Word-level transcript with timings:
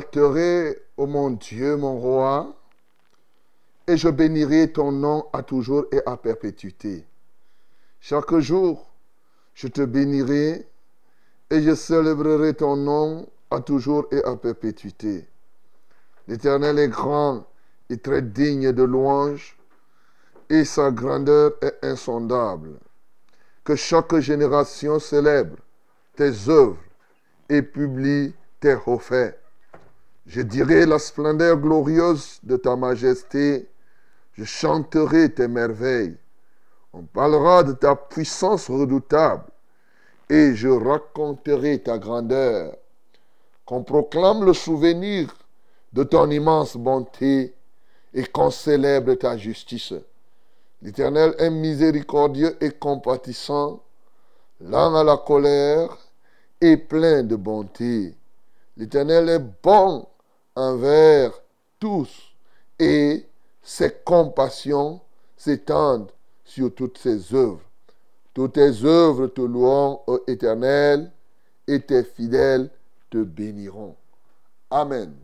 T'exalterai, 0.00 0.78
ô 0.96 1.06
mon 1.06 1.30
Dieu, 1.30 1.76
mon 1.76 1.98
roi, 1.98 2.54
et 3.86 3.96
je 3.96 4.08
bénirai 4.08 4.72
ton 4.72 4.92
nom 4.92 5.26
à 5.32 5.42
toujours 5.42 5.84
et 5.92 6.00
à 6.06 6.16
perpétuité. 6.16 7.04
Chaque 8.00 8.38
jour, 8.38 8.90
je 9.54 9.68
te 9.68 9.82
bénirai 9.82 10.66
et 11.50 11.62
je 11.62 11.74
célébrerai 11.74 12.54
ton 12.54 12.76
nom 12.76 13.28
à 13.50 13.60
toujours 13.60 14.06
et 14.10 14.22
à 14.24 14.36
perpétuité. 14.36 15.28
L'Éternel 16.26 16.78
est 16.78 16.88
grand 16.88 17.44
et 17.90 17.98
très 17.98 18.22
digne 18.22 18.72
de 18.72 18.82
louange, 18.82 19.58
et 20.48 20.64
sa 20.64 20.90
grandeur 20.90 21.52
est 21.60 21.78
insondable. 21.82 22.78
Que 23.64 23.76
chaque 23.76 24.16
génération 24.18 24.98
célèbre 24.98 25.56
tes 26.16 26.48
œuvres 26.48 26.78
et 27.48 27.62
publie 27.62 28.34
tes 28.60 28.76
hauts 28.86 28.98
faits. 28.98 29.41
Je 30.26 30.40
dirai 30.40 30.86
la 30.86 30.98
splendeur 30.98 31.56
glorieuse 31.56 32.38
de 32.42 32.56
ta 32.56 32.76
majesté. 32.76 33.68
Je 34.34 34.44
chanterai 34.44 35.32
tes 35.32 35.48
merveilles. 35.48 36.16
On 36.92 37.02
parlera 37.02 37.64
de 37.64 37.72
ta 37.72 37.96
puissance 37.96 38.68
redoutable 38.68 39.44
et 40.28 40.54
je 40.54 40.68
raconterai 40.68 41.82
ta 41.82 41.98
grandeur. 41.98 42.76
Qu'on 43.64 43.82
proclame 43.82 44.44
le 44.44 44.52
souvenir 44.52 45.34
de 45.92 46.04
ton 46.04 46.30
immense 46.30 46.76
bonté 46.76 47.54
et 48.14 48.24
qu'on 48.24 48.50
célèbre 48.50 49.14
ta 49.14 49.36
justice. 49.36 49.94
L'Éternel 50.82 51.34
est 51.38 51.50
miséricordieux 51.50 52.56
et 52.60 52.70
compatissant, 52.70 53.82
lent 54.60 54.94
à 54.94 55.04
la 55.04 55.16
colère 55.16 55.96
et 56.60 56.76
plein 56.76 57.22
de 57.22 57.36
bonté. 57.36 58.14
L'Éternel 58.76 59.28
est 59.28 59.62
bon 59.62 60.06
envers 60.54 61.32
tous 61.78 62.34
et 62.78 63.26
ses 63.62 63.92
compassions 64.04 65.00
s'étendent 65.36 66.10
sur 66.44 66.74
toutes 66.74 66.98
ses 66.98 67.34
œuvres. 67.34 67.60
Toutes 68.34 68.54
tes 68.54 68.84
œuvres 68.84 69.26
te 69.26 69.40
loueront, 69.40 70.00
ô 70.06 70.20
Éternel, 70.26 71.12
et 71.66 71.80
tes 71.80 72.02
fidèles 72.02 72.70
te 73.10 73.18
béniront. 73.18 73.94
Amen. 74.70 75.14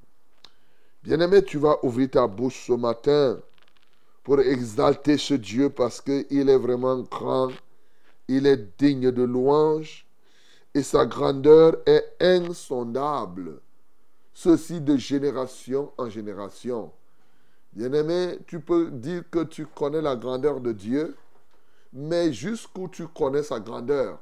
Bien-aimé, 1.02 1.42
tu 1.42 1.58
vas 1.58 1.78
ouvrir 1.82 2.10
ta 2.10 2.26
bouche 2.26 2.66
ce 2.66 2.72
matin 2.72 3.38
pour 4.22 4.40
exalter 4.40 5.16
ce 5.16 5.34
Dieu 5.34 5.70
parce 5.70 6.00
qu'il 6.00 6.48
est 6.48 6.58
vraiment 6.58 6.98
grand, 6.98 7.50
il 8.28 8.46
est 8.46 8.78
digne 8.78 9.10
de 9.10 9.22
louange 9.22 10.06
et 10.74 10.82
sa 10.82 11.06
grandeur 11.06 11.76
est 11.86 12.04
insondable 12.20 13.60
ceci 14.38 14.81
de 14.81 14.97
génération 14.97 15.91
en 15.99 16.09
génération. 16.09 16.93
Bien-aimé, 17.72 18.38
tu 18.47 18.60
peux 18.60 18.88
dire 18.88 19.25
que 19.28 19.43
tu 19.43 19.66
connais 19.66 20.00
la 20.00 20.15
grandeur 20.15 20.60
de 20.60 20.71
Dieu, 20.71 21.16
mais 21.93 22.32
jusqu'où 22.32 22.87
tu 22.87 23.09
connais 23.09 23.43
sa 23.43 23.59
grandeur? 23.59 24.21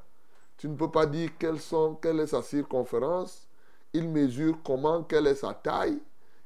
Tu 0.56 0.70
ne 0.70 0.74
peux 0.74 0.90
pas 0.90 1.04
dire 1.04 1.32
quelles 1.38 1.60
sont, 1.60 1.96
quelle 1.96 2.20
est 2.20 2.28
sa 2.28 2.40
circonférence, 2.40 3.46
il 3.92 4.08
mesure 4.08 4.56
comment, 4.64 5.02
quelle 5.02 5.26
est 5.26 5.34
sa 5.34 5.52
taille, 5.52 5.98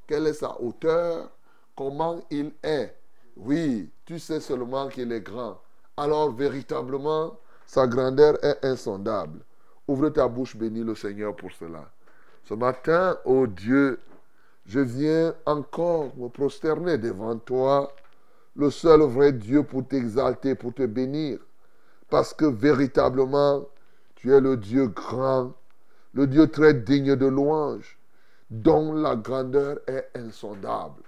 quelle 0.05 0.27
est 0.27 0.35
sa 0.35 0.61
hauteur, 0.61 1.31
comment 1.77 2.21
il 2.29 2.51
est. 2.65 2.97
Oui, 3.37 3.89
tu 4.05 4.19
sais 4.19 4.41
seulement 4.41 4.89
qu'il 4.89 5.13
est 5.13 5.21
grand. 5.21 5.61
Alors 5.97 6.33
véritablement, 6.33 7.39
sa 7.67 7.87
grandeur 7.87 8.37
est 8.45 8.65
insondable. 8.65 9.45
Ouvre 9.87 10.09
ta 10.09 10.27
bouche, 10.27 10.57
bénis 10.57 10.83
le 10.83 10.97
Seigneur 10.97 11.37
pour 11.37 11.53
cela. 11.53 11.89
Ce 12.45 12.55
matin, 12.55 13.19
ô 13.25 13.47
Dieu, 13.47 14.01
je 14.67 14.81
viens 14.81 15.34
encore 15.47 16.17
me 16.17 16.28
prosterner 16.28 16.99
devant 16.99 17.37
toi, 17.39 17.93
le 18.56 18.71
seul 18.71 19.01
vrai 19.03 19.33
Dieu 19.33 19.62
pour 19.62 19.87
t'exalter, 19.87 20.55
pour 20.55 20.75
te 20.75 20.84
bénir, 20.87 21.39
parce 22.09 22.34
que 22.34 22.45
véritablement, 22.45 23.67
tu 24.17 24.33
es 24.33 24.41
le 24.41 24.57
Dieu 24.57 24.89
grand, 24.89 25.53
le 26.13 26.27
Dieu 26.27 26.48
très 26.48 26.75
digne 26.75 27.16
de 27.16 27.27
louange, 27.27 27.98
dont 28.51 28.92
la 28.92 29.16
grandeur 29.16 29.78
est 29.87 30.10
insondable. 30.15 31.03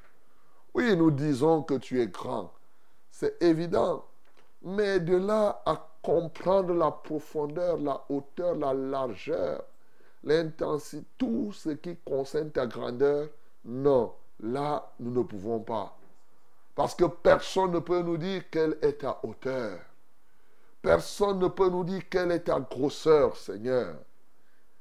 Oui, 0.74 0.96
nous 0.96 1.10
disons 1.10 1.62
que 1.62 1.74
tu 1.74 2.00
es 2.00 2.06
grand, 2.06 2.52
c'est 3.10 3.42
évident, 3.42 4.04
mais 4.62 5.00
de 5.00 5.16
là 5.16 5.62
à 5.66 5.88
comprendre 6.02 6.72
la 6.72 6.90
profondeur, 6.90 7.78
la 7.78 8.04
hauteur, 8.08 8.54
la 8.56 8.72
largeur, 8.72 9.64
l'intensité, 10.24 11.04
tout 11.18 11.52
ce 11.52 11.70
qui 11.70 11.96
concerne 12.04 12.50
ta 12.50 12.66
grandeur, 12.66 13.28
non, 13.64 14.12
là, 14.40 14.92
nous 15.00 15.10
ne 15.10 15.22
pouvons 15.22 15.60
pas. 15.60 15.96
Parce 16.74 16.94
que 16.94 17.04
personne 17.04 17.72
ne 17.72 17.78
peut 17.80 18.02
nous 18.02 18.16
dire 18.16 18.44
quelle 18.50 18.78
est 18.82 19.00
ta 19.00 19.20
hauteur. 19.22 19.78
Personne 20.80 21.38
ne 21.38 21.48
peut 21.48 21.68
nous 21.68 21.84
dire 21.84 22.02
quelle 22.10 22.32
est 22.32 22.44
ta 22.44 22.58
grosseur, 22.58 23.36
Seigneur. 23.36 23.94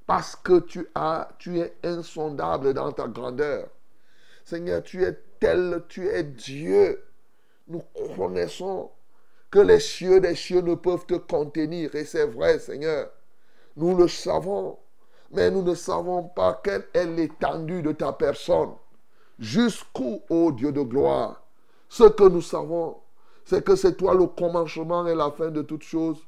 Parce 0.07 0.35
que 0.35 0.59
tu, 0.59 0.87
as, 0.95 1.29
tu 1.37 1.59
es 1.59 1.75
insondable 1.83 2.73
dans 2.73 2.91
ta 2.91 3.07
grandeur. 3.07 3.69
Seigneur, 4.43 4.81
tu 4.83 5.03
es 5.03 5.17
tel, 5.39 5.83
tu 5.87 6.07
es 6.07 6.23
Dieu. 6.23 7.03
Nous 7.67 7.83
connaissons 8.15 8.89
que 9.51 9.59
les 9.59 9.79
cieux 9.79 10.19
des 10.19 10.35
cieux 10.35 10.61
ne 10.61 10.75
peuvent 10.75 11.05
te 11.05 11.15
contenir. 11.15 11.93
Et 11.95 12.05
c'est 12.05 12.25
vrai, 12.25 12.57
Seigneur. 12.59 13.11
Nous 13.75 13.95
le 13.95 14.07
savons. 14.07 14.79
Mais 15.31 15.49
nous 15.49 15.63
ne 15.63 15.75
savons 15.75 16.23
pas 16.23 16.59
quelle 16.63 16.85
est 16.93 17.05
l'étendue 17.05 17.81
de 17.81 17.93
ta 17.93 18.11
personne. 18.11 18.71
Jusqu'où, 19.39 20.21
ô 20.29 20.51
Dieu 20.51 20.71
de 20.71 20.81
gloire. 20.81 21.41
Ce 21.87 22.03
que 22.03 22.27
nous 22.27 22.41
savons, 22.41 22.97
c'est 23.45 23.63
que 23.63 23.75
c'est 23.75 23.95
toi 23.95 24.13
le 24.13 24.27
commencement 24.27 25.07
et 25.07 25.15
la 25.15 25.31
fin 25.31 25.49
de 25.49 25.61
toutes 25.61 25.83
choses. 25.83 26.19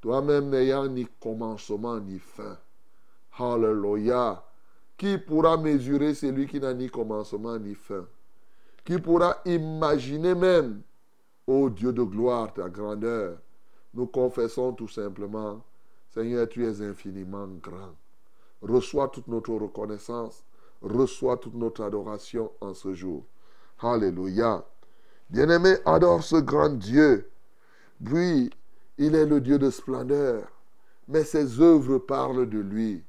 Toi-même 0.00 0.50
n'ayant 0.50 0.88
ni 0.88 1.06
commencement 1.20 2.00
ni 2.00 2.18
fin. 2.18 2.58
Hallelujah. 3.38 4.42
Qui 4.96 5.18
pourra 5.18 5.56
mesurer 5.56 6.14
celui 6.14 6.46
qui 6.46 6.60
n'a 6.60 6.74
ni 6.74 6.90
commencement 6.90 7.58
ni 7.58 7.74
fin? 7.74 8.06
Qui 8.84 8.98
pourra 8.98 9.36
imaginer 9.44 10.34
même, 10.34 10.82
ô 11.46 11.70
Dieu 11.70 11.92
de 11.92 12.02
gloire, 12.02 12.52
ta 12.52 12.68
grandeur? 12.68 13.38
Nous 13.94 14.06
confessons 14.06 14.72
tout 14.72 14.88
simplement, 14.88 15.62
Seigneur, 16.10 16.48
tu 16.48 16.66
es 16.66 16.82
infiniment 16.82 17.46
grand. 17.62 17.94
Reçois 18.62 19.08
toute 19.08 19.28
notre 19.28 19.52
reconnaissance, 19.54 20.44
reçois 20.80 21.36
toute 21.36 21.54
notre 21.54 21.82
adoration 21.82 22.52
en 22.60 22.74
ce 22.74 22.94
jour. 22.94 23.24
Alléluia. 23.80 24.64
Bien-aimé, 25.28 25.76
adore 25.84 26.22
ce 26.22 26.36
grand 26.36 26.70
Dieu. 26.70 27.28
Oui, 28.10 28.50
il 28.98 29.14
est 29.14 29.26
le 29.26 29.40
Dieu 29.40 29.58
de 29.58 29.70
splendeur, 29.70 30.46
mais 31.08 31.24
ses 31.24 31.60
œuvres 31.60 31.98
parlent 31.98 32.48
de 32.48 32.58
lui. 32.58 33.02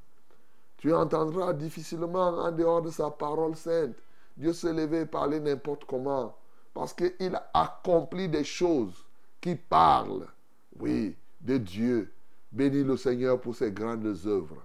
Tu 0.77 0.93
entendras 0.93 1.53
difficilement 1.53 2.29
en 2.29 2.51
dehors 2.51 2.81
de 2.81 2.89
sa 2.89 3.09
parole 3.09 3.55
sainte 3.55 3.95
Dieu 4.35 4.53
se 4.53 4.67
lever 4.67 5.01
et 5.01 5.05
parler 5.05 5.39
n'importe 5.39 5.85
comment, 5.85 6.35
parce 6.73 6.93
qu'il 6.93 7.35
a 7.35 7.49
accompli 7.53 8.27
des 8.27 8.43
choses 8.43 9.05
qui 9.39 9.55
parlent, 9.55 10.27
oui, 10.79 11.15
de 11.41 11.57
Dieu. 11.57 12.11
Bénis 12.51 12.83
le 12.83 12.97
Seigneur 12.97 13.39
pour 13.39 13.55
ses 13.55 13.71
grandes 13.71 14.15
œuvres. 14.25 14.61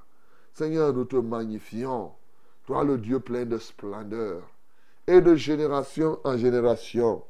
Seigneur, 0.58 0.92
nous 0.92 1.04
te 1.04 1.14
magnifions. 1.14 2.10
Toi, 2.66 2.82
le 2.82 2.98
Dieu 2.98 3.20
plein 3.20 3.44
de 3.44 3.58
splendeur. 3.58 4.42
Et 5.06 5.20
de 5.20 5.36
génération 5.36 6.18
en 6.24 6.36
génération, 6.36 7.22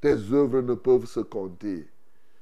tes 0.00 0.14
œuvres 0.32 0.60
ne 0.60 0.74
peuvent 0.74 1.06
se 1.06 1.18
compter. 1.18 1.90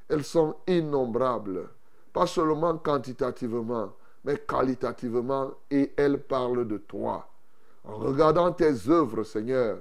Elles 0.06 0.22
sont 0.22 0.54
innombrables, 0.66 1.70
pas 2.12 2.26
seulement 2.26 2.76
quantitativement, 2.76 3.94
mais 4.22 4.36
qualitativement, 4.36 5.54
et 5.70 5.94
elles 5.96 6.20
parlent 6.20 6.68
de 6.68 6.76
toi. 6.76 7.26
En 7.82 7.96
regardant 7.96 8.52
tes 8.52 8.90
œuvres, 8.90 9.24
Seigneur, 9.24 9.78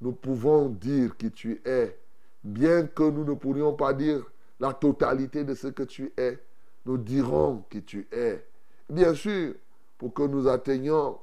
nous 0.00 0.10
pouvons 0.10 0.70
dire 0.70 1.16
qui 1.16 1.30
tu 1.30 1.62
es, 1.64 1.96
bien 2.42 2.88
que 2.88 3.04
nous 3.04 3.24
ne 3.24 3.34
pourrions 3.34 3.74
pas 3.74 3.92
dire 3.92 4.28
la 4.58 4.72
totalité 4.72 5.44
de 5.44 5.54
ce 5.54 5.68
que 5.68 5.84
tu 5.84 6.12
es, 6.16 6.36
nous 6.84 6.98
dirons 6.98 7.62
qui 7.70 7.84
tu 7.84 8.08
es. 8.10 8.44
Bien 8.88 9.14
sûr, 9.14 9.54
pour 10.00 10.14
que 10.14 10.22
nous 10.22 10.48
atteignions 10.48 11.18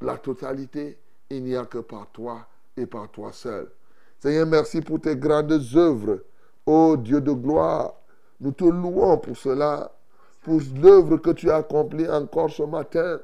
la 0.00 0.16
totalité, 0.18 0.96
il 1.28 1.42
n'y 1.42 1.56
a 1.56 1.66
que 1.66 1.78
par 1.78 2.06
toi 2.12 2.46
et 2.76 2.86
par 2.86 3.10
toi 3.10 3.32
seul. 3.32 3.68
Seigneur, 4.20 4.46
merci 4.46 4.80
pour 4.80 5.00
tes 5.00 5.16
grandes 5.16 5.60
œuvres. 5.74 6.20
Ô 6.66 6.96
Dieu 6.96 7.20
de 7.20 7.32
gloire, 7.32 7.94
nous 8.38 8.52
te 8.52 8.62
louons 8.62 9.18
pour 9.18 9.36
cela, 9.36 9.90
pour 10.42 10.60
l'œuvre 10.80 11.16
que 11.16 11.30
tu 11.30 11.50
as 11.50 11.56
accomplie 11.56 12.08
encore 12.08 12.50
ce 12.50 12.62
matin 12.62 13.18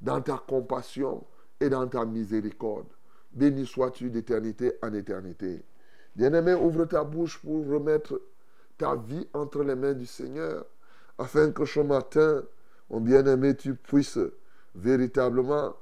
dans 0.00 0.22
ta 0.22 0.38
compassion 0.48 1.22
et 1.60 1.68
dans 1.68 1.86
ta 1.86 2.06
miséricorde. 2.06 2.86
Béni 3.34 3.66
sois-tu 3.66 4.08
d'éternité 4.08 4.78
en 4.82 4.94
éternité. 4.94 5.62
Bien-aimé, 6.14 6.54
ouvre 6.54 6.86
ta 6.86 7.04
bouche 7.04 7.38
pour 7.38 7.68
remettre 7.68 8.18
ta 8.78 8.94
vie 8.94 9.28
entre 9.34 9.62
les 9.62 9.74
mains 9.74 9.92
du 9.92 10.06
Seigneur, 10.06 10.64
afin 11.18 11.50
que 11.52 11.66
ce 11.66 11.80
matin, 11.80 12.42
mon 12.90 13.00
bien-aimé, 13.00 13.56
tu 13.56 13.74
puisses 13.74 14.18
véritablement 14.74 15.74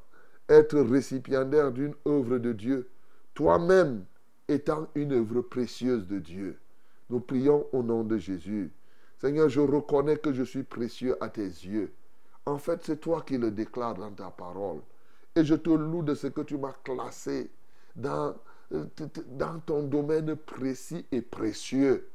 être 0.48 0.78
récipiendaire 0.80 1.72
d'une 1.72 1.94
œuvre 2.06 2.38
de 2.38 2.52
Dieu, 2.52 2.88
toi-même 3.34 4.04
étant 4.48 4.88
une 4.94 5.12
œuvre 5.12 5.40
précieuse 5.42 6.06
de 6.06 6.18
Dieu. 6.18 6.58
Nous 7.10 7.20
prions 7.20 7.66
au 7.72 7.82
nom 7.82 8.04
de 8.04 8.16
Jésus. 8.18 8.70
Seigneur, 9.18 9.48
je 9.48 9.60
reconnais 9.60 10.16
que 10.16 10.32
je 10.32 10.42
suis 10.42 10.62
précieux 10.62 11.16
à 11.22 11.28
tes 11.28 11.42
yeux. 11.42 11.92
En 12.46 12.58
fait, 12.58 12.80
c'est 12.84 13.00
toi 13.00 13.22
qui 13.22 13.38
le 13.38 13.50
déclares 13.50 13.94
dans 13.94 14.10
ta 14.10 14.30
parole. 14.30 14.80
Et 15.34 15.44
je 15.44 15.54
te 15.54 15.70
loue 15.70 16.02
de 16.02 16.14
ce 16.14 16.26
que 16.26 16.42
tu 16.42 16.58
m'as 16.58 16.74
classé 16.84 17.50
dans, 17.96 18.34
dans 18.70 19.58
ton 19.60 19.82
domaine 19.84 20.36
précis 20.36 21.06
et 21.10 21.22
précieux. 21.22 22.08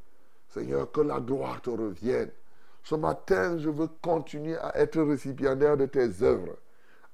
Seigneur, 0.50 0.92
que 0.92 1.02
la 1.02 1.20
gloire 1.20 1.62
te 1.62 1.70
revienne. 1.70 2.30
Ce 2.84 2.96
matin, 2.96 3.58
je 3.58 3.70
veux 3.70 3.90
continuer 4.02 4.58
à 4.58 4.78
être 4.78 5.02
récipiendaire 5.02 5.78
de 5.78 5.86
tes 5.86 6.24
œuvres, 6.24 6.58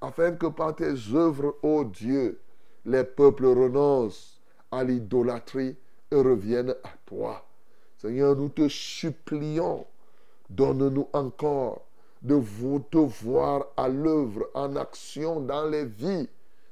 afin 0.02 0.34
que 0.34 0.48
par 0.48 0.76
tes 0.76 0.94
œuvres, 1.14 1.56
ô 1.64 1.84
Dieu, 1.84 2.40
les 2.86 3.04
peuples 3.04 3.48
renoncent 3.48 4.42
à 4.72 4.84
l'idolâtrie 4.84 5.76
et 6.12 6.16
reviennent 6.16 6.76
à 6.84 6.92
toi. 7.06 7.46
Seigneur, 7.98 8.36
nous 8.36 8.50
te 8.50 8.68
supplions, 8.68 9.86
donne-nous 10.50 11.08
encore 11.14 11.82
de 12.22 12.36
vous 12.36 12.80
te 12.80 12.98
voir 12.98 13.68
à 13.78 13.88
l'œuvre, 13.88 14.50
en 14.54 14.76
action 14.76 15.42
dans 15.42 15.66
les 15.66 15.86
vies. 15.86 16.28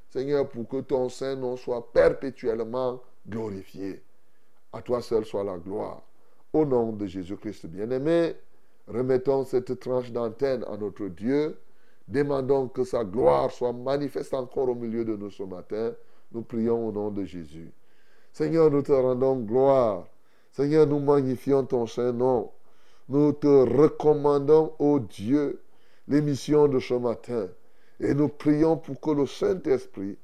Seigneur, 0.09 0.49
pour 0.49 0.67
que 0.67 0.81
ton 0.81 1.09
Saint-Nom 1.09 1.57
soit 1.57 1.91
perpétuellement 1.91 3.01
glorifié. 3.27 4.03
À 4.71 4.81
toi 4.81 5.01
seul 5.01 5.25
soit 5.25 5.43
la 5.43 5.57
gloire. 5.57 6.01
Au 6.51 6.65
nom 6.65 6.91
de 6.91 7.05
Jésus-Christ 7.05 7.67
bien-aimé, 7.67 8.35
remettons 8.87 9.45
cette 9.45 9.79
tranche 9.79 10.11
d'antenne 10.11 10.63
à 10.67 10.77
notre 10.77 11.07
Dieu. 11.07 11.57
Demandons 12.07 12.67
que 12.67 12.83
sa 12.83 13.03
gloire 13.03 13.51
soit 13.51 13.73
manifeste 13.73 14.33
encore 14.33 14.69
au 14.69 14.75
milieu 14.75 15.05
de 15.05 15.15
nous 15.15 15.31
ce 15.31 15.43
matin. 15.43 15.93
Nous 16.31 16.41
prions 16.41 16.87
au 16.87 16.91
nom 16.91 17.11
de 17.11 17.23
Jésus. 17.23 17.71
Seigneur, 18.33 18.71
nous 18.71 18.81
te 18.81 18.91
rendons 18.91 19.37
gloire. 19.37 20.07
Seigneur, 20.51 20.87
nous 20.87 20.99
magnifions 20.99 21.63
ton 21.63 21.87
Saint-Nom. 21.87 22.51
Nous 23.09 23.31
te 23.33 23.47
recommandons, 23.47 24.73
ô 24.79 24.99
Dieu, 24.99 25.61
l'émission 26.07 26.67
de 26.67 26.79
ce 26.79 26.93
matin. 26.93 27.47
Et 27.99 28.13
nous 28.13 28.27
prions 28.27 28.77
pour 28.77 28.99
que 28.99 29.11
le 29.11 29.25
Saint-Esprit, 29.25 30.17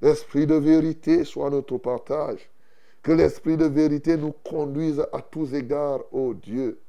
l'Esprit 0.00 0.46
de 0.46 0.54
vérité, 0.54 1.24
soit 1.24 1.50
notre 1.50 1.78
partage. 1.78 2.50
Que 3.02 3.12
l'Esprit 3.12 3.56
de 3.56 3.66
vérité 3.66 4.16
nous 4.16 4.32
conduise 4.44 5.04
à 5.12 5.20
tous 5.20 5.54
égards, 5.54 6.00
ô 6.12 6.34
Dieu. 6.34 6.80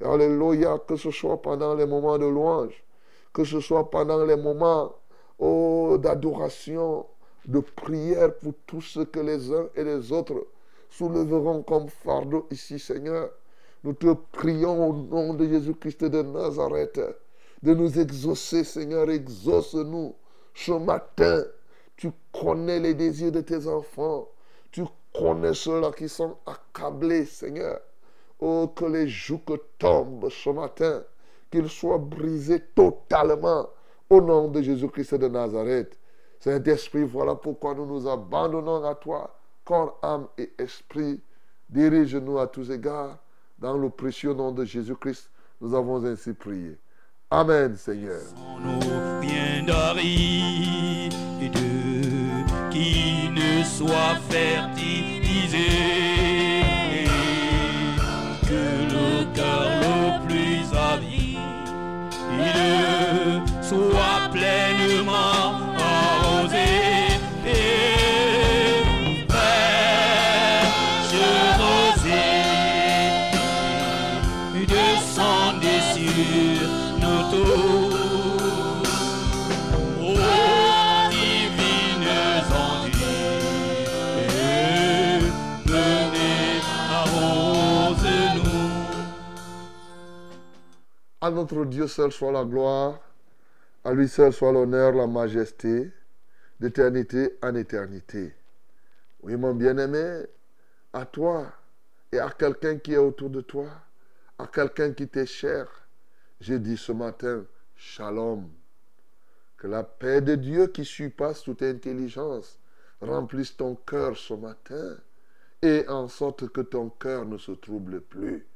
Alléluia, 0.00 0.78
que 0.86 0.96
ce 0.96 1.10
soit 1.10 1.42
pendant 1.42 1.74
les 1.74 1.86
moments 1.86 2.18
de 2.18 2.26
louange, 2.26 2.84
que 3.32 3.44
ce 3.44 3.60
soit 3.60 3.90
pendant 3.90 4.24
les 4.24 4.36
moments 4.36 4.94
oh, 5.38 5.96
d'adoration, 6.00 7.06
de 7.46 7.60
prière 7.60 8.34
pour 8.36 8.52
tout 8.66 8.80
ce 8.80 9.00
que 9.00 9.20
les 9.20 9.52
uns 9.52 9.68
et 9.74 9.82
les 9.82 10.12
autres 10.12 10.46
souleveront 10.90 11.62
comme 11.62 11.88
fardeau 11.88 12.46
ici, 12.50 12.78
Seigneur. 12.78 13.30
Nous 13.84 13.94
te 13.94 14.12
prions 14.32 14.90
au 14.90 14.92
nom 14.92 15.34
de 15.34 15.46
Jésus-Christ 15.46 16.04
de 16.04 16.22
Nazareth 16.22 17.00
de 17.62 17.74
nous 17.74 17.98
exaucer, 17.98 18.64
Seigneur. 18.64 19.08
Exauce-nous 19.10 20.14
ce 20.54 20.72
matin. 20.72 21.44
Tu 21.96 22.12
connais 22.32 22.78
les 22.78 22.94
désirs 22.94 23.32
de 23.32 23.40
tes 23.40 23.66
enfants. 23.66 24.28
Tu 24.70 24.84
connais 25.12 25.54
ceux-là 25.54 25.90
qui 25.92 26.08
sont 26.08 26.36
accablés, 26.46 27.24
Seigneur. 27.24 27.80
Oh, 28.40 28.68
que 28.74 28.84
les 28.84 29.08
joues 29.08 29.40
tombent 29.78 30.28
ce 30.30 30.50
matin, 30.50 31.02
qu'ils 31.50 31.68
soient 31.68 31.98
brisés 31.98 32.60
totalement 32.74 33.68
au 34.08 34.20
nom 34.20 34.48
de 34.48 34.62
Jésus-Christ 34.62 35.14
de 35.16 35.28
Nazareth. 35.28 35.98
Saint-Esprit, 36.40 37.02
voilà 37.02 37.34
pourquoi 37.34 37.74
nous 37.74 37.86
nous 37.86 38.08
abandonnons 38.08 38.84
à 38.84 38.94
toi, 38.94 39.36
corps, 39.64 39.98
âme 40.02 40.28
et 40.38 40.52
esprit. 40.58 41.20
Dirige-nous 41.68 42.38
à 42.38 42.46
tous 42.46 42.70
égards 42.70 43.18
dans 43.58 43.76
le 43.76 43.90
précieux 43.90 44.32
nom 44.32 44.52
de 44.52 44.64
Jésus-Christ, 44.64 45.30
nous 45.60 45.74
avons 45.74 46.04
ainsi 46.04 46.32
prié. 46.32 46.78
Amen, 47.30 47.76
Seigneur. 47.76 48.22
Notre 91.30 91.66
Dieu 91.66 91.86
seul 91.86 92.10
soit 92.10 92.32
la 92.32 92.44
gloire, 92.44 93.00
à 93.84 93.92
lui 93.92 94.08
seul 94.08 94.32
soit 94.32 94.50
l'honneur, 94.50 94.92
la 94.92 95.06
majesté, 95.06 95.90
d'éternité 96.58 97.38
en 97.42 97.54
éternité. 97.54 98.34
Oui, 99.22 99.36
mon 99.36 99.54
bien-aimé, 99.54 100.22
à 100.92 101.04
toi 101.04 101.52
et 102.10 102.18
à 102.18 102.30
quelqu'un 102.30 102.78
qui 102.78 102.94
est 102.94 102.98
autour 102.98 103.28
de 103.30 103.42
toi, 103.42 103.68
à 104.38 104.46
quelqu'un 104.46 104.92
qui 104.92 105.06
t'est 105.06 105.26
cher, 105.26 105.68
j'ai 106.40 106.58
dit 106.58 106.76
ce 106.76 106.92
matin, 106.92 107.44
shalom. 107.76 108.48
Que 109.58 109.66
la 109.66 109.82
paix 109.84 110.20
de 110.20 110.34
Dieu 110.34 110.68
qui 110.68 110.84
surpasse 110.84 111.42
toute 111.42 111.62
intelligence 111.62 112.58
remplisse 113.00 113.56
ton 113.56 113.74
cœur 113.74 114.16
ce 114.16 114.34
matin 114.34 114.96
et 115.60 115.84
en 115.88 116.08
sorte 116.08 116.48
que 116.48 116.60
ton 116.60 116.88
cœur 116.88 117.26
ne 117.26 117.36
se 117.36 117.52
trouble 117.52 118.00
plus. 118.00 118.46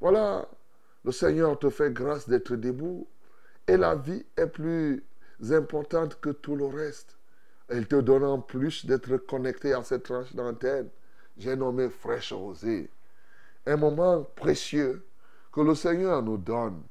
Voilà, 0.00 0.46
le 1.06 1.12
Seigneur 1.12 1.56
te 1.56 1.70
fait 1.70 1.92
grâce 1.92 2.28
d'être 2.28 2.56
debout 2.56 3.06
et 3.68 3.76
la 3.76 3.94
vie 3.94 4.26
est 4.36 4.48
plus 4.48 5.04
importante 5.50 6.20
que 6.20 6.30
tout 6.30 6.56
le 6.56 6.66
reste. 6.66 7.16
Il 7.72 7.86
te 7.86 7.94
donne 7.94 8.24
en 8.24 8.40
plus 8.40 8.84
d'être 8.84 9.16
connecté 9.18 9.72
à 9.72 9.84
cette 9.84 10.02
tranche 10.02 10.34
d'antenne. 10.34 10.88
J'ai 11.38 11.54
nommé 11.54 11.90
Fraîche 11.90 12.32
Rosée. 12.32 12.90
Un 13.66 13.76
moment 13.76 14.24
précieux 14.34 15.06
que 15.52 15.60
le 15.60 15.76
Seigneur 15.76 16.22
nous 16.24 16.38
donne. 16.38 16.82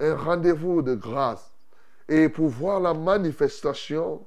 Un 0.00 0.16
rendez-vous 0.16 0.82
de 0.82 0.96
grâce. 0.96 1.52
Et 2.08 2.28
pour 2.28 2.48
voir 2.48 2.80
la 2.80 2.94
manifestation 2.94 4.26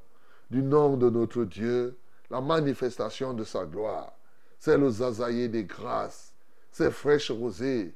du 0.50 0.63
nom 0.63 0.96
de 0.96 1.10
notre 1.10 1.44
Dieu, 1.44 1.98
la 2.30 2.39
manifestation 2.39 3.34
de 3.34 3.44
sa 3.44 3.65
gloire. 3.65 4.13
C'est 4.60 4.77
le 4.77 4.89
zazaïe 4.89 5.50
des 5.50 5.65
grâces. 5.65 6.34
C'est 6.72 6.92
Fraîche 6.92 7.32
Rosée. 7.32 7.94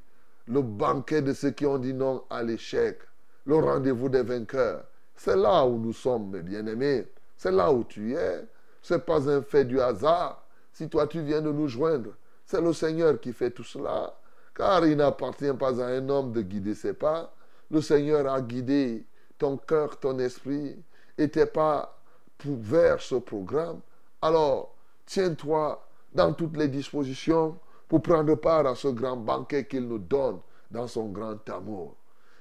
Le 0.50 0.62
banquet 0.64 1.22
de 1.22 1.32
ceux 1.34 1.52
qui 1.52 1.66
ont 1.68 1.78
dit 1.78 1.94
non 1.94 2.24
à 2.30 2.42
l'échec. 2.42 3.00
Le 3.46 3.56
rendez-vous 3.56 4.10
des 4.10 4.24
vainqueurs. 4.24 4.84
C'est 5.16 5.36
là 5.36 5.64
où 5.66 5.78
nous 5.78 5.94
sommes, 5.94 6.32
mes 6.32 6.42
bien-aimés. 6.42 7.08
C'est 7.38 7.52
là 7.52 7.72
où 7.72 7.84
tu 7.84 8.16
es. 8.16 8.46
Ce 8.82 8.96
n'est 8.96 9.00
pas 9.00 9.30
un 9.30 9.44
fait 9.44 9.66
du 9.66 9.80
hasard. 9.80 10.44
Si 10.74 10.90
toi 10.90 11.06
tu 11.06 11.22
viens 11.22 11.42
de 11.42 11.52
nous 11.52 11.68
joindre, 11.68 12.12
c'est 12.46 12.62
le 12.62 12.74
Seigneur 12.74 13.20
qui 13.20 13.32
fait 13.32 13.52
tout 13.52 13.64
cela. 13.64 14.16
Car 14.56 14.86
il 14.88 14.98
n'appartient 14.98 15.54
pas 15.54 15.82
à 15.82 15.88
un 15.88 16.10
homme 16.10 16.32
de 16.32 16.42
guider 16.42 16.74
ses 16.74 16.94
pas. 16.94 17.32
Le 17.70 17.82
Seigneur 17.82 18.32
a 18.32 18.42
guidé 18.42 19.06
ton 19.38 19.56
cœur, 19.58 20.00
ton 20.00 20.18
esprit, 20.18 20.84
et 21.18 21.30
tes 21.30 21.46
pas 21.46 21.96
vers 22.44 23.02
ce 23.02 23.16
programme. 23.16 23.82
Alors, 24.22 24.74
tiens-toi 25.06 25.86
dans 26.14 26.34
toutes 26.34 26.58
les 26.58 26.68
dispositions 26.68 27.58
pour 27.90 28.02
prendre 28.02 28.36
part 28.36 28.66
à 28.68 28.76
ce 28.76 28.88
grand 28.88 29.18
banquet 29.18 29.66
qu'il 29.66 29.88
nous 29.88 30.00
donne 30.00 30.40
dans 30.72 30.88
son 30.88 31.08
grand 31.08 31.50
amour. 31.50 31.98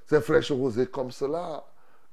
C'est 0.06 0.20
fraîche 0.20 0.52
rosée 0.52 0.86
comme 0.86 1.10
cela, 1.10 1.64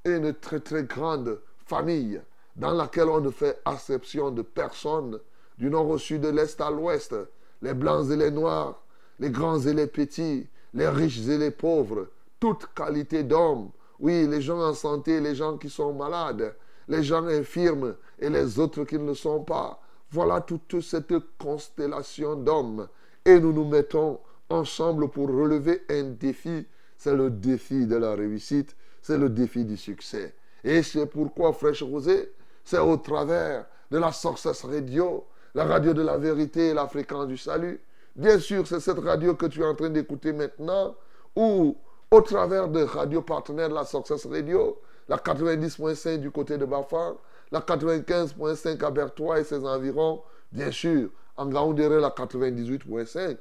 une 0.03 0.33
très 0.33 0.59
très 0.59 0.85
grande 0.85 1.39
famille 1.65 2.21
dans 2.55 2.71
laquelle 2.71 3.09
on 3.09 3.21
ne 3.21 3.29
fait 3.29 3.61
acception 3.65 4.31
de 4.31 4.41
personne, 4.41 5.19
du 5.57 5.69
nord 5.69 5.89
au 5.89 5.97
sud, 5.97 6.21
de 6.21 6.29
l'est 6.29 6.59
à 6.59 6.71
l'ouest, 6.71 7.13
les 7.61 7.73
blancs 7.73 8.09
et 8.09 8.15
les 8.15 8.31
noirs, 8.31 8.81
les 9.19 9.29
grands 9.29 9.59
et 9.59 9.73
les 9.73 9.87
petits, 9.87 10.47
les 10.73 10.87
riches 10.87 11.27
et 11.27 11.37
les 11.37 11.51
pauvres, 11.51 12.07
toute 12.39 12.67
qualité 12.73 13.23
d'hommes, 13.23 13.71
oui, 13.99 14.27
les 14.27 14.41
gens 14.41 14.61
en 14.61 14.73
santé, 14.73 15.19
les 15.19 15.35
gens 15.35 15.57
qui 15.57 15.69
sont 15.69 15.93
malades, 15.93 16.55
les 16.87 17.03
gens 17.03 17.25
infirmes 17.25 17.95
et 18.19 18.29
les 18.29 18.59
autres 18.59 18.83
qui 18.83 18.97
ne 18.97 19.07
le 19.07 19.15
sont 19.15 19.43
pas. 19.43 19.79
Voilà 20.11 20.41
toute 20.41 20.81
cette 20.81 21.13
constellation 21.37 22.35
d'hommes. 22.35 22.87
Et 23.25 23.39
nous 23.39 23.51
nous 23.51 23.65
mettons 23.65 24.19
ensemble 24.49 25.09
pour 25.09 25.27
relever 25.27 25.81
un 25.89 26.03
défi. 26.03 26.65
C'est 26.97 27.15
le 27.15 27.29
défi 27.29 27.87
de 27.87 27.95
la 27.95 28.15
réussite, 28.15 28.75
c'est 29.01 29.17
le 29.17 29.29
défi 29.29 29.65
du 29.65 29.77
succès. 29.77 30.33
Et 30.63 30.81
c'est 30.81 31.05
pourquoi 31.07 31.53
Fraîche 31.53 31.83
Rosée, 31.83 32.31
c'est 32.63 32.79
au 32.79 32.97
travers 32.97 33.65
de 33.91 33.97
la 33.97 34.11
Success 34.11 34.63
Radio, 34.63 35.25
la 35.53 35.65
radio 35.65 35.93
de 35.93 36.01
la 36.01 36.17
vérité 36.17 36.69
et 36.69 36.73
la 36.73 36.87
fréquence 36.87 37.27
du 37.27 37.37
salut. 37.37 37.81
Bien 38.15 38.39
sûr, 38.39 38.65
c'est 38.65 38.79
cette 38.79 38.99
radio 38.99 39.35
que 39.35 39.45
tu 39.47 39.61
es 39.61 39.65
en 39.65 39.75
train 39.75 39.89
d'écouter 39.89 40.33
maintenant, 40.33 40.95
ou 41.35 41.75
au 42.09 42.21
travers 42.21 42.69
de 42.69 42.81
radio 42.83 43.21
partenaires 43.21 43.69
de 43.69 43.75
la 43.75 43.85
Success 43.85 44.25
Radio, 44.25 44.79
la 45.07 45.17
90.5 45.17 46.17
du 46.17 46.31
côté 46.31 46.57
de 46.57 46.65
Bafar, 46.65 47.15
la 47.51 47.59
95.5 47.59 48.83
à 48.83 48.89
Bertois 48.89 49.39
et 49.39 49.43
ses 49.43 49.65
environs, 49.65 50.21
bien 50.51 50.71
sûr, 50.71 51.09
en 51.37 51.47
Gaoundéré, 51.47 51.99
la 51.99 52.09
98.5. 52.09 53.37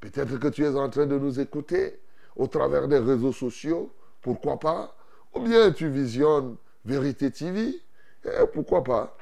Peut-être 0.00 0.38
que 0.38 0.48
tu 0.48 0.64
es 0.64 0.74
en 0.74 0.88
train 0.88 1.06
de 1.06 1.18
nous 1.18 1.38
écouter 1.40 2.00
au 2.36 2.46
travers 2.46 2.88
des 2.88 2.98
réseaux 2.98 3.32
sociaux, 3.32 3.92
pourquoi 4.20 4.58
pas? 4.58 4.96
Ou 5.34 5.40
bien 5.40 5.70
tu 5.72 5.88
visionnes 5.88 6.56
Vérité 6.84 7.30
TV, 7.30 7.80
et 8.24 8.46
pourquoi 8.52 8.82
pas? 8.82 9.16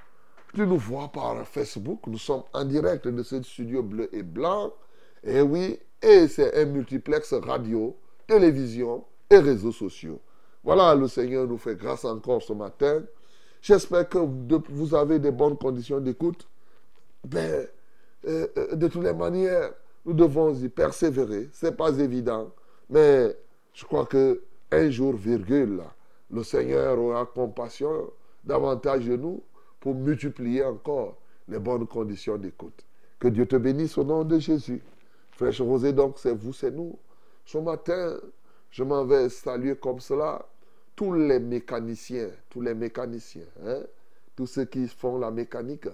Tu 0.54 0.66
nous 0.66 0.78
vois 0.78 1.08
par 1.08 1.46
Facebook, 1.46 2.00
nous 2.06 2.18
sommes 2.18 2.42
en 2.52 2.64
direct 2.64 3.06
de 3.06 3.22
ce 3.22 3.42
studio 3.42 3.82
bleu 3.82 4.08
et 4.14 4.22
blanc, 4.22 4.72
et 5.22 5.42
oui, 5.42 5.78
et 6.02 6.26
c'est 6.28 6.60
un 6.60 6.64
multiplex 6.64 7.34
radio, 7.34 7.96
télévision 8.26 9.04
et 9.28 9.38
réseaux 9.38 9.72
sociaux. 9.72 10.20
Voilà, 10.64 10.94
le 10.94 11.08
Seigneur 11.08 11.46
nous 11.46 11.58
fait 11.58 11.76
grâce 11.76 12.04
encore 12.04 12.42
ce 12.42 12.52
matin. 12.52 13.02
J'espère 13.60 14.08
que 14.08 14.18
vous 14.18 14.94
avez 14.94 15.18
des 15.18 15.30
bonnes 15.30 15.56
conditions 15.56 16.00
d'écoute. 16.00 16.48
Ben, 17.24 17.66
de 18.24 18.88
toutes 18.88 19.04
les 19.04 19.12
manières, 19.14 19.72
nous 20.04 20.12
devons 20.12 20.54
y 20.54 20.68
persévérer. 20.68 21.48
Ce 21.52 21.66
n'est 21.66 21.72
pas 21.72 21.98
évident. 21.98 22.50
Mais 22.88 23.36
je 23.72 23.84
crois 23.84 24.06
que 24.06 24.42
un 24.70 24.90
jour, 24.90 25.14
virgule, 25.14 25.82
le 26.30 26.42
Seigneur 26.42 26.98
aura 26.98 27.26
compassion 27.26 28.10
davantage 28.44 29.06
de 29.06 29.16
nous 29.16 29.42
pour 29.80 29.94
multiplier 29.94 30.64
encore 30.64 31.16
les 31.48 31.58
bonnes 31.58 31.86
conditions 31.86 32.36
d'écoute. 32.36 32.84
Que 33.18 33.28
Dieu 33.28 33.46
te 33.46 33.56
bénisse 33.56 33.98
au 33.98 34.04
nom 34.04 34.24
de 34.24 34.38
Jésus. 34.38 34.82
Frère 35.32 35.56
Rosé, 35.58 35.92
donc, 35.92 36.18
c'est 36.18 36.34
vous, 36.34 36.52
c'est 36.52 36.70
nous. 36.70 36.96
Ce 37.44 37.58
matin, 37.58 38.16
je 38.70 38.84
m'en 38.84 39.04
vais 39.04 39.28
saluer 39.28 39.76
comme 39.76 40.00
cela 40.00 40.46
tous 40.94 41.14
les 41.14 41.40
mécaniciens, 41.40 42.28
tous 42.48 42.60
les 42.60 42.74
mécaniciens, 42.74 43.46
hein, 43.64 43.80
tous 44.36 44.46
ceux 44.46 44.66
qui 44.66 44.86
font 44.86 45.18
la 45.18 45.30
mécanique, 45.30 45.88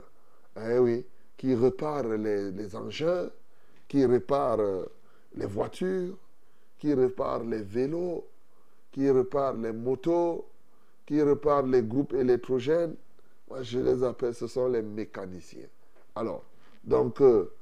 hein, 0.56 0.78
oui, 0.78 1.04
qui 1.37 1.55
réparent 1.55 2.09
les, 2.09 2.76
engins, 2.76 3.31
qui 3.88 4.05
réparent 4.05 4.87
les 5.35 5.47
voitures, 5.47 6.16
qui 6.78 6.95
réparent 6.95 7.45
les 7.45 7.62
vélos, 7.62 8.25
qui 8.93 9.11
réparent 9.11 9.55
les 9.57 9.73
motos, 9.73 10.47
qui 11.05 11.21
réparent 11.23 11.66
les 11.66 11.83
groupes 11.83 12.14
électrogènes. 12.14 12.95
Moi, 13.49 13.62
je 13.62 13.78
les 13.78 14.02
appelle, 14.02 14.35
ce 14.35 14.47
sont 14.47 14.69
les 14.69 14.83
mécaniciens. 14.83 15.69
Alors, 16.14 16.45
donc, 16.83 17.21
euh, 17.21 17.52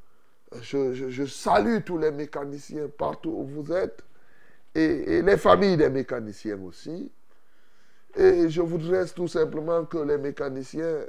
je, 0.62 1.25
salue 1.26 1.78
tous 1.85 1.99
les 1.99 2.11
mécaniciens 2.11 2.88
partout 2.88 3.31
où 3.31 3.45
vous 3.45 3.73
êtes 3.73 4.02
et 4.75 5.23
les 5.23 5.37
familles 5.37 5.76
des 5.76 5.88
mécaniciens 5.88 6.61
aussi. 6.62 7.11
Et 8.16 8.49
je 8.49 8.61
voudrais 8.61 9.07
tout 9.07 9.28
simplement 9.28 9.85
que 9.85 9.99
les 9.99 10.19
mécaniciens, 10.19 11.04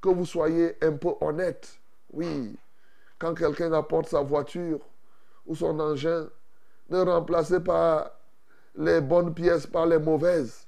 que 0.00 0.08
vous 0.08 0.26
soyez 0.26 0.76
un 0.82 0.92
peu 0.92 1.10
honnêtes. 1.20 1.78
Oui, 2.12 2.56
quand 3.18 3.34
quelqu'un 3.34 3.72
apporte 3.72 4.08
sa 4.08 4.20
voiture 4.20 4.80
ou 5.46 5.54
son 5.54 5.78
engin, 5.80 6.28
ne 6.90 7.00
remplacez 7.00 7.60
pas 7.60 8.18
les 8.76 9.00
bonnes 9.00 9.32
pièces 9.32 9.66
par 9.66 9.86
les 9.86 9.98
mauvaises. 9.98 10.66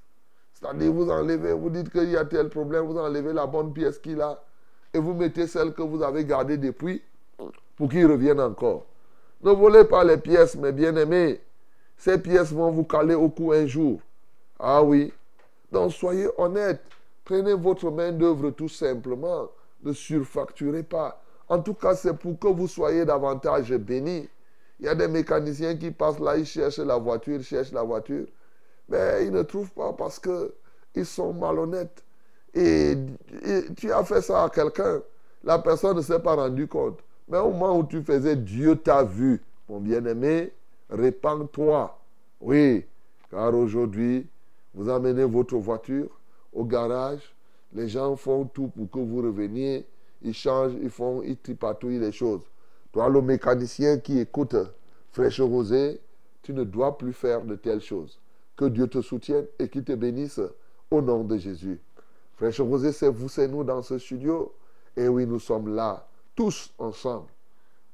C'est-à-dire, 0.52 0.92
vous 0.92 1.10
enlevez, 1.10 1.52
vous 1.52 1.70
dites 1.70 1.90
qu'il 1.90 2.10
y 2.10 2.16
a 2.16 2.24
tel 2.24 2.48
problème, 2.48 2.84
vous 2.84 2.98
enlevez 2.98 3.32
la 3.32 3.46
bonne 3.46 3.72
pièce 3.72 3.98
qu'il 3.98 4.20
a 4.20 4.42
et 4.92 4.98
vous 4.98 5.12
mettez 5.12 5.46
celle 5.46 5.74
que 5.74 5.82
vous 5.82 6.02
avez 6.02 6.24
gardée 6.24 6.56
depuis 6.56 7.02
pour 7.76 7.88
qu'il 7.88 8.06
revienne 8.06 8.40
encore. 8.40 8.86
Ne 9.42 9.50
volez 9.50 9.84
pas 9.84 10.04
les 10.04 10.16
pièces, 10.16 10.56
mes 10.56 10.72
bien-aimés. 10.72 11.40
Ces 11.96 12.18
pièces 12.18 12.52
vont 12.52 12.70
vous 12.70 12.84
caler 12.84 13.14
au 13.14 13.28
cou 13.28 13.52
un 13.52 13.66
jour. 13.66 14.00
Ah 14.58 14.82
oui, 14.82 15.12
donc 15.70 15.92
soyez 15.92 16.28
honnête. 16.38 16.80
Prenez 17.24 17.54
votre 17.54 17.90
main-d'œuvre 17.90 18.50
tout 18.50 18.68
simplement. 18.68 19.48
Ne 19.82 19.92
surfacturez 19.92 20.82
pas. 20.82 21.20
En 21.48 21.60
tout 21.60 21.74
cas, 21.74 21.94
c'est 21.94 22.14
pour 22.14 22.38
que 22.38 22.48
vous 22.48 22.68
soyez 22.68 23.04
davantage 23.04 23.72
bénis. 23.72 24.28
Il 24.80 24.86
y 24.86 24.88
a 24.88 24.94
des 24.94 25.08
mécaniciens 25.08 25.76
qui 25.76 25.90
passent 25.90 26.18
là, 26.18 26.36
ils 26.36 26.46
cherchent 26.46 26.78
la 26.78 26.96
voiture, 26.96 27.36
ils 27.36 27.44
cherchent 27.44 27.72
la 27.72 27.82
voiture. 27.82 28.26
Mais 28.88 29.26
ils 29.26 29.32
ne 29.32 29.42
trouvent 29.42 29.70
pas 29.70 29.92
parce 29.92 30.18
qu'ils 30.18 31.06
sont 31.06 31.32
malhonnêtes. 31.32 32.02
Et, 32.54 32.96
tu 33.76 33.92
as 33.92 34.04
fait 34.04 34.22
ça 34.22 34.44
à 34.44 34.50
quelqu'un. 34.50 35.02
La 35.42 35.58
personne 35.58 35.96
ne 35.96 36.02
s'est 36.02 36.20
pas 36.20 36.34
rendu 36.34 36.66
compte. 36.66 37.00
Mais 37.28 37.38
au 37.38 37.50
moment 37.50 37.78
où 37.78 37.84
tu 37.84 38.02
faisais, 38.02 38.36
Dieu 38.36 38.76
t'a 38.76 39.02
vu. 39.02 39.42
Mon 39.68 39.80
bien-aimé, 39.80 40.52
répands-toi. 40.90 41.98
Oui, 42.40 42.84
car 43.30 43.54
aujourd'hui, 43.54 44.26
vous 44.74 44.88
amenez 44.88 45.24
votre 45.24 45.56
voiture 45.56 46.08
au 46.52 46.64
garage. 46.64 47.34
Les 47.72 47.88
gens 47.88 48.14
font 48.16 48.44
tout 48.44 48.68
pour 48.68 48.90
que 48.90 48.98
vous 48.98 49.22
reveniez. 49.22 49.86
Ils 50.24 50.34
changent, 50.34 50.74
ils 50.82 50.90
font, 50.90 51.22
ils 51.22 51.36
tripatouillent 51.36 52.00
les 52.00 52.12
choses. 52.12 52.42
Toi, 52.92 53.08
le 53.08 53.20
mécanicien 53.20 53.98
qui 53.98 54.18
écoute 54.18 54.56
Fraîche 55.12 55.40
Rosée, 55.40 56.00
tu 56.42 56.52
ne 56.52 56.64
dois 56.64 56.98
plus 56.98 57.12
faire 57.12 57.44
de 57.44 57.54
telles 57.56 57.80
choses. 57.80 58.18
Que 58.56 58.64
Dieu 58.64 58.86
te 58.86 59.00
soutienne 59.02 59.46
et 59.58 59.68
qu'il 59.68 59.84
te 59.84 59.92
bénisse 59.92 60.40
au 60.90 61.02
nom 61.02 61.24
de 61.24 61.36
Jésus. 61.36 61.80
Frère 62.36 62.52
Rosé, 62.58 62.92
c'est 62.92 63.08
vous, 63.08 63.28
c'est 63.28 63.48
nous 63.48 63.64
dans 63.64 63.82
ce 63.82 63.98
studio. 63.98 64.54
Et 64.96 65.08
oui, 65.08 65.26
nous 65.26 65.38
sommes 65.38 65.74
là, 65.74 66.08
tous 66.34 66.72
ensemble. 66.78 67.28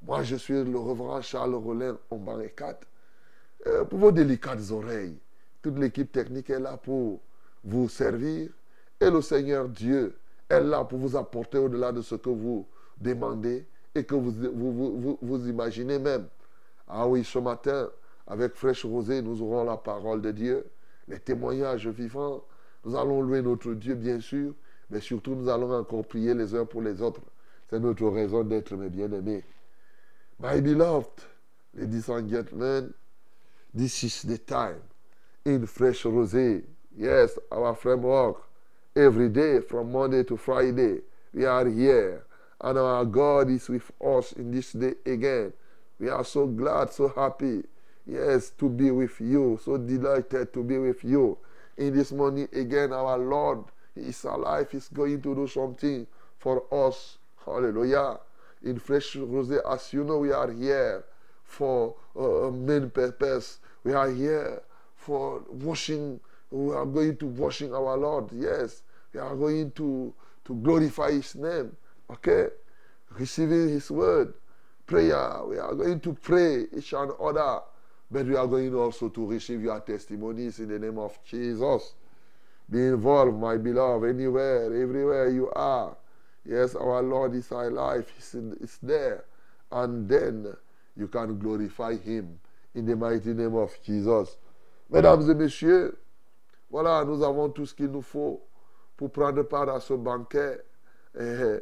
Moi, 0.03 0.23
je 0.23 0.37
suis 0.37 0.65
le 0.65 0.79
reverend 0.79 1.21
Charles 1.21 1.55
Rollin 1.55 1.99
en 2.11 2.17
banc 2.17 2.39
4. 2.57 2.87
Euh, 3.67 3.85
pour 3.85 3.99
vos 3.99 4.13
délicates 4.13 4.71
oreilles, 4.71 5.19
toute 5.61 5.79
l'équipe 5.79 6.11
technique 6.11 6.49
est 6.49 6.61
là 6.61 6.77
pour 6.77 7.21
vous 7.65 7.89
servir. 7.89 8.51
Et 9.01 9.11
le 9.11 9.21
Seigneur 9.21 9.69
Dieu 9.69 10.15
est 10.51 10.61
là 10.61 10.85
pour 10.85 10.99
vous 10.99 11.17
apporter 11.17 11.59
au-delà 11.59 11.93
de 11.93 12.03
ce 12.03 12.17
que 12.17 12.29
vous 12.29 12.67
demandez 13.01 13.65
et 13.95 14.05
que 14.05 14.15
vous, 14.15 14.33
vous, 14.33 15.19
vous, 15.21 15.49
imaginez 15.49 15.99
même. 15.99 16.27
Ah 16.89 17.07
oui, 17.07 17.25
ce 17.25 17.39
matin, 17.39 17.89
avec 18.27 18.55
Fraîche 18.55 18.85
Rosée, 18.85 19.23
nous 19.23 19.41
aurons 19.43 19.65
la 19.65 19.77
parole 19.77 20.21
de 20.21 20.33
Dieu, 20.33 20.67
les 21.09 21.19
témoignages 21.19 21.89
vivants. 21.89 22.45
Nous 22.85 22.97
allons 22.97 23.23
louer 23.23 23.43
notre 23.43 23.73
Dieu, 23.75 23.95
bien 23.95 24.21
sûr, 24.21 24.53
mais 24.91 25.01
surtout 25.01 25.35
nous 25.35 25.49
allons 25.49 25.73
encore 25.73 26.05
prier 26.05 26.35
les 26.35 26.55
uns 26.55 26.65
pour 26.65 26.83
les 26.83 27.01
autres. 27.01 27.23
C'est 27.69 27.79
notre 27.81 28.07
raison 28.09 28.43
d'être, 28.43 28.75
mes 28.75 28.89
bien-aimés. 28.89 29.45
My 30.41 30.61
beloved, 30.61 31.23
ladies 31.75 32.09
and 32.09 32.29
gentlemen, 32.29 32.93
this 33.75 34.03
is 34.03 34.23
the 34.27 34.39
time 34.39 34.81
in 35.45 35.67
Fresh 35.67 36.05
Rosé. 36.05 36.65
Yes, 36.97 37.39
our 37.53 37.75
framework. 37.75 38.50
Every 38.97 39.29
day 39.29 39.61
from 39.61 39.93
Monday 39.93 40.25
to 40.25 40.37
Friday, 40.37 41.03
we 41.33 41.45
are 41.45 41.69
here. 41.69 42.25
And 42.61 42.77
our 42.77 43.05
God 43.05 43.49
is 43.49 43.69
with 43.69 43.89
us 44.05 44.33
in 44.33 44.51
this 44.51 44.73
day 44.73 44.95
again. 45.07 45.53
We 46.01 46.09
are 46.09 46.25
so 46.25 46.47
glad, 46.47 46.93
so 46.93 47.09
happy, 47.09 47.63
yes, 48.05 48.51
to 48.59 48.69
be 48.69 48.91
with 48.91 49.21
you. 49.21 49.61
So 49.65 49.77
delighted 49.77 50.53
to 50.55 50.65
be 50.65 50.79
with 50.79 51.05
you. 51.05 51.39
In 51.79 51.97
this 51.97 52.11
morning 52.11 52.49
again, 52.53 52.93
our 52.93 53.17
Lord 53.17 53.65
is 53.95 54.25
alive. 54.25 54.69
He's 54.73 54.89
going 54.89 55.23
to 55.23 55.35
do 55.37 55.47
something 55.47 56.07
for 56.39 56.65
us. 56.73 57.19
Hallelujah. 57.47 58.19
In 58.65 58.79
Fresh 58.81 59.15
Rosé, 59.15 59.61
as 59.73 59.93
you 59.93 60.03
know, 60.03 60.19
we 60.19 60.33
are 60.33 60.51
here 60.51 61.05
for 61.45 61.95
a 62.17 62.51
main 62.51 62.91
purpose. 62.91 63.61
We 63.85 63.93
are 63.93 64.11
here 64.11 64.63
for 64.97 65.43
washing 65.49 66.19
we 66.51 66.75
are 66.75 66.87
going 66.87 67.17
to 67.19 67.27
washing 67.27 67.75
our 67.75 67.97
Lord. 67.97 68.31
Yes. 68.33 68.83
We 69.13 69.21
are 69.21 69.35
going 69.37 69.71
to, 69.73 70.13
to 70.45 70.55
glorify 70.55 71.13
His 71.13 71.35
name. 71.35 71.77
Okay? 72.11 72.49
Receiving 73.11 73.69
His 73.69 73.91
word. 73.91 74.35
Prayer. 74.87 75.45
We 75.47 75.59
are 75.59 75.75
going 75.75 76.01
to 76.01 76.13
pray 76.15 76.67
each 76.77 76.93
and 76.93 77.13
other. 77.21 77.61
But 78.11 78.27
we 78.27 78.35
are 78.35 78.47
going 78.47 78.75
also 78.75 79.09
to 79.09 79.27
receive 79.27 79.63
your 79.63 79.81
testimonies 79.81 80.59
in 80.59 80.69
the 80.69 80.79
name 80.79 80.99
of 80.99 81.17
Jesus. 81.25 81.95
Be 82.69 82.79
involved, 82.79 83.39
my 83.39 83.57
beloved, 83.57 84.09
anywhere, 84.09 84.65
everywhere 84.65 85.29
you 85.31 85.51
are. 85.51 85.97
Yes, 86.45 86.75
our 86.75 87.03
Lord 87.03 87.35
is 87.35 87.51
alive. 87.51 88.11
He's, 88.17 88.35
in, 88.35 88.57
there. 88.83 89.25
And 89.71 90.09
then 90.09 90.53
you 90.97 91.07
can 91.07 91.39
glorify 91.39 91.97
Him 91.97 92.39
in 92.75 92.87
the 92.87 92.97
mighty 92.97 93.33
name 93.33 93.55
of 93.55 93.73
Jesus. 93.85 94.37
Mesdames 94.91 95.31
et 95.31 95.35
messieurs, 95.35 95.93
Voilà, 96.71 97.05
nous 97.05 97.23
avons 97.23 97.49
tout 97.49 97.67
ce 97.67 97.75
qu'il 97.75 97.91
nous 97.91 98.03
faut 98.03 98.41
pour 98.97 99.11
prendre 99.11 99.43
part 99.43 99.69
à 99.69 99.81
ce 99.81 99.95
banquet. 99.95 100.61
Et, 101.19 101.59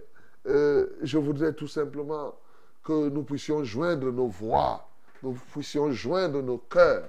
euh, 0.47 0.87
je 1.03 1.19
voudrais 1.19 1.55
tout 1.55 1.67
simplement 1.67 2.35
que 2.85 3.09
nous 3.09 3.23
puissions 3.23 3.65
joindre 3.65 4.13
nos 4.13 4.29
voix, 4.29 4.87
nous 5.23 5.33
puissions 5.53 5.91
joindre 5.91 6.43
nos 6.43 6.59
cœurs 6.59 7.09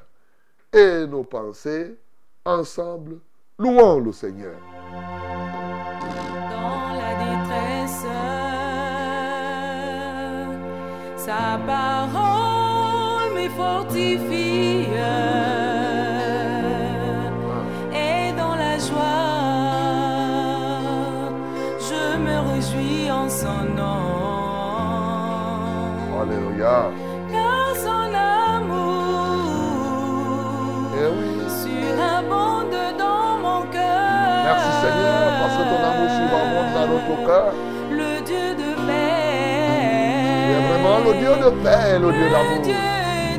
et 0.71 1.05
nos 1.07 1.23
pensées 1.23 1.97
ensemble. 2.45 3.19
Louons 3.57 3.99
le 3.99 4.13
Seigneur. 4.13 4.57
Dans 6.51 6.93
la 6.95 7.15
détresse, 7.19 8.05
sa 11.17 11.59
parole 11.65 13.33
me 13.33 13.49
fortifie. 13.49 15.68
Alléluia. 26.59 26.91
Car 27.31 27.71
son 27.75 28.13
amour 28.13 29.39
Eh 30.95 31.07
oui. 31.07 31.31
surabonde 31.63 32.75
dans 32.97 33.37
mon 33.41 33.61
cœur. 33.71 34.43
Merci 34.45 34.71
Seigneur 34.81 35.23
parce 35.39 35.55
que 35.57 35.63
ton 35.63 35.81
amour 35.89 36.09
surabonde 36.17 36.71
dans 36.75 36.87
notre 36.93 37.15
cœur. 37.25 37.51
Le 37.91 38.11
Dieu 38.25 38.47
de 38.55 38.69
paix. 38.87 40.57
Vraiment 40.69 40.99
le 41.05 41.11
Dieu 41.17 41.33
de 41.43 41.49
paix 41.63 41.91
le 41.99 42.09
Dieu 42.11 42.27
d'amour. 42.29 42.61
Dieu 42.63 42.75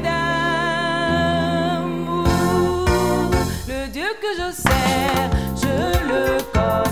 d'amour. 0.02 2.26
Le 3.68 3.80
Dieu 3.88 4.09
que 4.20 4.30
je 4.38 4.48
sers, 4.52 5.30
je 5.56 5.74
le 6.09 6.22
connais. 6.52 6.89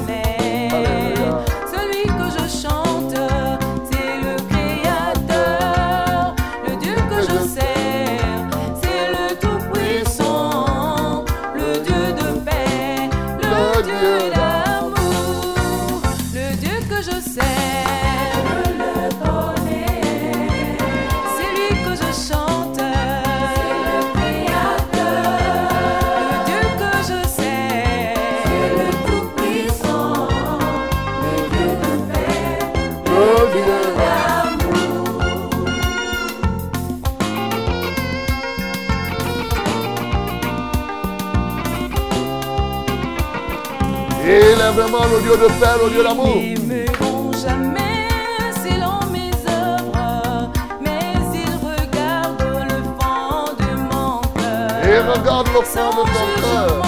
Regardent 51.70 52.48
le 52.64 52.82
fond 52.98 53.54
de 53.58 53.70
mon 53.90 54.20
cœur. 54.20 54.84
Et 54.84 54.98
regarde 55.00 55.48
le 55.48 55.62
fond 55.62 55.90
de 55.90 56.02
ton 56.02 56.28
cœur. 56.40 56.87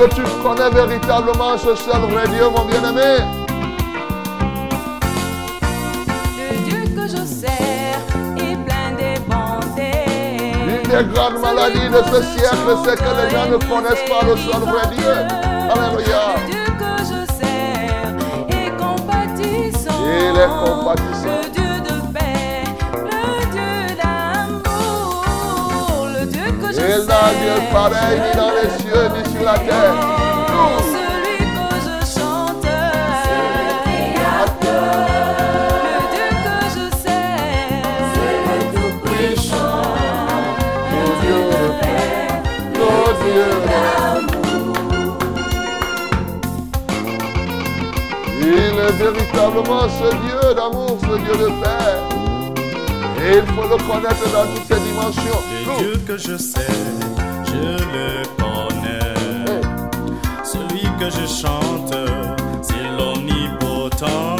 Que 0.00 0.14
tu 0.14 0.22
connais 0.42 0.70
véritablement 0.70 1.58
ce 1.58 1.74
seul 1.74 2.00
vrai 2.10 2.26
Dieu, 2.28 2.48
mon 2.48 2.64
bien-aimé 2.64 3.18
Le 6.38 6.56
Dieu 6.64 6.82
que 6.96 7.02
je 7.06 7.22
sers 7.26 8.00
est 8.38 8.56
plein 8.64 8.92
de 8.96 9.18
bonté. 9.28 9.92
L'une 10.66 10.88
des 10.90 11.04
grandes 11.12 11.40
maladies 11.42 11.88
de 11.90 12.02
ce 12.14 12.22
siècle, 12.32 12.70
c'est 12.82 12.96
que 12.96 13.10
les 13.22 13.30
gens 13.30 13.46
ne 13.50 13.58
connaissent 13.58 14.08
pas 14.08 14.22
le 14.26 14.36
seul 14.38 14.62
vrai 14.62 14.86
Dieu. 14.96 15.14
Alléluia. 15.70 16.22
Le 16.36 16.50
Dieu 16.50 16.66
que 16.78 16.92
je 17.04 17.20
sers 17.38 18.10
est 18.48 18.72
compatissant. 18.78 20.00
Il 20.06 20.34
est 20.38 20.54
compatissant. 20.64 21.40
Le 21.44 21.50
Dieu 21.50 21.72
de 21.88 21.96
paix, 22.14 22.64
le 22.94 23.20
Dieu 23.52 23.96
d'amour. 24.02 25.26
Le 26.18 26.22
Dieu 26.26 26.46
que 26.52 26.68
je 26.72 26.80
Il 26.80 26.80
sers. 26.80 27.06
n'a 27.06 27.22
Dieu 27.38 27.56
pareil 27.70 28.16
ni 28.18 28.30
dans 28.38 28.52
les 28.52 28.69
la 29.52 29.58
terre. 29.58 29.94
Celui 30.94 31.38
que 31.56 31.68
je 31.86 31.96
chante. 32.14 32.66
C'est 33.22 33.46
le 33.66 33.74
Créateur. 33.84 34.92
Le 35.86 35.96
Dieu 36.12 36.28
que 36.44 36.56
je 36.74 36.84
sers. 37.02 37.44
C'est 38.14 38.38
le 38.46 38.58
Tout-Puissant. 38.74 39.82
Le 40.92 41.04
Dieu 41.22 41.38
de 41.52 41.64
paix. 41.80 42.10
Le 42.74 43.46
Il 48.42 48.74
est 48.78 48.96
véritablement 49.04 49.86
ce 49.88 50.08
Dieu 50.24 50.42
d'amour, 50.54 50.94
ce 51.02 51.14
Dieu 51.24 51.36
de 51.44 51.50
paix. 51.60 51.96
Et 53.22 53.38
il 53.38 53.46
faut 53.54 53.68
le 53.68 53.76
connaître 53.88 54.26
dans 54.32 54.46
toutes 54.52 54.66
ses 54.66 54.80
dimensions. 54.80 55.40
Le 55.66 55.72
Dieu 55.78 55.94
que 56.06 56.16
je 56.16 56.36
sais, 56.36 56.74
je 57.46 57.62
le 57.94 58.39
que 61.10 61.16
je 61.20 61.26
chante, 61.26 61.94
c'est 62.62 62.74
l'omnipotent. 62.98 64.36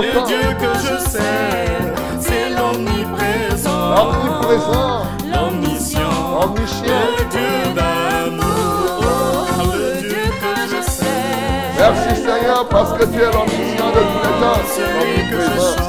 Le 0.00 0.26
Dieu 0.26 0.38
que 0.60 0.78
je 0.78 1.08
sais, 1.08 1.66
c'est 2.20 2.50
l'omniprésent. 2.50 3.94
omniprésent, 3.96 5.02
L'omniscient. 5.24 6.42
omniscient. 6.42 7.02
Le 7.18 7.24
Dieu 7.30 7.74
d'amour. 7.74 9.04
Le 9.74 10.00
Dieu 10.00 10.24
que 10.40 10.76
je 10.76 10.90
sais. 10.90 11.04
Merci 11.78 12.22
Seigneur 12.22 12.68
parce 12.68 12.92
que 12.94 13.04
tu 13.04 13.18
es 13.20 13.30
l'omniscient 13.32 13.90
de 13.90 14.02
tous 14.10 14.22
les 14.24 14.36
temps. 14.40 14.60
Celui 14.74 15.30
que 15.30 15.40
je 15.40 15.82
chante. 15.82 15.87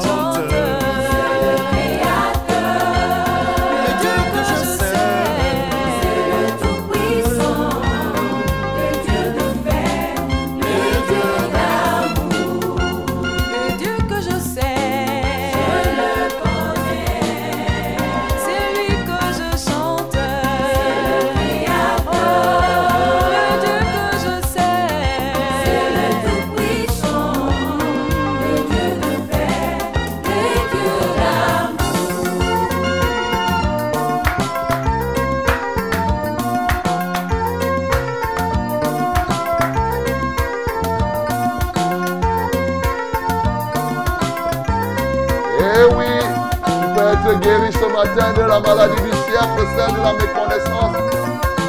La 48.50 48.60
maladie 48.60 49.02
du 49.04 49.12
siècle, 49.12 49.62
celle 49.78 49.94
de 49.96 50.02
la 50.02 50.14
méconnaissance. 50.14 50.98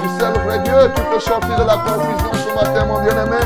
Du 0.02 0.08
seul 0.18 0.32
vrai 0.44 0.58
Dieu, 0.60 0.90
tu 0.96 1.02
peux 1.02 1.20
sortir 1.20 1.58
de 1.58 1.66
la 1.66 1.74
confusion 1.74 2.32
ce 2.32 2.54
matin, 2.54 2.86
mon 2.86 3.00
bien-aimé. 3.00 3.36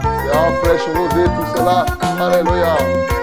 C'est 0.00 0.36
en 0.36 0.52
fraîche 0.62 0.88
rosée 0.96 1.24
tout 1.24 1.58
cela. 1.58 1.84
Alléluia. 2.24 3.21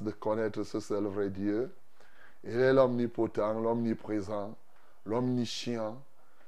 De 0.00 0.10
connaître 0.10 0.62
ce 0.62 0.80
seul 0.80 1.04
vrai 1.04 1.30
Dieu. 1.30 1.70
Il 2.44 2.58
est 2.58 2.72
l'omnipotent, 2.72 3.60
l'omniprésent, 3.60 4.56
l'omniscient. 5.04 6.02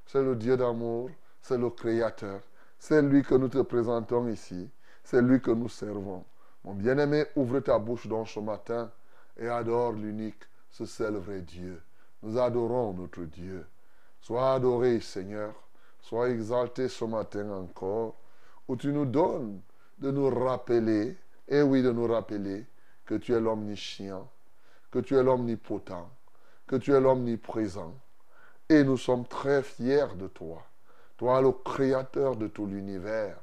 C'est 0.07 0.23
le 0.23 0.37
Dieu 0.37 0.57
d'amour, 0.57 1.11
c'est 1.41 1.59
le 1.59 1.71
Créateur. 1.71 2.41
C'est 2.79 3.03
lui 3.03 3.23
que 3.23 3.35
nous 3.35 3.49
te 3.49 3.63
présentons 3.63 4.29
ici. 4.29 4.71
C'est 5.05 5.23
lui 5.23 5.41
que 5.41 5.51
nous 5.51 5.69
servons. 5.69 6.25
Mon 6.65 6.75
bien-aimé, 6.75 7.25
ouvre 7.37 7.61
ta 7.61 7.79
bouche 7.79 8.07
donc 8.07 8.29
ce 8.29 8.41
matin 8.41 8.91
et 9.37 9.49
adore 9.49 9.93
l'unique, 9.93 10.45
ce 10.71 10.87
seul 10.87 11.17
vrai 11.17 11.41
Dieu. 11.41 11.81
Nous 12.23 12.39
adorons 12.39 12.93
notre 12.93 13.23
Dieu. 13.23 13.67
Sois 14.21 14.55
adoré, 14.55 15.01
Seigneur. 15.01 15.53
Sois 16.01 16.31
exalté 16.31 16.89
ce 16.89 17.05
matin 17.05 17.51
encore, 17.51 18.17
où 18.67 18.77
tu 18.77 18.93
nous 18.93 19.07
donnes 19.07 19.61
de 19.99 20.11
nous 20.11 20.29
rappeler, 20.31 21.17
et 21.49 21.63
oui, 21.63 21.83
de 21.83 21.93
nous 21.93 22.07
rappeler 22.07 22.67
que 23.13 23.19
tu 23.19 23.35
es 23.35 23.41
l'omniscient, 23.41 24.27
que 24.91 24.99
tu 25.01 25.17
es 25.19 25.23
l'omnipotent, 25.23 26.09
que 26.67 26.77
tu 26.77 26.95
es 26.95 27.01
l'omniprésent. 27.01 27.93
Et 28.71 28.85
nous 28.85 28.97
sommes 28.97 29.27
très 29.27 29.63
fiers 29.63 30.17
de 30.17 30.29
toi. 30.29 30.63
Toi, 31.19 31.43
le 31.43 31.53
créateur 31.53 32.37
de 32.37 32.47
tout 32.47 32.65
l'univers. 32.65 33.37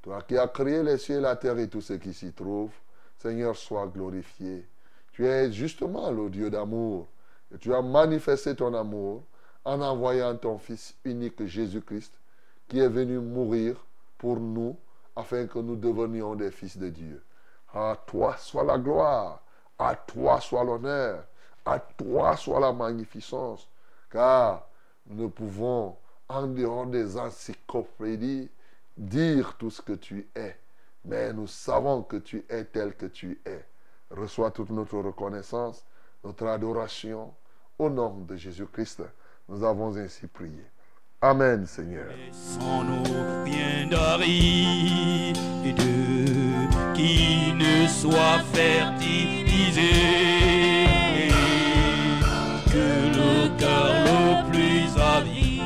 Toi 0.00 0.22
qui 0.22 0.38
as 0.38 0.48
créé 0.48 0.82
les 0.82 0.96
cieux, 0.96 1.20
la 1.20 1.36
terre 1.36 1.58
et 1.58 1.68
tout 1.68 1.82
ce 1.82 1.92
qui 1.92 2.14
s'y 2.14 2.32
trouve. 2.32 2.70
Seigneur, 3.18 3.54
sois 3.54 3.86
glorifié. 3.86 4.66
Tu 5.12 5.26
es 5.26 5.52
justement 5.52 6.10
le 6.10 6.30
Dieu 6.30 6.48
d'amour. 6.48 7.06
Et 7.54 7.58
tu 7.58 7.74
as 7.74 7.82
manifesté 7.82 8.56
ton 8.56 8.72
amour 8.72 9.24
en 9.62 9.82
envoyant 9.82 10.34
ton 10.38 10.56
Fils 10.56 10.94
unique 11.04 11.44
Jésus-Christ, 11.44 12.14
qui 12.66 12.78
est 12.78 12.88
venu 12.88 13.18
mourir 13.18 13.76
pour 14.16 14.40
nous, 14.40 14.74
afin 15.14 15.46
que 15.46 15.58
nous 15.58 15.76
devenions 15.76 16.34
des 16.34 16.50
fils 16.50 16.78
de 16.78 16.88
Dieu. 16.88 17.22
À 17.74 17.96
toi 18.06 18.36
soit 18.38 18.64
la 18.64 18.78
gloire, 18.78 19.40
à 19.78 19.94
toi 19.94 20.40
soit 20.40 20.64
l'honneur, 20.64 21.24
à 21.64 21.78
toi 21.78 22.36
soit 22.36 22.60
la 22.60 22.72
magnificence, 22.72 23.68
car 24.10 24.66
nous 25.06 25.30
pouvons, 25.30 25.96
en 26.28 26.46
dehors 26.46 26.86
des 26.86 27.16
encyclopédies, 27.16 28.50
dire 28.96 29.56
tout 29.58 29.70
ce 29.70 29.80
que 29.80 29.94
tu 29.94 30.28
es, 30.34 30.56
mais 31.04 31.32
nous 31.32 31.46
savons 31.46 32.02
que 32.02 32.16
tu 32.16 32.44
es 32.48 32.64
tel 32.64 32.94
que 32.94 33.06
tu 33.06 33.40
es. 33.46 33.64
Reçois 34.10 34.50
toute 34.50 34.70
notre 34.70 34.98
reconnaissance, 34.98 35.84
notre 36.22 36.46
adoration, 36.46 37.34
au 37.78 37.88
nom 37.88 38.18
de 38.18 38.36
Jésus-Christ. 38.36 39.02
Nous 39.48 39.64
avons 39.64 39.96
ainsi 39.96 40.26
prié. 40.26 40.64
Amen, 41.20 41.66
Seigneur. 41.66 42.10
Sans 42.32 42.84
nos 42.84 43.44
bien 43.44 43.88
ne 48.04 48.10
soient 48.10 48.42
fertilisés, 48.52 49.80
que 52.70 52.88
le 53.18 53.48
cœur 53.58 53.92
le 54.06 54.50
plus 54.50 54.88
avide 55.00 55.62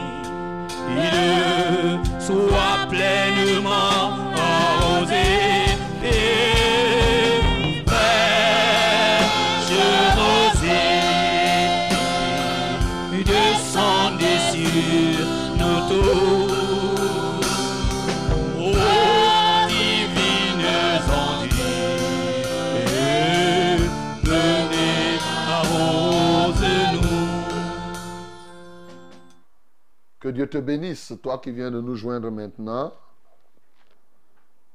soit 2.21 2.87
pleinement 2.89 4.06
Dieu 30.37 30.47
te 30.47 30.59
bénisse, 30.59 31.15
toi 31.23 31.39
qui 31.39 31.51
viens 31.51 31.71
de 31.71 31.81
nous 31.81 31.95
joindre 31.95 32.31
maintenant. 32.31 32.93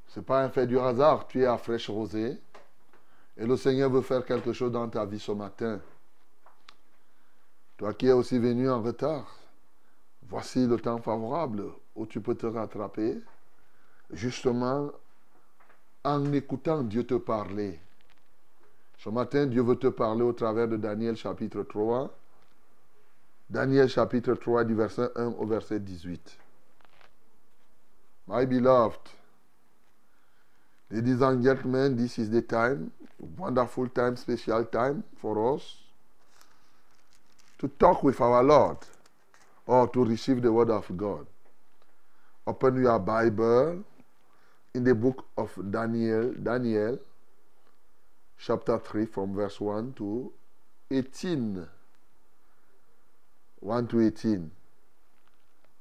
Ce 0.07 0.19
n'est 0.19 0.25
pas 0.25 0.43
un 0.43 0.49
fait 0.49 0.65
du 0.65 0.79
hasard, 0.79 1.27
tu 1.27 1.43
es 1.43 1.45
à 1.45 1.55
fraîche 1.59 1.87
rosée. 1.87 2.41
Et 3.37 3.45
le 3.45 3.55
Seigneur 3.55 3.91
veut 3.91 4.01
faire 4.01 4.25
quelque 4.25 4.53
chose 4.53 4.71
dans 4.71 4.89
ta 4.89 5.05
vie 5.05 5.19
ce 5.19 5.31
matin. 5.31 5.79
Toi 7.77 7.93
qui 7.93 8.07
es 8.07 8.11
aussi 8.11 8.39
venu 8.39 8.71
en 8.71 8.81
retard, 8.81 9.37
voici 10.23 10.65
le 10.65 10.77
temps 10.77 10.97
favorable 10.97 11.65
où 11.95 12.07
tu 12.07 12.21
peux 12.21 12.33
te 12.33 12.47
rattraper, 12.47 13.21
justement 14.09 14.89
en 16.03 16.33
écoutant 16.33 16.81
Dieu 16.81 17.05
te 17.05 17.13
parler. 17.13 17.79
Ce 18.97 19.09
matin, 19.09 19.45
Dieu 19.45 19.61
veut 19.61 19.77
te 19.77 19.87
parler 19.87 20.23
au 20.23 20.33
travers 20.33 20.67
de 20.67 20.77
Daniel 20.77 21.15
chapitre 21.15 21.61
3. 21.61 22.11
Daniel 23.51 23.89
chapitre 23.89 24.33
3 24.33 24.63
du 24.63 24.75
verset 24.75 25.11
1 25.17 25.35
au 25.37 25.45
verset 25.45 25.77
18. 25.77 26.37
My 28.25 28.45
beloved, 28.45 29.09
ladies 30.89 31.21
and 31.21 31.43
gentlemen, 31.43 31.97
this 31.97 32.17
is 32.17 32.29
the 32.29 32.41
time, 32.41 32.91
wonderful 33.37 33.89
time, 33.89 34.15
special 34.15 34.63
time 34.63 35.03
for 35.17 35.53
us 35.53 35.79
to 37.59 37.67
talk 37.67 38.03
with 38.03 38.21
our 38.21 38.41
Lord 38.41 38.77
or 39.67 39.89
to 39.89 40.05
receive 40.05 40.41
the 40.41 40.51
word 40.51 40.69
of 40.69 40.85
God. 40.95 41.27
Open 42.47 42.81
your 42.81 42.99
Bible 42.99 43.83
in 44.73 44.85
the 44.85 44.95
book 44.95 45.25
of 45.37 45.51
Daniel, 45.69 46.33
Daniel, 46.41 46.99
chapter 48.39 48.79
3, 48.79 49.07
from 49.07 49.35
verse 49.35 49.59
1 49.59 49.91
to 49.97 50.31
18. 50.89 51.67
1 53.61 53.87
to 53.87 54.01
18. 54.01 54.49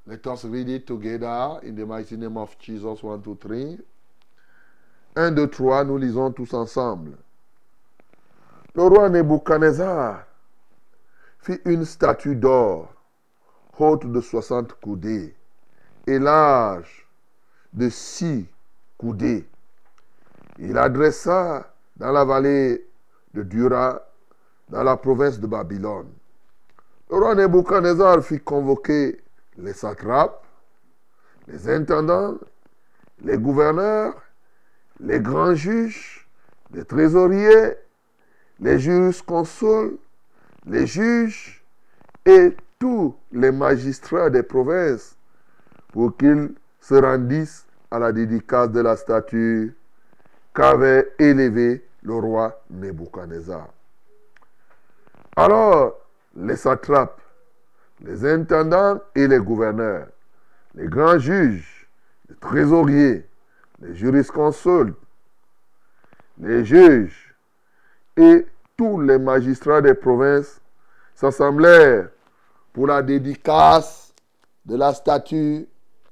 Let 0.07 0.27
us 0.27 0.45
read 0.45 0.69
it 0.69 0.87
together 0.87 1.61
in 1.63 1.75
the 1.77 1.87
mighty 1.87 2.17
name 2.17 2.37
of 2.37 2.59
Jesus. 2.59 3.03
1, 3.03 3.23
2, 3.23 3.39
3. 3.41 3.79
1, 5.17 5.35
2, 5.35 5.47
3, 5.47 5.85
nous 5.85 5.99
lisons 5.99 6.33
tous 6.33 6.53
ensemble. 6.55 7.17
Le 8.75 8.83
roi 8.83 9.09
Nebuchadnezzar 9.09 10.25
fit 11.39 11.61
une 11.65 11.85
statue 11.85 12.37
d'or, 12.37 12.93
haute 13.79 14.07
de 14.07 14.21
60 14.21 14.75
coudées 14.75 15.35
et 16.07 16.19
large 16.19 17.07
de 17.73 17.89
6 17.89 18.47
coudées. 18.99 19.49
Il 20.59 20.77
adressa 20.77 21.73
dans 21.97 22.13
la 22.13 22.25
vallée 22.25 22.87
de 23.35 23.43
Dura, 23.43 24.01
dans 24.69 24.83
la 24.83 24.97
province 24.97 25.41
de 25.41 25.47
Babylone. 25.47 26.13
Le 27.11 27.17
roi 27.17 27.35
Nebuchadnezzar 27.35 28.23
fit 28.23 28.39
convoquer 28.39 29.21
les 29.59 29.73
satrapes, 29.73 30.45
les 31.49 31.69
intendants, 31.69 32.39
les 33.25 33.37
gouverneurs, 33.37 34.15
les 35.01 35.19
grands 35.19 35.55
juges, 35.55 36.29
les 36.73 36.85
trésoriers, 36.85 37.75
les 38.61 38.79
jurisconsuls, 38.79 39.99
les 40.67 40.87
juges 40.87 41.65
et 42.25 42.57
tous 42.79 43.17
les 43.33 43.51
magistrats 43.51 44.31
des 44.31 44.45
provinces 44.45 45.17
pour 45.93 46.17
qu'ils 46.17 46.55
se 46.81 46.95
rendissent 46.95 47.67
à 47.91 47.99
la 47.99 48.13
dédicace 48.13 48.71
de 48.71 48.81
la 48.83 48.97
statue 48.97 49.75
qu'avait 50.55 51.13
élevée 51.19 51.85
le 52.03 52.15
roi 52.15 52.63
Nebuchadnezzar. 52.71 53.67
Alors, 55.35 55.97
les 56.37 56.57
satrapes, 56.57 57.21
les 58.01 58.25
intendants 58.25 59.01
et 59.15 59.27
les 59.27 59.39
gouverneurs, 59.39 60.09
les 60.75 60.87
grands 60.87 61.19
juges, 61.19 61.89
les 62.29 62.37
trésoriers, 62.37 63.27
les 63.81 63.95
jurisconsultes, 63.95 64.97
les 66.39 66.65
juges 66.65 67.35
et 68.17 68.47
tous 68.77 69.01
les 69.01 69.19
magistrats 69.19 69.83
des 69.83 69.95
provinces 69.95 70.61
s'assemblèrent 71.15 72.09
pour 72.73 72.87
la 72.87 73.03
dédicace 73.03 74.15
de 74.65 74.77
la 74.77 74.95
statue 74.95 75.67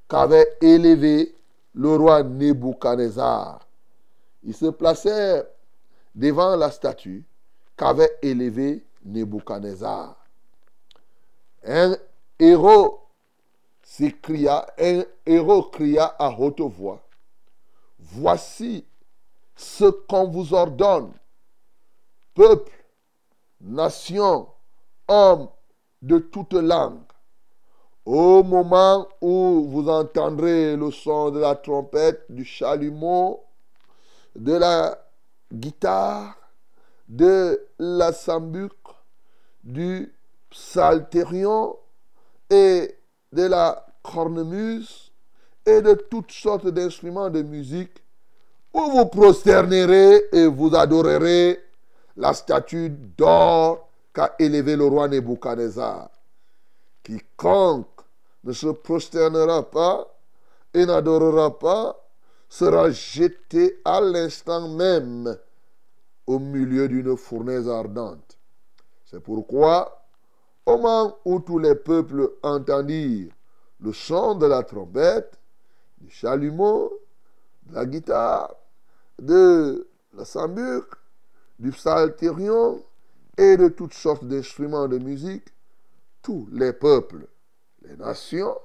qu'avait 0.09 0.57
élevée 0.61 1.35
le 1.75 1.89
roi 1.89 2.23
Nebuchadnezzar. 2.23 3.61
Ils 4.43 4.55
se 4.55 4.67
placèrent 4.67 5.45
devant 6.15 6.57
la 6.57 6.71
statue 6.71 7.25
qu'avait 7.77 8.11
élevée 8.23 8.85
Nebuchadnezzar. 9.09 10.15
Un 11.65 11.97
héros 12.39 13.01
s'écria, 13.83 14.67
un 14.79 15.03
héros 15.27 15.65
cria 15.65 16.05
à 16.19 16.31
haute 16.39 16.61
voix, 16.61 17.03
Voici 17.99 18.87
ce 19.57 19.87
qu'on 19.87 20.29
vous 20.29 20.55
ordonne, 20.55 21.13
peuple, 22.35 22.73
nation, 23.61 24.49
hommes 25.09 25.49
de 26.01 26.19
toute 26.19 26.55
langue. 26.55 27.03
Au 28.05 28.43
moment 28.43 29.07
où 29.21 29.67
vous 29.69 29.89
entendrez 29.89 30.77
le 30.77 30.91
son 30.91 31.31
de 31.31 31.41
la 31.41 31.55
trompette, 31.57 32.25
du 32.31 32.45
chalumeau, 32.45 33.45
de 34.37 34.55
la 34.55 34.97
guitare, 35.53 36.37
de 37.09 37.69
la 37.79 38.13
sambuc, 38.13 38.73
du 39.69 40.13
psalterion 40.51 41.77
et 42.49 42.97
de 43.33 43.43
la 43.43 43.87
cornemuse 44.03 45.13
et 45.67 45.83
de 45.83 45.93
toutes 45.95 46.33
sortes 46.33 46.69
d'instruments 46.69 47.29
de 47.29 47.43
musique, 47.43 48.03
vous 48.73 48.91
vous 48.91 49.07
prosternerez 49.07 50.25
et 50.33 50.47
vous 50.47 50.75
adorerez 50.75 51.61
la 52.17 52.33
statue 52.33 52.89
d'or 52.91 53.89
qu'a 54.15 54.35
élevée 54.39 54.77
le 54.77 54.87
roi 54.87 55.09
Nebuchadnezzar. 55.09 56.09
Quiconque 57.03 58.01
ne 58.45 58.53
se 58.53 58.69
prosternera 58.69 59.71
pas 59.71 60.07
et 60.73 60.87
n'adorera 60.87 61.59
pas 61.59 61.97
sera 62.49 62.91
jeté 62.91 63.81
à 63.85 64.01
l'instant 64.01 64.69
même 64.69 65.37
au 66.27 66.39
milieu 66.39 66.89
d'une 66.89 67.17
fournaise 67.17 67.69
ardente. 67.69 68.38
C'est 69.11 69.21
pourquoi, 69.21 70.05
au 70.67 70.77
moment 70.77 71.17
où 71.25 71.41
tous 71.41 71.59
les 71.59 71.75
peuples 71.75 72.31
entendirent 72.43 73.33
le 73.81 73.93
son 73.95 74.35
de 74.35 74.45
la 74.45 74.63
trompette, 74.63 75.39
du 75.99 76.11
chalumeau, 76.11 76.93
de 77.63 77.75
la 77.75 77.87
guitare, 77.87 78.55
de 79.19 79.89
la 80.13 80.27
sambuc, 80.27 80.85
du 81.59 81.71
psalterion 81.71 82.83
et 83.39 83.57
de 83.57 83.69
toutes 83.69 83.95
sortes 83.95 84.25
d'instruments 84.25 84.89
de 84.89 84.99
musique, 84.99 85.55
tous 86.21 86.47
les 86.53 86.75
peuples, 86.75 87.27
les 87.83 87.97
nations, 87.97 88.59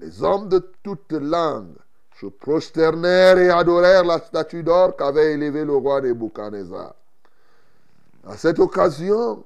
les 0.00 0.22
hommes 0.24 0.48
de 0.48 0.58
toutes 0.82 1.12
langues 1.12 1.76
se 2.20 2.26
prosternèrent 2.26 3.38
et 3.38 3.50
adorèrent 3.50 4.04
la 4.04 4.18
statue 4.18 4.64
d'or 4.64 4.96
qu'avait 4.96 5.34
élevée 5.34 5.64
le 5.64 5.76
roi 5.76 6.00
Nebuchadnezzar. 6.00 6.94
À 8.26 8.36
cette 8.36 8.58
occasion, 8.58 9.44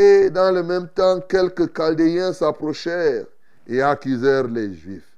et 0.00 0.30
dans 0.30 0.50
le 0.50 0.62
même 0.62 0.88
temps, 0.88 1.20
quelques 1.20 1.76
Chaldéens 1.76 2.32
s'approchèrent 2.32 3.26
et 3.66 3.82
accusèrent 3.82 4.48
les 4.48 4.72
Juifs. 4.72 5.14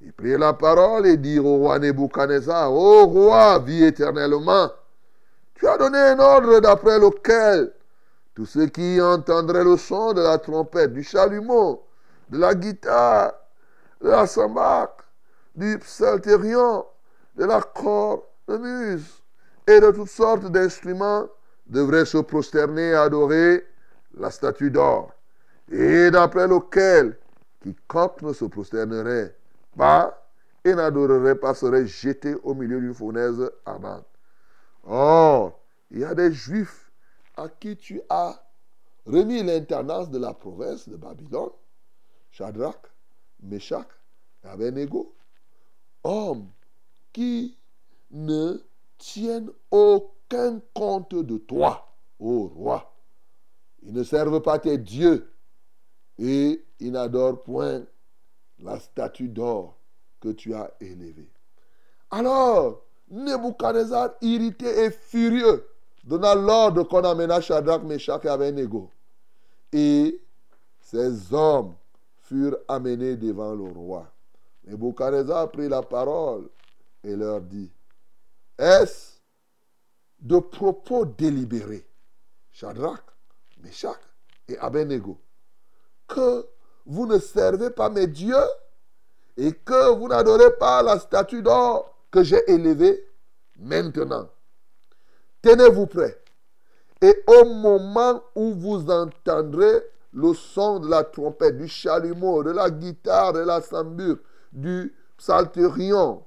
Ils 0.00 0.12
prirent 0.12 0.40
la 0.40 0.52
parole 0.52 1.06
et 1.06 1.16
dirent 1.16 1.46
au 1.46 1.58
roi 1.58 1.78
Nebuchadnezzar, 1.78 2.72
Ô 2.72 3.06
roi, 3.06 3.60
vis 3.60 3.84
éternellement, 3.84 4.70
tu 5.54 5.68
as 5.68 5.78
donné 5.78 5.98
un 5.98 6.18
ordre 6.18 6.58
d'après 6.58 6.98
lequel 6.98 7.72
tous 8.34 8.46
ceux 8.46 8.66
qui 8.66 9.00
entendraient 9.00 9.62
le 9.62 9.76
son 9.76 10.12
de 10.12 10.22
la 10.22 10.38
trompette, 10.38 10.92
du 10.92 11.04
chalumeau, 11.04 11.84
de 12.28 12.38
la 12.38 12.56
guitare, 12.56 13.32
de 14.00 14.08
la 14.08 14.26
sambac, 14.26 14.90
du 15.54 15.78
psalterion, 15.78 16.84
de 17.36 17.44
la 17.44 17.60
cornemuse 17.60 19.22
et 19.68 19.78
de 19.78 19.92
toutes 19.92 20.08
sortes 20.08 20.50
d'instruments 20.50 21.28
devraient 21.66 22.04
se 22.04 22.18
prosterner 22.18 22.88
et 22.88 22.94
adorer 22.94 23.64
la 24.14 24.30
statue 24.30 24.70
d'or, 24.70 25.12
et 25.70 26.10
d'après 26.10 26.46
lequel 26.46 27.18
quiconque 27.60 28.22
ne 28.22 28.32
se 28.32 28.44
prosternerait 28.44 29.34
pas 29.76 30.18
et 30.64 30.74
n'adorerait 30.74 31.36
pas 31.36 31.54
serait 31.54 31.86
jeté 31.86 32.34
au 32.42 32.54
milieu 32.54 32.80
d'une 32.80 32.94
fournaise 32.94 33.50
ardente. 33.64 34.06
Or, 34.84 35.60
il 35.90 36.00
y 36.00 36.04
a 36.04 36.14
des 36.14 36.32
juifs 36.32 36.90
à 37.36 37.48
qui 37.48 37.76
tu 37.76 38.00
as 38.08 38.42
remis 39.06 39.42
l'intendance 39.42 40.10
de 40.10 40.18
la 40.18 40.34
province 40.34 40.88
de 40.88 40.96
Babylone, 40.96 41.50
Shadrach, 42.30 42.90
Meshach 43.42 43.86
et 44.44 44.88
hommes 46.04 46.48
qui 47.12 47.56
ne 48.10 48.58
tiennent 48.98 49.50
aucun 49.70 50.60
compte 50.74 51.14
de 51.14 51.38
toi, 51.38 51.94
ô 52.18 52.48
roi. 52.48 52.91
Ils 53.82 53.92
ne 53.92 54.02
servent 54.02 54.40
pas 54.40 54.58
tes 54.58 54.78
dieux 54.78 55.32
et 56.18 56.64
ils 56.78 56.92
n'adorent 56.92 57.40
point 57.40 57.82
la 58.60 58.78
statue 58.78 59.28
d'or 59.28 59.76
que 60.20 60.28
tu 60.28 60.54
as 60.54 60.72
élevée. 60.80 61.30
Alors, 62.10 62.82
Nebuchadnezzar, 63.10 64.14
irrité 64.20 64.84
et 64.84 64.90
furieux, 64.90 65.66
donna 66.04 66.34
l'ordre 66.34 66.84
qu'on 66.84 67.02
amena 67.04 67.40
Shadrach, 67.40 67.82
Meshach 67.82 68.24
et 68.24 68.28
Abednego. 68.28 68.90
Et 69.72 70.20
ces 70.80 71.32
hommes 71.32 71.74
furent 72.22 72.58
amenés 72.68 73.16
devant 73.16 73.54
le 73.54 73.64
roi. 73.64 74.10
Nebuchadnezzar 74.64 75.50
prit 75.50 75.68
la 75.68 75.82
parole 75.82 76.48
et 77.02 77.16
leur 77.16 77.40
dit, 77.40 77.70
est-ce 78.58 79.20
de 80.20 80.38
propos 80.38 81.04
délibérés, 81.04 81.84
Shadrach, 82.52 83.11
Meshach 83.62 83.98
et 84.48 84.58
Abednego, 84.58 85.18
que 86.08 86.46
vous 86.84 87.06
ne 87.06 87.18
servez 87.18 87.70
pas 87.70 87.88
mes 87.88 88.06
dieux 88.06 88.34
et 89.36 89.52
que 89.52 89.94
vous 89.94 90.08
n'adorez 90.08 90.56
pas 90.58 90.82
la 90.82 90.98
statue 90.98 91.42
d'or 91.42 91.94
que 92.10 92.22
j'ai 92.22 92.42
élevée 92.50 93.08
maintenant. 93.58 94.28
Tenez-vous 95.40 95.86
prêts. 95.86 96.18
Et 97.00 97.24
au 97.26 97.46
moment 97.46 98.22
où 98.34 98.54
vous 98.54 98.90
entendrez 98.90 99.82
le 100.12 100.34
son 100.34 100.78
de 100.78 100.88
la 100.88 101.04
trompette, 101.04 101.56
du 101.56 101.66
chalumeau, 101.66 102.44
de 102.44 102.50
la 102.50 102.70
guitare, 102.70 103.32
de 103.32 103.40
la 103.40 103.60
sambure, 103.60 104.18
du 104.52 104.94
psalterion, 105.16 106.22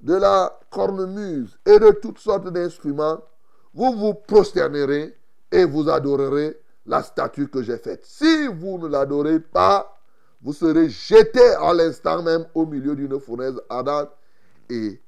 de 0.00 0.14
la 0.14 0.58
cornemuse 0.70 1.58
et 1.66 1.78
de 1.78 1.90
toutes 1.90 2.18
sortes 2.18 2.48
d'instruments, 2.48 3.20
vous 3.74 3.92
vous 3.92 4.14
prosternerez 4.14 5.16
et 5.52 5.64
vous 5.64 5.88
adorerez 5.88 6.58
la 6.86 7.02
statue 7.02 7.48
que 7.48 7.62
j'ai 7.62 7.78
faite. 7.78 8.04
Si 8.04 8.46
vous 8.46 8.78
ne 8.78 8.88
l'adorez 8.88 9.40
pas, 9.40 9.92
vous 10.40 10.52
serez 10.52 10.88
jeté 10.88 11.42
à 11.60 11.72
l'instant 11.74 12.22
même 12.22 12.46
au 12.54 12.66
milieu 12.66 12.94
d'une 12.94 13.18
fournaise 13.18 13.60
ardente. 13.68 14.10
Et 14.70 15.00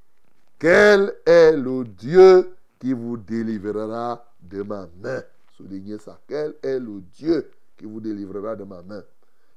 quel 0.57 1.13
est 1.25 1.55
le 1.55 1.85
Dieu 1.85 2.55
qui 2.79 2.93
vous 2.93 3.17
délivrera 3.17 4.25
de 4.41 4.63
ma 4.63 4.87
main? 5.01 5.23
Soulignez 5.55 5.97
ça. 5.97 6.19
Quel 6.27 6.55
est 6.61 6.79
le 6.79 7.01
Dieu 7.13 7.49
qui 7.77 7.85
vous 7.85 8.01
délivrera 8.01 8.55
de 8.55 8.63
ma 8.63 8.81
main? 8.81 9.03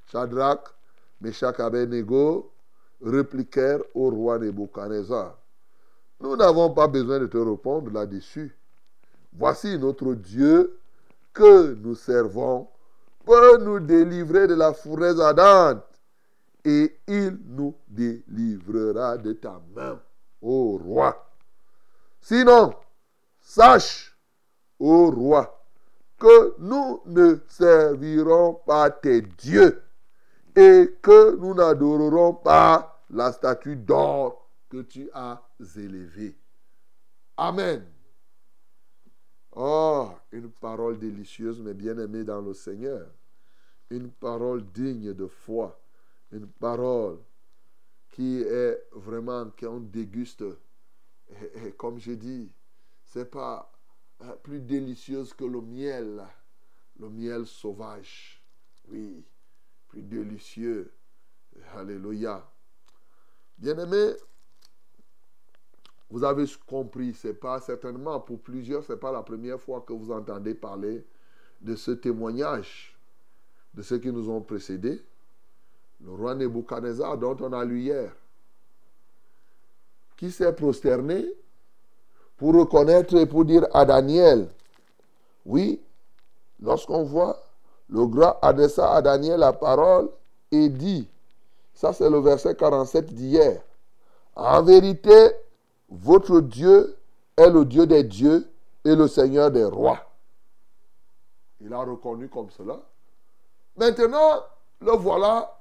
Shadrach, 0.07 0.75
Meshach, 1.21 1.59
Abednego 1.59 2.53
répliquèrent 3.01 3.83
au 3.95 4.11
roi 4.11 4.39
Nebuchadnezzar. 4.39 5.39
Nous 6.21 6.37
n'avons 6.37 6.71
pas 6.71 6.87
besoin 6.87 7.19
de 7.19 7.27
te 7.27 7.39
répondre 7.39 7.91
là-dessus. 7.91 8.57
Voici 9.33 9.77
notre 9.79 10.15
Dieu 10.15 10.79
que 11.33 11.75
nous 11.75 11.95
servons 11.95 12.68
peut 13.25 13.59
nous 13.59 13.81
délivrer 13.81 14.47
de 14.47 14.55
la 14.55 14.73
fournaise 14.73 15.21
ardente 15.21 15.85
et 16.64 16.97
il 17.07 17.38
nous 17.47 17.77
délivrera 17.88 19.16
de 19.18 19.33
ta 19.33 19.61
main, 19.75 20.01
ô 20.40 20.79
roi. 20.79 21.16
Sinon, 22.21 22.75
sache, 23.40 24.16
ô 24.79 25.11
roi, 25.11 25.64
que 26.18 26.55
nous 26.59 27.03
ne 27.07 27.37
servirons 27.49 28.55
pas 28.66 28.90
tes 28.90 29.23
dieux 29.23 29.83
et 30.55 30.99
que 31.03 31.37
nous 31.37 31.55
n'adorerons 31.55 32.35
pas 32.35 33.03
la 33.11 33.33
statue 33.33 33.77
d'or 33.77 34.49
que 34.68 34.83
tu 34.83 35.11
as 35.14 35.42
élevée. 35.77 36.37
Amen. 37.37 37.85
Oh, 39.55 40.11
une 40.33 40.51
parole 40.51 40.99
délicieuse, 40.99 41.61
mais 41.61 41.75
bien 41.75 41.99
aimée 41.99 42.25
dans 42.25 42.41
le 42.41 42.55
Seigneur. 42.55 43.07
Une 43.91 44.11
parole 44.11 44.65
digne 44.73 45.12
de 45.12 45.27
foi. 45.27 45.79
Une 46.31 46.47
parole 46.47 47.19
qui 48.11 48.41
est 48.41 48.83
vraiment, 48.93 49.51
qu'on 49.59 49.81
déguste. 49.81 50.45
Et, 51.55 51.73
comme 51.73 51.99
je 51.99 52.12
dis, 52.12 52.51
c'est 53.05 53.31
pas 53.31 53.71
euh, 54.23 54.35
plus 54.37 54.61
délicieuse 54.61 55.35
que 55.35 55.45
le 55.45 55.61
miel. 55.61 56.23
Le 56.99 57.11
miel 57.11 57.47
sauvage. 57.47 58.43
Oui, 58.88 59.23
plus 59.88 60.03
délicieux. 60.03 60.93
Alléluia. 61.75 62.51
Bien-aimé, 63.59 64.15
vous 66.12 66.25
avez 66.25 66.44
compris, 66.66 67.14
c'est 67.14 67.33
pas 67.33 67.59
certainement 67.59 68.20
pour 68.20 68.38
plusieurs, 68.38 68.85
c'est 68.85 68.98
pas 68.98 69.11
la 69.11 69.22
première 69.22 69.59
fois 69.59 69.81
que 69.81 69.94
vous 69.94 70.12
entendez 70.12 70.53
parler 70.53 71.03
de 71.62 71.75
ce 71.75 71.90
témoignage 71.92 72.94
de 73.72 73.81
ceux 73.81 73.96
qui 73.96 74.12
nous 74.12 74.29
ont 74.29 74.42
précédés. 74.42 75.03
Le 76.05 76.11
roi 76.11 76.35
Nebuchadnezzar 76.35 77.16
dont 77.16 77.35
on 77.40 77.55
a 77.55 77.64
lu 77.64 77.81
hier, 77.81 78.12
qui 80.18 80.31
s'est 80.31 80.53
prosterné 80.53 81.25
pour 82.37 82.57
reconnaître 82.57 83.16
et 83.16 83.25
pour 83.25 83.46
dire 83.46 83.66
à 83.72 83.87
Daniel, 83.87 84.51
oui, 85.46 85.81
lorsqu'on 86.61 87.05
voit 87.05 87.42
le 87.88 88.05
grand 88.07 88.38
adressa 88.42 88.92
à 88.92 89.01
Daniel 89.01 89.40
la 89.40 89.55
parole 89.55 90.11
et 90.51 90.68
dit, 90.68 91.09
ça 91.72 91.94
c'est 91.94 92.11
le 92.11 92.18
verset 92.18 92.55
47 92.55 93.14
d'hier, 93.14 93.62
en 94.37 94.62
vérité, 94.62 95.31
votre 95.92 96.40
Dieu 96.40 96.96
est 97.37 97.50
le 97.50 97.64
Dieu 97.64 97.87
des 97.87 98.02
dieux 98.02 98.50
et 98.85 98.96
le 98.96 99.07
Seigneur 99.07 99.50
des 99.50 99.64
rois. 99.64 100.11
Il 101.61 101.72
a 101.72 101.81
reconnu 101.81 102.28
comme 102.28 102.50
cela. 102.50 102.81
Maintenant, 103.76 104.42
le 104.81 104.92
voilà, 104.92 105.61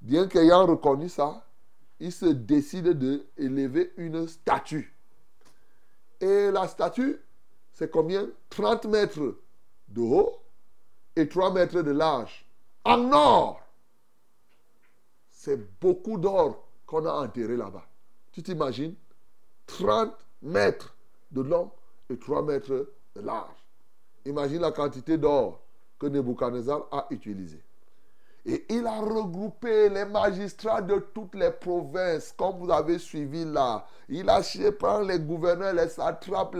bien 0.00 0.26
qu'ayant 0.26 0.66
reconnu 0.66 1.08
ça, 1.08 1.46
il 2.00 2.12
se 2.12 2.26
décide 2.26 2.88
d'élever 2.98 3.92
une 3.96 4.26
statue. 4.26 4.94
Et 6.20 6.50
la 6.50 6.66
statue, 6.66 7.20
c'est 7.72 7.90
combien? 7.90 8.28
30 8.50 8.86
mètres 8.86 9.36
de 9.88 10.00
haut 10.00 10.36
et 11.14 11.28
3 11.28 11.52
mètres 11.52 11.80
de 11.82 11.92
large. 11.92 12.44
En 12.84 13.12
or. 13.12 13.60
C'est 15.30 15.80
beaucoup 15.80 16.18
d'or 16.18 16.66
qu'on 16.86 17.06
a 17.06 17.12
enterré 17.12 17.56
là-bas. 17.56 17.84
Tu 18.32 18.42
t'imagines? 18.42 18.94
30 19.66 20.12
mètres 20.42 20.94
de 21.30 21.42
long 21.42 21.70
et 22.10 22.18
3 22.18 22.42
mètres 22.42 22.88
de 23.14 23.20
large. 23.20 23.56
Imagine 24.24 24.60
la 24.60 24.72
quantité 24.72 25.18
d'or 25.18 25.60
que 25.98 26.06
Nebuchadnezzar 26.06 26.86
a 26.90 27.06
utilisé. 27.10 27.62
Et 28.44 28.66
il 28.70 28.86
a 28.86 29.00
regroupé 29.00 29.88
les 29.88 30.04
magistrats 30.04 30.82
de 30.82 30.98
toutes 31.14 31.36
les 31.36 31.52
provinces, 31.52 32.34
comme 32.36 32.58
vous 32.58 32.70
avez 32.72 32.98
suivi 32.98 33.44
là. 33.44 33.86
Il 34.08 34.28
a 34.28 34.42
par 34.80 35.02
les 35.02 35.20
gouverneurs, 35.20 35.74
les 35.74 35.88
satrapes, 35.88 36.56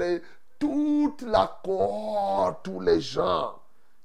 toute 0.60 1.22
la 1.22 1.60
cohorte, 1.64 2.62
tous 2.62 2.80
les 2.80 3.00
gens. 3.00 3.58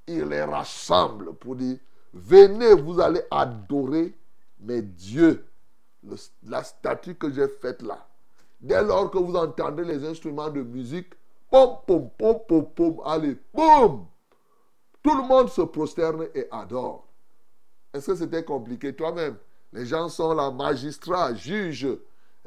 Il 0.08 0.24
les 0.24 0.42
rassemble 0.42 1.34
pour 1.34 1.54
dire, 1.54 1.78
venez, 2.12 2.74
vous 2.74 2.98
allez 2.98 3.22
adorer 3.30 4.12
mes 4.58 4.82
dieux, 4.82 5.46
la 6.42 6.64
statue 6.64 7.14
que 7.14 7.30
j'ai 7.30 7.46
faite 7.46 7.82
là. 7.82 8.07
Dès 8.60 8.82
lors 8.82 9.10
que 9.10 9.18
vous 9.18 9.36
entendez 9.36 9.84
les 9.84 10.04
instruments 10.06 10.50
de 10.50 10.62
musique, 10.62 11.12
pom, 11.50 11.76
pom, 11.86 12.10
pom, 12.18 12.40
pom, 12.48 12.66
pom, 12.74 13.00
allez, 13.04 13.36
boum, 13.54 14.06
tout 15.02 15.16
le 15.16 15.22
monde 15.22 15.48
se 15.48 15.62
prosterne 15.62 16.26
et 16.34 16.48
adore. 16.50 17.06
Est-ce 17.94 18.08
que 18.08 18.16
c'était 18.16 18.44
compliqué 18.44 18.94
toi-même? 18.94 19.36
Les 19.72 19.86
gens 19.86 20.08
sont 20.08 20.34
là, 20.34 20.50
magistrats, 20.50 21.34
juges, 21.34 21.88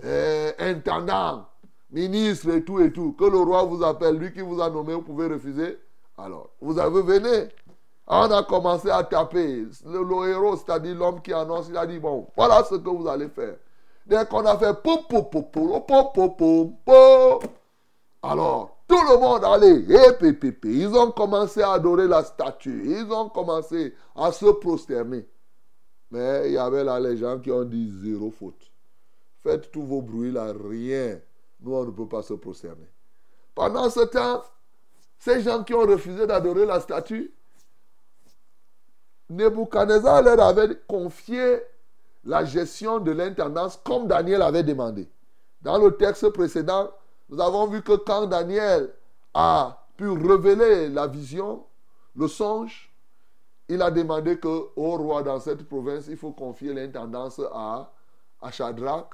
euh, 0.04 0.52
intendants, 0.60 1.46
ministres 1.90 2.50
et 2.50 2.64
tout 2.64 2.80
et 2.80 2.92
tout. 2.92 3.14
Que 3.14 3.26
le 3.26 3.38
roi 3.38 3.64
vous 3.64 3.84
appelle, 3.84 4.18
lui 4.18 4.34
qui 4.34 4.42
vous 4.42 4.62
a 4.62 4.70
nommé, 4.70 4.94
vous 4.94 5.02
pouvez 5.02 5.28
refuser? 5.28 5.80
Alors, 6.18 6.50
vous 6.60 6.78
avez 6.78 7.02
venu. 7.02 7.50
On 8.08 8.30
a 8.32 8.44
commencé 8.44 8.90
à 8.90 9.04
taper. 9.04 9.66
Le 9.86 10.30
héros, 10.30 10.58
c'est-à-dire 10.58 10.96
l'homme 10.96 11.22
qui 11.22 11.32
annonce, 11.32 11.70
il 11.70 11.78
a 11.78 11.86
dit, 11.86 12.00
bon, 12.00 12.28
voilà 12.36 12.64
ce 12.64 12.76
que 12.76 12.90
vous 12.90 13.08
allez 13.08 13.30
faire. 13.30 13.56
Dès 14.06 14.26
qu'on 14.26 14.46
a 14.46 14.58
fait 14.58 14.74
pop, 14.82 15.08
pop, 15.08 15.32
pop, 15.32 15.52
pop, 15.52 16.14
pop, 16.14 16.74
pop, 16.86 17.46
alors 18.24 18.78
tout 18.88 19.02
le 19.10 19.18
monde 19.20 19.46
allait, 19.46 19.86
eh, 19.90 20.68
et 20.68 20.70
ils 20.70 20.94
ont 20.96 21.12
commencé 21.12 21.62
à 21.62 21.72
adorer 21.74 22.08
la 22.08 22.24
statue, 22.24 22.84
ils 22.86 23.12
ont 23.12 23.30
commencé 23.30 23.96
à 24.16 24.32
se 24.32 24.46
prosterner. 24.48 25.26
Mais 26.12 26.48
il 26.48 26.54
y 26.54 26.58
avait 26.58 26.84
là 26.84 27.00
les 27.00 27.16
gens 27.16 27.40
qui 27.40 27.52
ont 27.52 27.64
dit 27.64 27.90
zéro 28.04 28.32
faute. 28.32 28.70
Faites 29.38 29.72
tous 29.72 29.84
vos 29.84 30.02
bruits 30.02 30.32
là, 30.32 30.54
rien. 30.54 31.20
Nous, 31.62 31.74
on 31.74 31.86
ne 31.86 31.92
peut 31.92 32.08
pas 32.08 32.22
se 32.22 32.34
prosterner. 32.34 32.90
Pendant 33.56 33.90
ce 33.90 34.02
temps, 34.02 34.44
ces 35.18 35.42
gens 35.42 35.64
qui 35.64 35.74
ont 35.74 35.86
refusé 35.86 36.28
d'adorer 36.28 36.66
la 36.66 36.80
statue, 36.80 37.34
Nebuchadnezzar 39.30 40.22
leur 40.22 40.42
avait 40.42 40.76
confié 40.88 41.60
la 42.24 42.46
gestion 42.46 43.00
de 43.00 43.12
l'intendance 43.12 43.80
comme 43.84 44.08
Daniel 44.08 44.42
avait 44.42 44.64
demandé. 44.64 45.10
Dans 45.62 45.78
le 45.78 45.96
texte 45.96 46.30
précédent, 46.30 46.92
nous 47.30 47.40
avons 47.42 47.68
vu 47.68 47.82
que 47.82 47.94
quand 47.94 48.26
Daniel 48.28 48.94
a 49.34 49.86
pu 49.98 50.10
révéler 50.10 50.90
la 50.90 51.08
vision, 51.08 51.66
le 52.16 52.28
songe, 52.28 52.92
il 53.70 53.82
a 53.82 53.90
demandé 53.90 54.38
que 54.38 54.48
au 54.76 54.98
roi 54.98 55.24
dans 55.24 55.40
cette 55.40 55.68
province, 55.68 56.08
il 56.08 56.18
faut 56.18 56.32
confier 56.32 56.74
l'intendance 56.74 57.40
à, 57.54 57.92
à 58.42 58.52
Shadrach. 58.52 59.10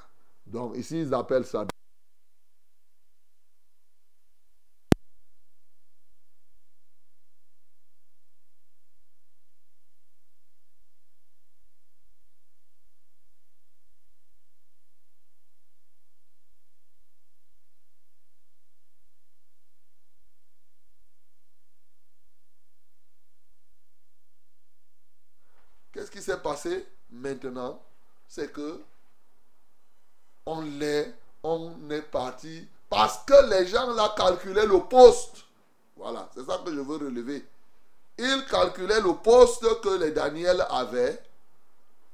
Donc 0.45 0.75
ici, 0.77 1.01
ils 1.01 1.13
appellent 1.13 1.45
ça 1.45 1.65
maintenant 27.09 27.81
C'est 28.27 28.51
que 28.51 28.81
on 30.45 30.61
l'est, 30.61 31.13
on 31.43 31.89
est 31.89 32.01
parti 32.01 32.67
parce 32.89 33.23
que 33.25 33.49
les 33.49 33.67
gens 33.67 33.91
là 33.93 34.13
calculaient 34.15 34.65
le 34.65 34.79
poste. 34.79 35.43
Voilà, 35.95 36.29
c'est 36.33 36.45
ça 36.45 36.61
que 36.63 36.73
je 36.73 36.79
veux 36.79 36.97
relever. 36.97 37.45
Ils 38.17 38.45
calculaient 38.49 39.01
le 39.01 39.13
poste 39.15 39.63
que 39.81 39.99
les 39.99 40.11
Daniel 40.11 40.65
avaient. 40.69 41.21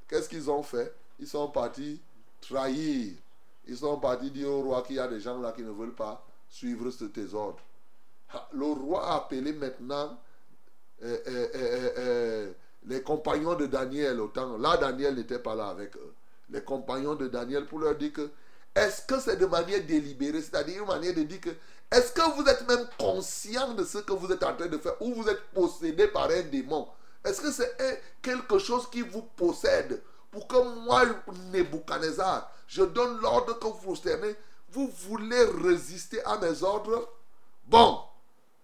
Qu'est-ce 0.08 0.28
qu'ils 0.28 0.50
ont 0.50 0.64
fait? 0.64 0.94
Ils 1.20 1.28
sont 1.28 1.48
partis 1.50 2.02
trahir. 2.42 3.14
Ils 3.68 3.78
sont 3.78 3.98
partis 3.98 4.32
dire 4.32 4.50
au 4.50 4.62
roi 4.62 4.82
qu'il 4.82 4.98
y 4.98 5.00
a 5.00 5.08
des 5.08 5.20
gens 5.20 5.40
là 5.40 5.52
qui 5.52 5.62
ne 5.62 5.72
veulent 5.72 5.96
pas 5.96 6.26
suivre 6.50 6.90
ce. 6.92 7.06
Ah, 8.34 8.48
Le 8.52 8.66
roi 8.66 9.06
a 9.08 9.16
appelé 9.18 9.54
maintenant 9.54 10.18
euh, 11.04 11.18
euh, 11.28 11.48
euh, 11.56 11.94
euh, 11.98 12.54
les 12.86 13.02
compagnons 13.02 13.56
de 13.56 13.66
Daniel 13.66 14.20
au 14.20 14.28
temps. 14.28 14.58
Là, 14.58 14.78
Daniel 14.78 15.16
n'était 15.16 15.40
pas 15.40 15.56
là 15.56 15.68
avec 15.68 15.96
eux. 15.96 16.14
Les 16.50 16.62
compagnons 16.62 17.16
de 17.16 17.28
Daniel 17.28 17.66
pour 17.66 17.80
leur 17.80 17.96
dire 17.96 18.14
que 18.14 18.30
est-ce 18.76 19.04
que 19.04 19.20
c'est 19.20 19.38
de 19.38 19.46
manière 19.46 19.84
délibérée, 19.86 20.42
c'est-à-dire 20.42 20.82
une 20.82 20.88
manière 20.88 21.14
de 21.14 21.24
dire 21.24 21.40
que 21.40 21.50
est-ce 21.92 22.12
que 22.12 22.36
vous 22.36 22.44
êtes 22.50 22.68
même 22.68 22.88
conscient 22.98 23.74
de 23.76 23.84
ce 23.84 24.00
que 24.00 24.14
vous 24.14 24.32
êtes 24.32 24.44
en 24.44 24.56
train 24.56 24.68
de 24.68 24.78
faire 24.78 25.00
ou 25.00 25.14
vous 25.14 25.30
êtes 25.30 25.42
possédé 25.54 26.08
par 26.08 26.30
un 26.30 26.42
démon? 26.42 26.88
Est-ce 27.24 27.42
que 27.42 27.52
c'est 27.52 28.02
quelque 28.22 28.58
chose 28.58 28.90
qui 28.90 29.02
vous 29.02 29.22
possède? 29.22 30.02
Pour 30.32 30.48
que 30.48 30.58
moi, 30.86 31.04
Nebuchadnezzar, 31.52 32.52
je 32.68 32.82
donne 32.84 33.22
l'ordre 33.22 33.60
que 33.60 33.68
vous 33.68 33.74
prosternez 33.76 34.36
Vous 34.72 34.92
voulez 35.08 35.44
résister 35.64 36.24
à 36.26 36.40
mes 36.40 36.64
ordres? 36.64 37.08
Bon, 37.68 38.00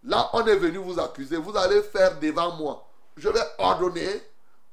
là, 0.03 0.31
on 0.33 0.45
est 0.47 0.55
venu 0.55 0.79
vous 0.79 0.99
accuser. 0.99 1.37
Vous 1.37 1.55
allez 1.55 1.83
faire 1.83 2.19
devant 2.19 2.55
moi. 2.55 2.88
Je 3.19 3.27
vais 3.29 3.43
ordonner 3.57 4.21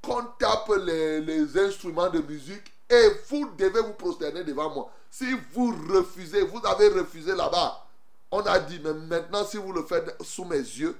qu'on 0.02 0.22
tape 0.38 0.70
les, 0.84 1.58
instruments 1.58 2.08
de 2.10 2.20
musique 2.20 2.72
et 2.88 3.08
vous 3.28 3.50
devez 3.58 3.80
vous 3.80 3.94
prosterner 3.94 4.44
devant 4.44 4.72
moi. 4.72 4.90
Si 5.10 5.26
vous 5.52 5.74
refusez, 5.92 6.42
vous 6.42 6.64
avez 6.64 6.88
refusé 6.88 7.34
là-bas. 7.34 7.84
On 8.30 8.40
a 8.42 8.58
dit, 8.60 8.80
mais 8.82 8.92
maintenant, 8.94 9.44
si 9.44 9.56
vous 9.56 9.72
le 9.72 9.82
faites 9.82 10.14
sous 10.22 10.44
mes 10.44 10.58
yeux, 10.58 10.96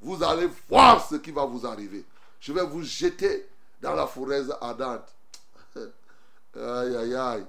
vous 0.00 0.22
allez 0.22 0.48
voir 0.68 1.06
ce 1.08 1.16
qui 1.16 1.30
va 1.30 1.44
vous 1.44 1.66
arriver. 1.66 2.04
Je 2.40 2.52
vais 2.52 2.64
vous 2.64 2.82
jeter 2.82 3.48
dans 3.80 3.94
la 3.94 4.06
fournaise 4.06 4.52
ardente. 4.60 5.06
aïe, 6.56 6.96
aïe, 6.96 7.14
aïe. 7.14 7.46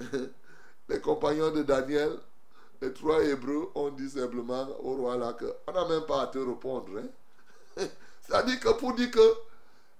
Les 0.88 1.00
compagnons 1.00 1.50
de 1.50 1.62
Daniel, 1.62 2.18
les 2.82 2.92
trois 2.92 3.22
Hébreux, 3.22 3.70
ont 3.74 3.90
dit 3.90 4.10
simplement 4.10 4.68
au 4.82 4.96
roi 4.96 5.16
là 5.16 5.32
que 5.32 5.46
on 5.66 5.72
n'a 5.72 5.86
même 5.88 6.04
pas 6.04 6.22
à 6.22 6.26
te 6.26 6.38
répondre. 6.38 6.90
hein. 6.98 7.86
C'est-à-dire 8.26 8.60
que 8.60 8.70
pour 8.70 8.94
dire 8.94 9.10
que 9.10 9.34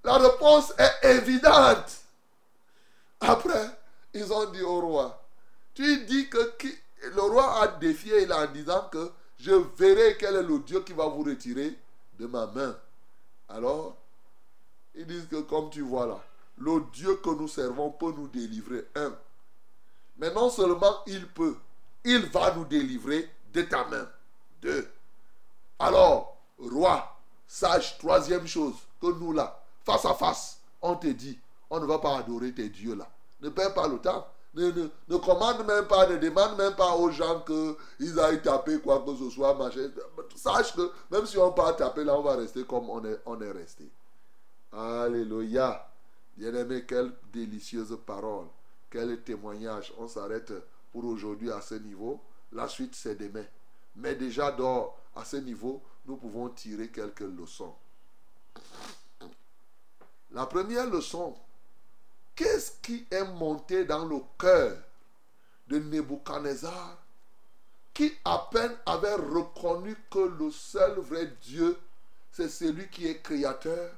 la 0.05 0.19
réponse 0.19 0.73
est 0.79 1.09
évidente. 1.17 1.99
Après, 3.21 3.71
ils 4.15 4.33
ont 4.33 4.51
dit 4.51 4.63
au 4.63 4.81
roi, 4.81 5.23
tu 5.75 6.05
dis 6.05 6.29
que 6.29 6.57
qui- 6.57 6.77
le 7.03 7.23
roi 7.23 7.63
a 7.63 7.69
défié 7.69 8.23
il 8.23 8.33
en 8.33 8.47
disant 8.47 8.89
que 8.91 9.11
je 9.39 9.53
verrai 9.77 10.17
quel 10.19 10.37
est 10.37 10.43
le 10.43 10.59
Dieu 10.61 10.83
qui 10.83 10.93
va 10.93 11.07
vous 11.07 11.23
retirer 11.23 11.77
de 12.19 12.27
ma 12.27 12.47
main. 12.47 12.77
Alors, 13.49 13.97
ils 14.95 15.07
disent 15.07 15.27
que 15.29 15.41
comme 15.43 15.71
tu 15.71 15.81
vois 15.83 16.07
là, 16.07 16.21
le 16.59 16.81
Dieu 16.93 17.17
que 17.17 17.31
nous 17.31 17.49
servons 17.49 17.91
peut 17.91 18.13
nous 18.17 18.29
délivrer. 18.29 18.87
Un. 18.95 19.13
Mais 20.19 20.33
non 20.33 20.51
seulement 20.51 21.03
il 21.07 21.27
peut, 21.29 21.57
il 22.05 22.27
va 22.27 22.55
nous 22.55 22.65
délivrer 22.65 23.29
de 23.53 23.63
ta 23.63 23.85
main. 23.85 24.09
Deux. 24.61 24.89
Alors, 25.79 26.37
roi, 26.59 27.12
sache, 27.53 27.99
troisième 27.99 28.47
chose, 28.47 28.75
que 29.01 29.09
nous 29.09 29.33
là, 29.33 29.63
face 29.85 30.07
à 30.07 30.15
face, 30.15 30.59
on 30.81 30.97
te 30.97 31.09
dit, 31.09 31.39
on 31.69 31.81
ne 31.81 31.87
va 31.87 31.99
pas 31.99 32.17
adorer 32.17 32.53
tes 32.55 32.71
dieux 32.71 32.95
là. 32.95 33.07
Ne 33.43 33.51
perds 33.51 33.75
pas 33.75 33.89
le 33.89 33.99
temps. 33.99 34.27
Ne, 34.55 34.71
ne, 34.71 34.89
ne 35.09 35.17
commande 35.17 35.67
même 35.67 35.87
pas, 35.87 36.07
ne 36.07 36.17
demande 36.17 36.57
même 36.57 36.75
pas 36.75 36.95
aux 36.97 37.11
gens 37.11 37.43
qu'ils 37.43 38.21
aillent 38.21 38.43
taper 38.43 38.81
quoi 38.81 39.01
que 39.01 39.15
ce 39.17 39.31
soit. 39.31 39.57
Sache 40.35 40.75
que 40.75 40.91
même 41.11 41.27
si 41.27 41.37
on 41.39 41.53
part 41.53 41.77
taper 41.77 42.05
là, 42.05 42.17
on 42.17 42.23
va 42.23 42.37
rester 42.37 42.65
comme 42.65 42.89
on 42.89 43.05
est, 43.05 43.19
on 43.27 43.41
est 43.41 43.51
resté. 43.51 43.91
Alléluia. 44.73 45.87
Bien-aimé, 46.37 46.85
quelle 46.87 47.13
délicieuse 47.33 47.97
parole. 48.07 48.47
Quel 48.91 49.23
témoignage. 49.23 49.93
On 49.99 50.09
s'arrête 50.09 50.53
pour 50.93 51.05
aujourd'hui 51.05 51.51
à 51.51 51.61
ce 51.61 51.75
niveau. 51.75 52.21
La 52.53 52.69
suite, 52.69 52.95
c'est 52.95 53.17
demain. 53.17 53.45
Mais 53.97 54.15
déjà, 54.15 54.53
dans, 54.53 54.95
à 55.17 55.25
ce 55.25 55.37
niveau, 55.37 55.83
nous 56.07 56.17
pouvons 56.17 56.49
tirer 56.49 56.89
quelques 56.89 57.21
leçons. 57.21 57.75
La 60.31 60.47
première 60.47 60.87
leçon, 60.87 61.37
qu'est-ce 62.35 62.73
qui 62.81 63.07
est 63.11 63.25
monté 63.25 63.85
dans 63.85 64.05
le 64.05 64.19
cœur 64.39 64.77
de 65.69 65.79
Nebuchadnezzar 65.79 66.99
qui 67.95 68.13
à 68.25 68.49
peine 68.51 68.75
avait 68.87 69.15
reconnu 69.15 69.95
que 70.11 70.21
le 70.21 70.51
seul 70.51 70.99
vrai 71.01 71.31
Dieu, 71.43 71.79
c'est 72.31 72.49
celui 72.49 72.89
qui 72.89 73.07
est 73.07 73.21
créateur? 73.21 73.95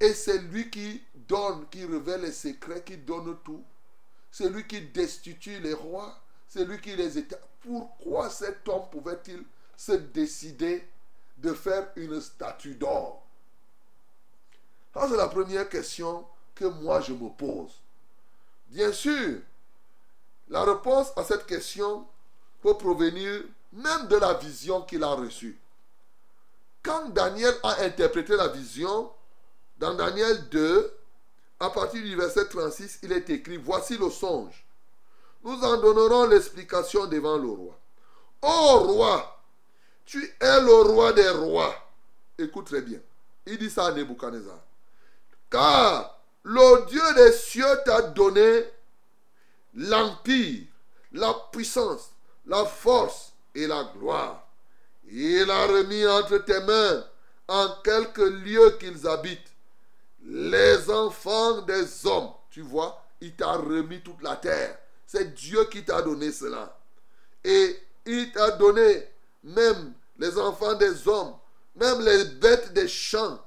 Et 0.00 0.12
c'est 0.12 0.38
lui 0.38 0.68
qui 0.70 1.02
donne, 1.14 1.68
qui 1.70 1.84
révèle 1.84 2.22
les 2.22 2.32
secrets, 2.32 2.82
qui 2.82 2.96
donne 2.96 3.36
tout. 3.44 3.64
C'est 4.30 4.48
lui 4.48 4.66
qui 4.66 4.80
destitue 4.80 5.60
les 5.60 5.74
rois, 5.74 6.20
c'est 6.48 6.64
lui 6.64 6.80
qui 6.80 6.94
les 6.94 7.18
établit. 7.18 7.44
Pourquoi 7.60 8.30
cet 8.30 8.68
homme 8.68 8.88
pouvait-il 8.90 9.44
se 9.78 9.92
décider 9.92 10.86
de 11.38 11.54
faire 11.54 11.88
une 11.94 12.20
statue 12.20 12.74
d'or 12.74 13.24
Ça, 14.92 15.06
c'est 15.08 15.16
la 15.16 15.28
première 15.28 15.68
question 15.68 16.26
que 16.56 16.64
moi 16.64 17.00
je 17.00 17.12
me 17.12 17.28
pose. 17.30 17.70
Bien 18.66 18.92
sûr, 18.92 19.38
la 20.48 20.64
réponse 20.64 21.12
à 21.16 21.22
cette 21.22 21.46
question 21.46 22.04
peut 22.60 22.76
provenir 22.76 23.44
même 23.72 24.08
de 24.08 24.16
la 24.16 24.34
vision 24.34 24.82
qu'il 24.82 25.04
a 25.04 25.14
reçue. 25.14 25.56
Quand 26.82 27.10
Daniel 27.10 27.54
a 27.62 27.82
interprété 27.82 28.36
la 28.36 28.48
vision, 28.48 29.12
dans 29.78 29.94
Daniel 29.94 30.48
2, 30.48 30.92
à 31.60 31.70
partir 31.70 32.02
du 32.02 32.16
verset 32.16 32.48
36, 32.48 32.98
il 33.04 33.12
est 33.12 33.30
écrit, 33.30 33.58
voici 33.58 33.96
le 33.96 34.10
songe. 34.10 34.66
Nous 35.44 35.62
en 35.62 35.80
donnerons 35.80 36.26
l'explication 36.26 37.06
devant 37.06 37.38
le 37.38 37.48
roi. 37.48 37.78
Ô 38.42 38.78
roi, 38.94 39.37
tu 40.08 40.24
es 40.40 40.60
le 40.62 40.90
roi 40.90 41.12
des 41.12 41.28
rois. 41.28 41.74
Écoute 42.38 42.66
très 42.66 42.80
bien. 42.80 42.98
Il 43.46 43.58
dit 43.58 43.68
ça 43.68 43.88
à 43.88 43.92
Nebuchadnezzar. 43.92 44.58
Car 45.50 46.18
le 46.44 46.86
Dieu 46.86 47.02
des 47.14 47.32
cieux 47.32 47.78
t'a 47.84 48.00
donné 48.00 48.64
l'empire, 49.74 50.64
la 51.12 51.34
puissance, 51.52 52.10
la 52.46 52.64
force 52.64 53.34
et 53.54 53.66
la 53.66 53.84
gloire. 53.98 54.48
Il 55.10 55.50
a 55.50 55.66
remis 55.66 56.06
entre 56.06 56.38
tes 56.38 56.60
mains, 56.60 57.04
en 57.46 57.68
quelques 57.84 58.18
lieux 58.18 58.78
qu'ils 58.80 59.06
habitent, 59.06 59.52
les 60.24 60.88
enfants 60.88 61.60
des 61.62 62.06
hommes. 62.06 62.32
Tu 62.50 62.62
vois, 62.62 63.04
il 63.20 63.36
t'a 63.36 63.52
remis 63.52 64.00
toute 64.00 64.22
la 64.22 64.36
terre. 64.36 64.78
C'est 65.06 65.34
Dieu 65.34 65.66
qui 65.66 65.84
t'a 65.84 66.00
donné 66.00 66.32
cela. 66.32 66.78
Et 67.44 67.78
il 68.06 68.32
t'a 68.32 68.52
donné 68.52 69.06
même 69.42 69.94
les 70.18 70.38
enfants 70.38 70.74
des 70.74 71.06
hommes, 71.06 71.34
même 71.76 72.00
les 72.00 72.24
bêtes 72.24 72.72
des 72.72 72.88
champs 72.88 73.38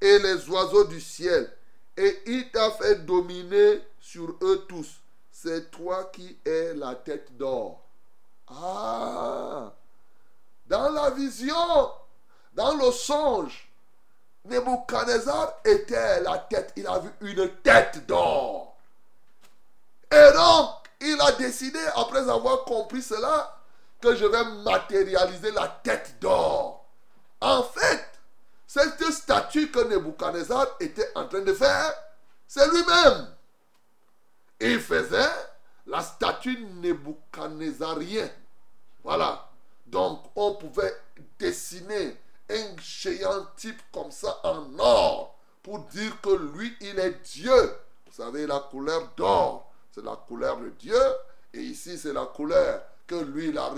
et 0.00 0.18
les 0.18 0.48
oiseaux 0.48 0.84
du 0.84 1.00
ciel. 1.00 1.50
Et 1.96 2.22
il 2.26 2.50
t'a 2.50 2.70
fait 2.72 3.06
dominer 3.06 3.82
sur 4.00 4.36
eux 4.42 4.66
tous. 4.68 4.88
C'est 5.30 5.70
toi 5.70 6.10
qui 6.12 6.38
es 6.44 6.74
la 6.74 6.94
tête 6.94 7.36
d'or. 7.36 7.82
Ah 8.48 9.72
Dans 10.66 10.90
la 10.90 11.10
vision, 11.10 11.90
dans 12.54 12.74
le 12.74 12.90
songe, 12.90 13.70
Nebuchadnezzar 14.44 15.54
était 15.64 16.20
la 16.20 16.38
tête. 16.38 16.72
Il 16.76 16.86
a 16.86 16.98
vu 16.98 17.10
une 17.22 17.48
tête 17.62 18.06
d'or. 18.06 18.76
Et 20.10 20.32
donc, 20.32 20.70
il 21.00 21.20
a 21.20 21.32
décidé, 21.32 21.80
après 21.96 22.28
avoir 22.28 22.64
compris 22.64 23.02
cela, 23.02 23.55
que 24.06 24.14
je 24.14 24.24
vais 24.24 24.44
matérialiser 24.62 25.50
la 25.50 25.66
tête 25.66 26.18
d'or. 26.20 26.86
En 27.40 27.64
fait, 27.64 28.06
cette 28.64 29.02
statue 29.10 29.72
que 29.72 29.80
Nebuchadnezzar 29.80 30.76
était 30.78 31.10
en 31.16 31.26
train 31.26 31.40
de 31.40 31.52
faire, 31.52 31.92
c'est 32.46 32.68
lui-même. 32.70 33.34
Il 34.60 34.78
faisait 34.78 35.34
la 35.86 36.02
statue 36.02 36.56
nébuchadnezzarienne. 36.74 38.30
Voilà. 39.02 39.50
Donc, 39.86 40.20
on 40.36 40.54
pouvait 40.54 40.96
dessiner 41.40 42.16
un 42.48 42.76
géant 42.80 43.46
type 43.56 43.82
comme 43.92 44.12
ça 44.12 44.38
en 44.44 44.66
or 44.78 45.36
pour 45.64 45.80
dire 45.80 46.20
que 46.20 46.30
lui, 46.30 46.76
il 46.80 46.98
est 47.00 47.24
Dieu. 47.24 47.76
Vous 48.06 48.22
savez, 48.22 48.46
la 48.46 48.60
couleur 48.60 49.10
d'or, 49.16 49.72
c'est 49.90 50.04
la 50.04 50.14
couleur 50.14 50.58
de 50.58 50.68
Dieu. 50.70 51.02
Et 51.52 51.60
ici, 51.60 51.98
c'est 51.98 52.12
la 52.12 52.26
couleur 52.26 52.82
que 53.06 53.16
lui, 53.16 53.48
il 53.48 53.58
a. 53.58 53.72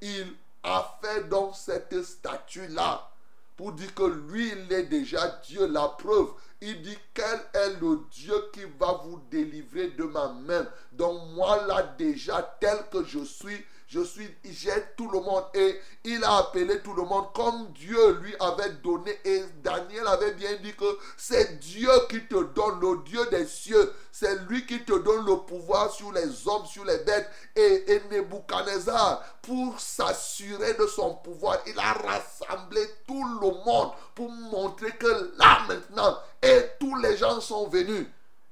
Il 0.00 0.26
a 0.62 0.98
fait 1.02 1.28
donc 1.28 1.54
cette 1.56 2.02
statue-là 2.02 3.08
pour 3.56 3.72
dire 3.72 3.94
que 3.94 4.04
lui, 4.04 4.50
il 4.50 4.72
est 4.72 4.84
déjà 4.84 5.40
Dieu. 5.44 5.66
La 5.66 5.88
preuve, 5.88 6.28
il 6.60 6.82
dit 6.82 6.98
quel 7.14 7.40
est 7.54 7.80
le 7.80 8.00
Dieu 8.10 8.34
qui 8.52 8.64
va 8.78 9.00
vous 9.04 9.20
délivrer 9.30 9.88
de 9.88 10.04
ma 10.04 10.28
main? 10.28 10.66
Donc 10.92 11.20
moi 11.34 11.66
là 11.66 11.82
déjà, 11.98 12.56
tel 12.60 12.78
que 12.90 13.04
je 13.04 13.24
suis, 13.24 13.64
je 13.92 14.00
suis, 14.04 14.26
j'ai 14.42 14.72
tout 14.96 15.10
le 15.10 15.20
monde. 15.20 15.44
Et 15.52 15.78
il 16.04 16.24
a 16.24 16.38
appelé 16.38 16.80
tout 16.80 16.94
le 16.94 17.02
monde 17.02 17.26
comme 17.34 17.72
Dieu 17.72 18.12
lui 18.22 18.34
avait 18.40 18.70
donné. 18.82 19.14
Et 19.22 19.42
Daniel 19.62 20.06
avait 20.06 20.32
bien 20.32 20.56
dit 20.62 20.74
que 20.74 20.98
c'est 21.18 21.60
Dieu 21.60 21.90
qui 22.08 22.26
te 22.26 22.42
donne, 22.54 22.80
le 22.80 23.04
Dieu 23.04 23.20
des 23.30 23.44
cieux. 23.44 23.92
C'est 24.10 24.48
lui 24.48 24.64
qui 24.64 24.82
te 24.82 24.98
donne 24.98 25.26
le 25.26 25.36
pouvoir 25.46 25.92
sur 25.92 26.10
les 26.10 26.48
hommes, 26.48 26.64
sur 26.64 26.86
les 26.86 26.98
bêtes. 26.98 27.28
Et, 27.54 27.92
et 27.92 28.02
Nebuchadnezzar, 28.10 29.22
pour 29.42 29.78
s'assurer 29.78 30.72
de 30.72 30.86
son 30.86 31.16
pouvoir, 31.16 31.58
il 31.66 31.78
a 31.78 31.92
rassemblé 31.92 32.80
tout 33.06 33.24
le 33.42 33.64
monde 33.66 33.90
pour 34.14 34.30
montrer 34.30 34.92
que 34.92 35.34
là 35.38 35.66
maintenant, 35.68 36.18
et 36.42 36.62
tous 36.80 36.96
les 36.96 37.18
gens 37.18 37.42
sont 37.42 37.68
venus. 37.68 38.06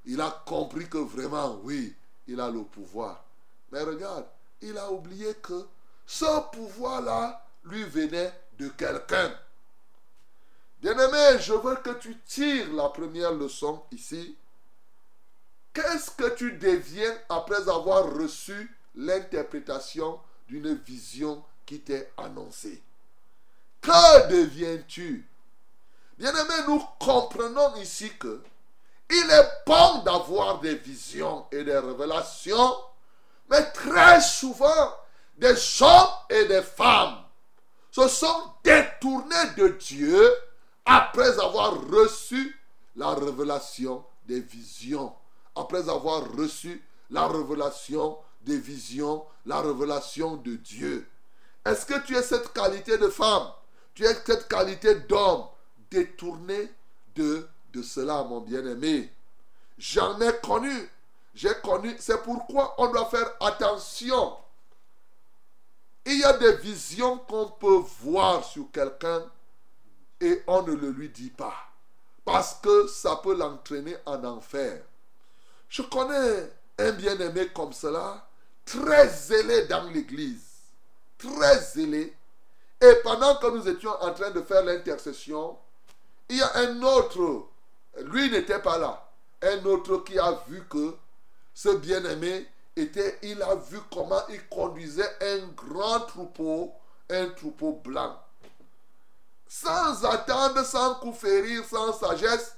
Il 0.04 0.20
a 0.20 0.42
compris 0.44 0.86
que 0.86 0.98
vraiment, 0.98 1.58
oui, 1.62 1.94
il 2.28 2.38
a 2.40 2.50
le 2.50 2.62
pouvoir. 2.62 3.24
Mais 3.72 3.82
regarde, 3.82 4.26
il 4.62 4.76
a 4.78 4.90
oublié 4.90 5.34
que 5.34 5.66
ce 6.06 6.50
pouvoir-là 6.50 7.44
lui 7.64 7.84
venait 7.84 8.32
de 8.58 8.68
quelqu'un. 8.68 9.32
Bien-aimé, 10.80 11.38
je 11.40 11.52
veux 11.52 11.76
que 11.76 11.90
tu 11.98 12.18
tires 12.20 12.72
la 12.72 12.88
première 12.88 13.32
leçon 13.32 13.82
ici. 13.92 14.36
Qu'est-ce 15.72 16.10
que 16.10 16.34
tu 16.34 16.52
deviens 16.52 17.16
après 17.28 17.68
avoir 17.68 18.12
reçu 18.12 18.76
l'interprétation 18.94 20.18
d'une 20.48 20.74
vision 20.74 21.44
qui 21.64 21.80
t'est 21.80 22.12
annoncée? 22.16 22.82
Que 23.80 24.28
deviens-tu? 24.28 25.28
Bien-aimé, 26.18 26.54
nous 26.66 26.82
comprenons 26.98 27.76
ici 27.76 28.10
que 28.18 28.42
il 29.12 29.30
est 29.30 29.50
bon 29.66 30.02
d'avoir 30.02 30.60
des 30.60 30.76
visions 30.76 31.46
et 31.50 31.64
des 31.64 31.78
révélations, 31.78 32.76
mais 33.50 33.64
très 33.72 34.20
souvent, 34.20 34.96
des 35.36 35.54
hommes 35.82 36.08
et 36.28 36.44
des 36.46 36.62
femmes 36.62 37.18
se 37.90 38.06
sont 38.08 38.52
détournés 38.62 39.50
de 39.56 39.68
Dieu 39.68 40.30
après 40.84 41.38
avoir 41.40 41.74
reçu 41.90 42.56
la 42.96 43.10
révélation 43.10 44.04
des 44.26 44.40
visions, 44.40 45.12
après 45.56 45.88
avoir 45.88 46.30
reçu 46.36 46.82
la 47.10 47.26
révélation 47.26 48.18
des 48.42 48.58
visions, 48.58 49.24
la 49.46 49.60
révélation 49.60 50.36
de 50.36 50.54
Dieu. 50.54 51.06
Est-ce 51.64 51.84
que 51.84 51.98
tu 52.06 52.16
es 52.16 52.22
cette 52.22 52.52
qualité 52.52 52.96
de 52.98 53.08
femme? 53.08 53.48
Tu 53.94 54.04
es 54.04 54.14
cette 54.24 54.48
qualité 54.48 54.94
d'homme? 54.94 55.46
Détourné 55.90 56.72
de, 57.16 57.48
de 57.72 57.82
cela, 57.82 58.22
mon 58.22 58.40
bien-aimé 58.40 59.12
J'en 59.76 60.20
ai 60.20 60.32
connu. 60.40 60.88
J'ai 61.34 61.54
connu. 61.62 61.94
C'est 61.98 62.22
pourquoi 62.22 62.74
on 62.78 62.90
doit 62.90 63.06
faire 63.06 63.30
attention. 63.40 64.36
Il 66.06 66.18
y 66.18 66.24
a 66.24 66.32
des 66.34 66.56
visions 66.56 67.18
qu'on 67.18 67.48
peut 67.48 67.82
voir 68.02 68.44
sur 68.44 68.70
quelqu'un 68.72 69.24
et 70.20 70.42
on 70.46 70.62
ne 70.62 70.74
le 70.74 70.90
lui 70.90 71.08
dit 71.08 71.30
pas. 71.30 71.54
Parce 72.24 72.54
que 72.54 72.86
ça 72.88 73.16
peut 73.16 73.36
l'entraîner 73.36 73.96
en 74.06 74.22
enfer. 74.24 74.82
Je 75.68 75.82
connais 75.82 76.52
un 76.78 76.92
bien-aimé 76.92 77.48
comme 77.54 77.72
cela, 77.72 78.26
très 78.64 79.08
zélé 79.08 79.66
dans 79.66 79.84
l'église. 79.90 80.46
Très 81.18 81.60
zélé. 81.60 82.16
Et 82.80 82.94
pendant 83.04 83.36
que 83.36 83.46
nous 83.48 83.68
étions 83.68 83.90
en 84.00 84.12
train 84.14 84.30
de 84.30 84.40
faire 84.42 84.64
l'intercession, 84.64 85.58
il 86.28 86.38
y 86.38 86.42
a 86.42 86.56
un 86.56 86.82
autre, 86.82 87.46
lui 88.04 88.30
n'était 88.30 88.60
pas 88.60 88.78
là, 88.78 89.06
un 89.42 89.64
autre 89.66 89.98
qui 89.98 90.18
a 90.18 90.32
vu 90.48 90.66
que 90.68 90.94
ce 91.54 91.68
bien-aimé 91.76 92.46
était, 92.76 93.18
il 93.22 93.42
a 93.42 93.54
vu 93.54 93.78
comment 93.92 94.22
il 94.28 94.48
conduisait 94.48 95.10
un 95.20 95.48
grand 95.48 96.00
troupeau, 96.00 96.72
un 97.10 97.28
troupeau 97.30 97.80
blanc. 97.84 98.16
Sans 99.48 100.04
attendre, 100.04 100.64
sans 100.64 100.94
coup 100.96 101.12
férir, 101.12 101.64
sans 101.64 101.92
sagesse, 101.92 102.56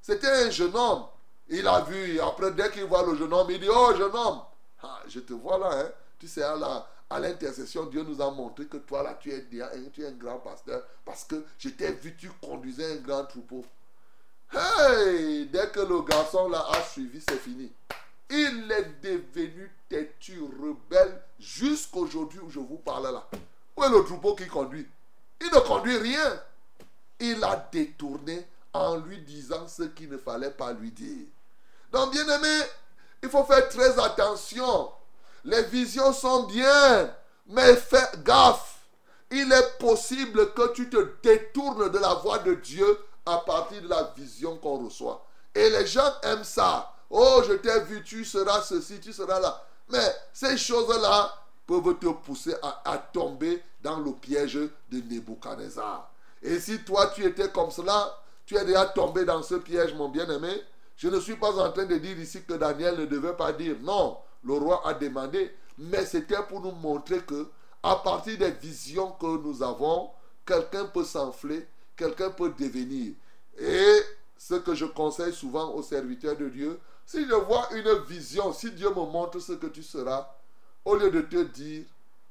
c'était 0.00 0.46
un 0.46 0.50
jeune 0.50 0.74
homme. 0.74 1.04
Il 1.48 1.66
a 1.66 1.82
vu, 1.82 2.18
après, 2.20 2.52
dès 2.52 2.70
qu'il 2.70 2.84
voit 2.84 3.04
le 3.04 3.16
jeune 3.16 3.32
homme, 3.32 3.50
il 3.50 3.60
dit, 3.60 3.68
oh 3.70 3.92
jeune 3.96 4.14
homme, 4.14 4.40
ah, 4.82 5.00
je 5.06 5.20
te 5.20 5.32
vois 5.32 5.58
là, 5.58 5.70
hein. 5.72 5.90
tu 6.18 6.26
sais, 6.26 6.42
à 6.42 7.18
l'intercession, 7.18 7.86
Dieu 7.86 8.02
nous 8.02 8.22
a 8.22 8.30
montré 8.30 8.66
que 8.66 8.78
toi 8.78 9.02
là, 9.02 9.18
tu 9.20 9.30
es, 9.32 9.44
tu 9.92 10.02
es 10.02 10.06
un 10.06 10.12
grand 10.12 10.38
pasteur, 10.38 10.82
parce 11.04 11.24
que 11.24 11.44
je 11.58 11.68
t'ai 11.70 11.92
vu, 11.92 12.16
tu 12.16 12.30
conduisais 12.40 12.98
un 12.98 13.02
grand 13.02 13.24
troupeau. 13.24 13.64
Hey, 14.52 15.46
dès 15.46 15.68
que 15.68 15.80
le 15.80 16.02
garçon 16.02 16.48
là 16.48 16.64
a 16.70 16.82
suivi, 16.82 17.20
c'est 17.20 17.38
fini. 17.38 17.72
Il 18.30 18.70
est 18.70 19.02
devenu 19.02 19.70
têtu, 19.88 20.40
rebelle, 20.40 21.20
jusqu'aujourd'hui 21.38 22.38
où 22.38 22.50
je 22.50 22.60
vous 22.60 22.78
parle 22.78 23.12
là. 23.12 23.28
Où 23.76 23.84
est 23.84 23.88
le 23.88 24.04
troupeau 24.04 24.34
qui 24.36 24.46
conduit? 24.46 24.86
Il 25.40 25.48
ne 25.48 25.60
conduit 25.60 25.96
rien. 25.96 26.40
Il 27.18 27.42
a 27.42 27.68
détourné 27.72 28.46
en 28.72 28.96
lui 28.96 29.18
disant 29.22 29.66
ce 29.66 29.82
qu'il 29.82 30.10
ne 30.10 30.18
fallait 30.18 30.52
pas 30.52 30.72
lui 30.72 30.92
dire. 30.92 31.26
Donc, 31.92 32.12
bien 32.12 32.28
aimé, 32.28 32.62
il 33.22 33.28
faut 33.28 33.44
faire 33.44 33.68
très 33.68 33.98
attention. 33.98 34.90
Les 35.44 35.64
visions 35.64 36.12
sont 36.12 36.44
bien, 36.44 37.12
mais 37.46 37.74
fais 37.76 38.06
gaffe. 38.18 38.78
Il 39.30 39.52
est 39.52 39.78
possible 39.78 40.52
que 40.54 40.72
tu 40.72 40.88
te 40.88 41.14
détournes 41.22 41.90
de 41.90 41.98
la 41.98 42.14
voie 42.14 42.38
de 42.38 42.54
Dieu 42.54 42.98
à 43.26 43.38
partir 43.38 43.82
de 43.82 43.88
la 43.88 44.12
vision 44.16 44.56
qu'on 44.58 44.84
reçoit. 44.84 45.26
Et 45.54 45.68
les 45.70 45.86
gens 45.86 46.12
aiment 46.22 46.44
ça. 46.44 46.94
Oh, 47.10 47.42
je 47.46 47.54
t'ai 47.54 47.80
vu, 47.80 48.02
tu 48.04 48.24
seras 48.24 48.62
ceci, 48.62 49.00
tu 49.00 49.12
seras 49.12 49.40
là. 49.40 49.66
Mais 49.90 50.14
ces 50.32 50.56
choses-là 50.56 51.34
peuvent 51.66 51.98
te 51.98 52.06
pousser 52.06 52.54
à, 52.62 52.98
tomber 53.12 53.62
dans 53.82 53.98
le 53.98 54.12
piège 54.12 54.54
de 54.54 54.70
Nebuchadnezzar. 54.90 56.10
Et 56.42 56.60
si 56.60 56.78
toi, 56.84 57.08
tu 57.08 57.24
étais 57.24 57.50
comme 57.50 57.70
cela, 57.70 58.16
tu 58.46 58.56
es 58.56 58.64
déjà 58.64 58.86
tombé 58.86 59.24
dans 59.24 59.42
ce 59.42 59.56
piège, 59.56 59.94
mon 59.94 60.08
bien-aimé. 60.08 60.62
Je 60.96 61.08
ne 61.08 61.18
suis 61.18 61.36
pas 61.36 61.52
en 61.58 61.72
train 61.72 61.86
de 61.86 61.96
dire 61.96 62.18
ici 62.18 62.42
que 62.42 62.54
Daniel 62.54 62.96
ne 62.98 63.06
devait 63.06 63.36
pas 63.36 63.52
dire. 63.52 63.76
Non, 63.80 64.18
le 64.44 64.54
roi 64.54 64.82
a 64.86 64.94
demandé. 64.94 65.50
Mais 65.78 66.04
c'était 66.04 66.42
pour 66.48 66.60
nous 66.60 66.72
montrer 66.72 67.20
que, 67.20 67.48
à 67.82 67.96
partir 67.96 68.38
des 68.38 68.50
visions 68.50 69.12
que 69.12 69.26
nous 69.26 69.62
avons, 69.62 70.10
quelqu'un 70.46 70.84
peut 70.84 71.04
s'enfler, 71.04 71.66
quelqu'un 71.96 72.30
peut 72.30 72.52
devenir. 72.58 73.14
Et 73.58 74.00
ce 74.36 74.54
que 74.54 74.74
je 74.74 74.84
conseille 74.84 75.32
souvent 75.32 75.72
aux 75.72 75.82
serviteurs 75.82 76.36
de 76.36 76.48
Dieu, 76.48 76.78
si 77.10 77.26
je 77.26 77.34
vois 77.34 77.68
une 77.72 77.92
vision, 78.04 78.52
si 78.52 78.70
Dieu 78.70 78.88
me 78.90 79.04
montre 79.04 79.40
ce 79.40 79.54
que 79.54 79.66
tu 79.66 79.82
seras, 79.82 80.32
au 80.84 80.94
lieu 80.94 81.10
de 81.10 81.22
te 81.22 81.42
dire, 81.42 81.82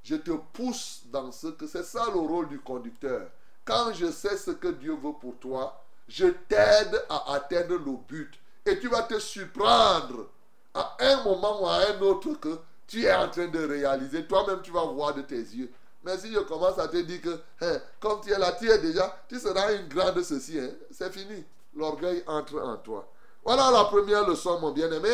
je 0.04 0.16
te 0.16 0.32
pousse 0.32 1.02
dans 1.08 1.34
ce 1.34 1.48
que 1.48 1.68
c'est 1.68 1.84
ça 1.84 2.06
le 2.14 2.20
rôle 2.22 2.48
du 2.48 2.62
conducteur. 2.62 3.28
Quand 3.66 3.92
je 3.92 4.10
sais 4.10 4.38
ce 4.38 4.52
que 4.52 4.70
Dieu 4.70 4.94
veut 4.94 5.12
pour 5.20 5.36
toi, 5.38 5.84
je 6.08 6.28
t'aide 6.28 7.04
à 7.10 7.34
atteindre 7.34 7.76
le 7.76 7.98
but. 8.08 8.40
Et 8.66 8.80
tu 8.80 8.88
vas 8.88 9.04
te 9.04 9.20
surprendre 9.20 10.30
à 10.74 10.96
un 11.02 11.24
moment 11.26 11.62
ou 11.62 11.68
à 11.68 11.80
un 11.90 12.00
autre 12.00 12.36
que 12.36 12.58
tu 12.88 13.04
es 13.04 13.14
en 13.14 13.30
train 13.30 13.50
de 13.50 13.60
réaliser. 13.60 14.26
Toi-même, 14.28 14.62
tu 14.62 14.72
vas 14.72 14.86
voir 14.86 15.14
de 15.14 15.24
tes 15.24 15.42
yeux. 15.42 15.70
Mais 16.06 16.18
si 16.18 16.32
je 16.32 16.40
commence 16.40 16.80
à 16.80 16.88
te 16.88 16.96
dire 16.96 17.22
que, 17.22 17.38
hein, 17.60 17.82
comme 18.00 18.22
tu 18.22 18.32
es 18.32 18.40
là, 18.40 18.54
tu 18.54 18.70
es 18.70 18.78
déjà, 18.78 19.14
tu 19.28 19.38
seras 19.40 19.74
une 19.74 19.90
grande 19.90 20.24
ceci, 20.24 20.58
hein, 20.58 20.70
c'est 20.90 21.12
fini. 21.12 21.44
L'orgueil 21.76 22.24
entre 22.28 22.62
en 22.62 22.78
toi. 22.78 23.06
Voilà 23.44 23.72
la 23.72 23.86
première 23.86 24.28
leçon, 24.28 24.60
mon 24.60 24.72
bien-aimé. 24.72 25.10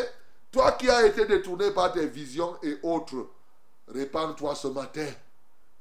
Toi 0.51 0.71
qui 0.73 0.89
as 0.89 1.05
été 1.05 1.25
détourné 1.25 1.71
par 1.71 1.91
tes 1.91 2.07
visions 2.07 2.57
et 2.63 2.77
autres, 2.83 3.27
répands-toi 3.87 4.55
ce 4.55 4.67
matin. 4.67 5.07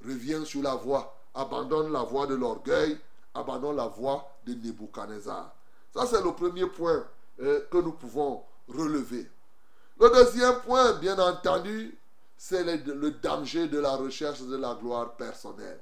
Reviens 0.04 0.44
sur 0.44 0.62
la 0.62 0.74
voie. 0.74 1.16
Abandonne 1.34 1.92
la 1.92 2.02
voie 2.02 2.26
de 2.26 2.34
l'orgueil. 2.34 2.98
Abandonne 3.34 3.76
la 3.76 3.86
voie 3.86 4.28
de 4.46 4.54
Nebuchadnezzar. 4.54 5.54
Ça, 5.94 6.06
c'est 6.06 6.22
le 6.22 6.32
premier 6.32 6.66
point 6.66 7.04
euh, 7.40 7.60
que 7.70 7.78
nous 7.78 7.92
pouvons 7.92 8.42
relever. 8.68 9.28
Le 10.00 10.10
deuxième 10.10 10.60
point, 10.60 10.92
bien 10.94 11.18
entendu, 11.18 11.96
c'est 12.36 12.64
le, 12.64 12.94
le, 12.94 13.10
danger 13.12 13.68
de 13.68 13.78
la 13.78 13.96
recherche 13.96 14.40
de 14.42 14.56
la 14.56 14.74
gloire 14.74 15.14
personnelle. 15.14 15.80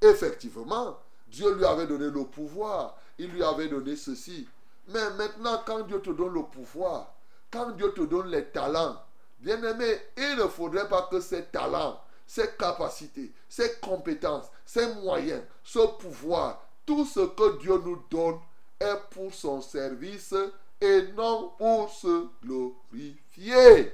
Effectivement, 0.00 0.98
Dieu 1.28 1.54
lui 1.54 1.64
avait 1.64 1.86
donné 1.86 2.10
le 2.10 2.24
pouvoir, 2.24 2.96
il 3.18 3.30
lui 3.30 3.42
avait 3.42 3.68
donné 3.68 3.96
ceci. 3.96 4.46
Mais 4.88 5.10
maintenant, 5.10 5.62
quand 5.64 5.80
Dieu 5.80 6.00
te 6.00 6.10
donne 6.10 6.34
le 6.34 6.42
pouvoir, 6.42 7.14
quand 7.50 7.70
Dieu 7.70 7.92
te 7.92 8.02
donne 8.02 8.28
les 8.28 8.46
talents, 8.46 9.00
bien 9.38 9.62
aimé, 9.62 9.98
il 10.16 10.36
ne 10.36 10.46
faudrait 10.46 10.88
pas 10.88 11.08
que 11.10 11.20
ces 11.20 11.44
talents, 11.46 12.00
ces 12.26 12.50
capacités, 12.58 13.32
ces 13.48 13.78
compétences, 13.80 14.46
ces 14.64 14.94
moyens, 14.96 15.42
ce 15.62 15.78
pouvoir, 15.98 16.62
tout 16.84 17.04
ce 17.04 17.20
que 17.20 17.58
Dieu 17.60 17.78
nous 17.78 18.04
donne 18.10 18.38
est 18.80 18.98
pour 19.10 19.32
son 19.32 19.62
service 19.62 20.34
et 20.80 21.02
non 21.16 21.52
pour 21.56 21.90
se 21.90 22.26
glorifier. 22.42 23.92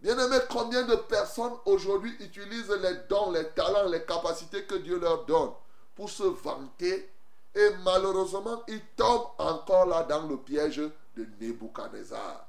Bien-aimé, 0.00 0.38
combien 0.50 0.82
de 0.82 0.96
personnes 0.96 1.54
aujourd'hui 1.64 2.12
utilisent 2.18 2.70
les 2.70 2.94
dons, 3.08 3.30
les 3.30 3.48
talents, 3.50 3.88
les 3.88 4.04
capacités 4.04 4.64
que 4.64 4.74
Dieu 4.74 4.98
leur 4.98 5.24
donne 5.26 5.52
pour 5.94 6.10
se 6.10 6.24
vanter. 6.24 7.11
Et 7.54 7.70
malheureusement, 7.84 8.62
il 8.68 8.80
tombe 8.96 9.28
encore 9.38 9.86
là 9.86 10.04
dans 10.04 10.26
le 10.26 10.38
piège 10.38 10.82
de 11.16 11.26
Nebuchadnezzar. 11.40 12.46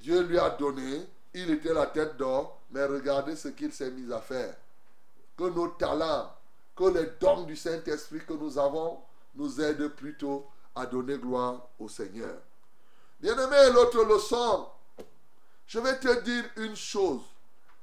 Dieu 0.00 0.22
lui 0.22 0.38
a 0.38 0.50
donné, 0.50 1.06
il 1.34 1.50
était 1.50 1.74
la 1.74 1.86
tête 1.86 2.16
d'or, 2.16 2.60
mais 2.70 2.84
regardez 2.84 3.36
ce 3.36 3.48
qu'il 3.48 3.72
s'est 3.72 3.90
mis 3.90 4.12
à 4.12 4.20
faire. 4.20 4.56
Que 5.36 5.44
nos 5.44 5.68
talents, 5.68 6.34
que 6.74 6.84
les 6.84 7.10
dons 7.20 7.42
du 7.42 7.56
Saint-Esprit 7.56 8.24
que 8.26 8.32
nous 8.32 8.58
avons 8.58 9.00
nous 9.34 9.60
aident 9.60 9.88
plutôt 9.88 10.46
à 10.74 10.86
donner 10.86 11.18
gloire 11.18 11.68
au 11.78 11.88
Seigneur. 11.88 12.36
Bien-aimé, 13.20 13.70
l'autre 13.72 14.02
leçon, 14.04 14.66
je 15.66 15.78
vais 15.78 15.98
te 15.98 16.22
dire 16.22 16.44
une 16.56 16.76
chose. 16.76 17.22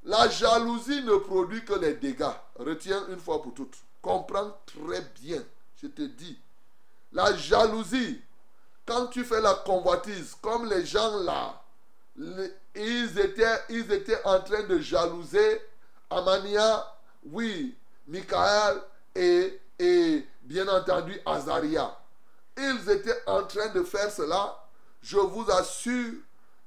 La 0.04 0.28
jalousie 0.28 1.04
ne 1.04 1.18
produit 1.18 1.64
que 1.64 1.74
les 1.74 1.94
dégâts. 1.94 2.26
Retiens 2.58 3.08
une 3.10 3.20
fois 3.20 3.42
pour 3.42 3.54
toutes. 3.54 3.78
Comprends 4.02 4.58
très 4.66 5.02
bien. 5.22 5.44
Je 5.82 5.88
te 5.88 6.02
dis. 6.02 6.38
La 7.12 7.36
jalousie, 7.36 8.22
quand 8.86 9.08
tu 9.08 9.24
fais 9.24 9.42
la 9.42 9.54
convoitise, 9.56 10.36
comme 10.42 10.70
les 10.70 10.86
gens 10.86 11.18
là, 11.20 11.62
les- 12.16 12.54
ils, 12.76 13.20
étaient, 13.20 13.60
ils 13.70 13.92
étaient 13.92 14.22
en 14.26 14.40
train 14.42 14.64
de 14.64 14.80
jalouser 14.80 15.62
Amania, 16.10 16.86
oui, 17.26 17.76
Michael 18.08 18.82
et, 19.16 19.60
et 19.80 20.28
bien 20.42 20.68
entendu 20.68 21.20
Azaria. 21.26 21.96
Ils 22.58 22.90
étaient 22.90 23.22
en 23.26 23.44
train 23.44 23.70
de 23.70 23.84
faire 23.84 24.12
cela. 24.12 24.58
Je 25.02 25.18
vous 25.18 25.50
assure, 25.52 26.14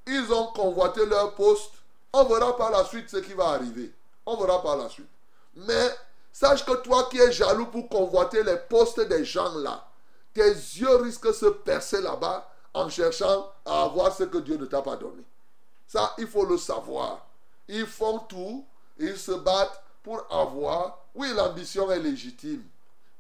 ils 0.06 0.32
ont 0.32 0.46
convoité 0.48 1.04
leur 1.06 1.34
poste. 1.34 1.72
On 2.12 2.24
verra 2.24 2.56
par 2.56 2.70
la 2.70 2.84
suite 2.84 3.10
ce 3.10 3.18
qui 3.18 3.34
va 3.34 3.50
arriver. 3.50 3.92
On 4.26 4.36
verra 4.36 4.62
par 4.62 4.76
la 4.76 4.88
suite. 4.88 5.08
Mais 5.54 5.90
sache 6.32 6.64
que 6.64 6.76
toi 6.82 7.08
qui 7.10 7.18
es 7.18 7.32
jaloux 7.32 7.66
pour 7.66 7.88
convoiter 7.88 8.42
les 8.42 8.56
postes 8.56 9.00
des 9.00 9.24
gens 9.24 9.54
là, 9.58 9.86
tes 10.32 10.48
yeux 10.50 10.96
risquent 10.96 11.28
de 11.28 11.32
se 11.32 11.46
percer 11.46 12.00
là-bas 12.00 12.48
en 12.74 12.88
cherchant 12.88 13.52
à 13.64 13.82
avoir 13.82 14.14
ce 14.16 14.24
que 14.24 14.38
Dieu 14.38 14.56
ne 14.56 14.66
t'a 14.66 14.82
pas 14.82 14.96
donné. 14.96 15.22
Ça, 15.86 16.14
il 16.18 16.26
faut 16.26 16.46
le 16.46 16.56
savoir. 16.56 17.26
Ils 17.68 17.86
font 17.86 18.18
tout, 18.20 18.64
ils 18.98 19.18
se 19.18 19.32
battent 19.32 19.82
pour 20.02 20.24
avoir. 20.30 20.98
Oui, 21.14 21.32
l'ambition 21.34 21.90
est 21.90 21.98
légitime. 21.98 22.62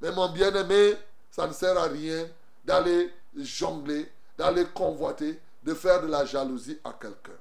Mais 0.00 0.10
mon 0.10 0.30
bien-aimé, 0.30 0.96
ça 1.30 1.46
ne 1.46 1.52
sert 1.52 1.76
à 1.78 1.84
rien 1.84 2.26
d'aller 2.64 3.12
jongler, 3.36 4.10
d'aller 4.38 4.66
convoiter, 4.74 5.38
de 5.62 5.74
faire 5.74 6.02
de 6.02 6.08
la 6.08 6.24
jalousie 6.24 6.78
à 6.82 6.92
quelqu'un. 6.92 7.38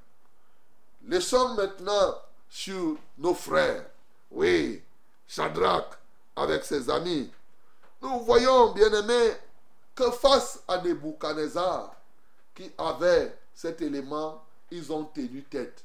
Laissons 1.06 1.54
maintenant 1.54 2.14
sur 2.48 2.96
nos 3.18 3.34
frères. 3.34 3.86
Oui, 4.30 4.82
Shadrach 5.34 5.98
avec 6.36 6.62
ses 6.62 6.90
amis. 6.90 7.30
Nous 8.02 8.20
voyons, 8.20 8.72
bien-aimés, 8.72 9.32
que 9.94 10.10
face 10.10 10.62
à 10.68 10.78
Nebuchadnezzar, 10.78 11.94
qui 12.54 12.70
avait 12.76 13.38
cet 13.54 13.80
élément, 13.80 14.44
ils 14.70 14.92
ont 14.92 15.04
tenu 15.04 15.42
tête. 15.44 15.84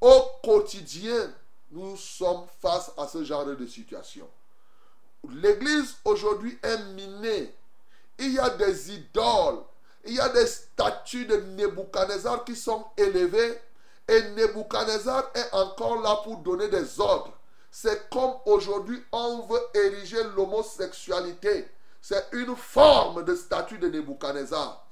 Au 0.00 0.22
quotidien, 0.44 1.32
nous 1.70 1.96
sommes 1.96 2.44
face 2.60 2.92
à 2.98 3.08
ce 3.08 3.24
genre 3.24 3.46
de 3.46 3.66
situation. 3.66 4.28
L'église 5.30 5.96
aujourd'hui 6.04 6.58
est 6.62 6.78
minée. 6.92 7.54
Il 8.18 8.34
y 8.34 8.38
a 8.38 8.50
des 8.50 8.92
idoles. 8.92 9.62
Il 10.04 10.14
y 10.14 10.20
a 10.20 10.28
des 10.28 10.46
statues 10.46 11.26
de 11.26 11.36
Nebuchadnezzar 11.36 12.44
qui 12.44 12.54
sont 12.54 12.84
élevées. 12.98 13.58
Et 14.06 14.22
Nebuchadnezzar 14.30 15.30
est 15.34 15.54
encore 15.54 16.02
là 16.02 16.20
pour 16.22 16.36
donner 16.38 16.68
des 16.68 17.00
ordres. 17.00 17.37
C'est 17.70 18.08
comme 18.10 18.34
aujourd'hui 18.46 19.02
on 19.12 19.42
veut 19.42 19.62
ériger 19.74 20.22
l'homosexualité. 20.36 21.68
C'est 22.00 22.26
une 22.32 22.56
forme 22.56 23.24
de 23.24 23.34
statue 23.34 23.78
de 23.78 23.88
Nebuchadnezzar. 23.88 24.86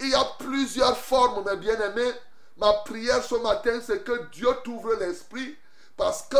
Il 0.00 0.10
y 0.10 0.14
a 0.14 0.24
plusieurs 0.38 0.96
formes, 0.96 1.44
mes 1.48 1.56
bien-aimés. 1.56 2.12
Ma 2.56 2.72
prière 2.84 3.24
ce 3.24 3.36
matin, 3.36 3.80
c'est 3.84 4.04
que 4.04 4.28
Dieu 4.32 4.48
t'ouvre 4.64 4.94
l'esprit 4.96 5.56
parce 5.96 6.22
que 6.22 6.36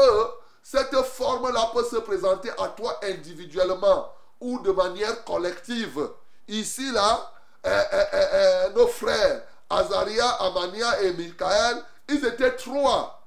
cette 0.63 0.95
forme-là 0.97 1.71
peut 1.73 1.85
se 1.85 1.97
présenter 1.97 2.51
à 2.59 2.69
toi 2.69 2.99
individuellement 3.03 4.13
ou 4.41 4.59
de 4.61 4.73
manière 4.73 5.25
collective. 5.25 6.11
Ici, 6.49 6.91
là, 6.93 7.33
euh, 7.67 7.83
euh, 7.93 8.05
euh, 8.13 8.71
nos 8.71 8.87
frères, 8.89 9.43
Azaria, 9.69 10.29
Amania 10.29 11.03
et 11.03 11.13
Michael, 11.13 11.83
ils 12.09 12.25
étaient 12.25 12.57
trois. 12.57 13.20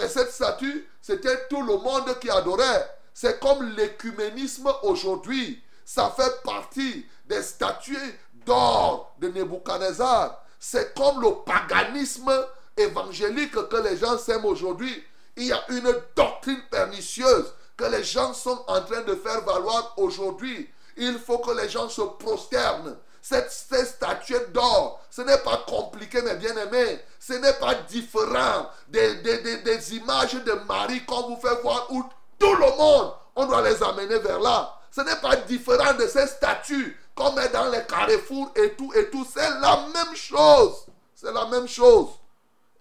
Mais 0.00 0.08
cette 0.08 0.32
statue, 0.32 0.88
c'était 1.02 1.46
tout 1.48 1.60
le 1.62 1.76
monde 1.76 2.18
qui 2.20 2.30
adorait. 2.30 2.90
C'est 3.12 3.38
comme 3.38 3.62
l'écuménisme 3.76 4.72
aujourd'hui. 4.82 5.62
Ça 5.84 6.10
fait 6.16 6.42
partie 6.42 7.06
des 7.26 7.42
statues 7.42 8.18
d'or 8.46 9.14
de 9.18 9.28
Nebuchadnezzar. 9.28 10.42
C'est 10.58 10.94
comme 10.94 11.20
le 11.20 11.44
paganisme 11.44 12.32
évangélique 12.78 13.68
que 13.68 13.76
les 13.76 13.98
gens 13.98 14.16
s'aiment 14.16 14.46
aujourd'hui. 14.46 15.04
Il 15.36 15.44
y 15.44 15.52
a 15.52 15.62
une 15.68 15.94
doctrine 16.16 16.62
pernicieuse 16.70 17.52
que 17.76 17.84
les 17.84 18.02
gens 18.02 18.32
sont 18.32 18.64
en 18.68 18.80
train 18.80 19.02
de 19.02 19.14
faire 19.16 19.42
valoir 19.44 19.92
aujourd'hui. 19.98 20.70
Il 20.96 21.18
faut 21.18 21.38
que 21.38 21.50
les 21.60 21.68
gens 21.68 21.90
se 21.90 22.02
prosternent. 22.02 22.96
Cette, 23.22 23.50
cette 23.50 23.86
statuette 23.86 24.52
d'or, 24.52 25.00
ce 25.10 25.22
n'est 25.22 25.38
pas 25.38 25.64
compliqué, 25.66 26.22
mes 26.22 26.34
bien-aimés. 26.34 27.00
Ce 27.18 27.34
n'est 27.34 27.52
pas 27.54 27.74
différent 27.74 28.68
des, 28.88 29.16
des, 29.16 29.38
des, 29.38 29.58
des 29.58 29.96
images 29.96 30.34
de 30.34 30.52
Marie 30.66 31.04
qu'on 31.04 31.28
vous 31.28 31.36
fait 31.36 31.60
voir 31.62 31.86
où 31.90 32.02
tout 32.38 32.54
le 32.54 32.76
monde, 32.76 33.12
on 33.36 33.46
doit 33.46 33.62
les 33.62 33.82
amener 33.82 34.18
vers 34.18 34.40
là. 34.40 34.74
Ce 34.90 35.02
n'est 35.02 35.20
pas 35.20 35.36
différent 35.36 35.94
de 35.94 36.06
ces 36.06 36.26
statues 36.26 36.98
qu'on 37.14 37.32
met 37.32 37.48
dans 37.50 37.68
les 37.68 37.84
carrefours 37.86 38.50
et 38.56 38.72
tout 38.74 38.92
et 38.94 39.10
tout. 39.10 39.26
C'est 39.32 39.50
la 39.60 39.86
même 39.94 40.16
chose. 40.16 40.86
C'est 41.14 41.32
la 41.32 41.44
même 41.46 41.68
chose. 41.68 42.08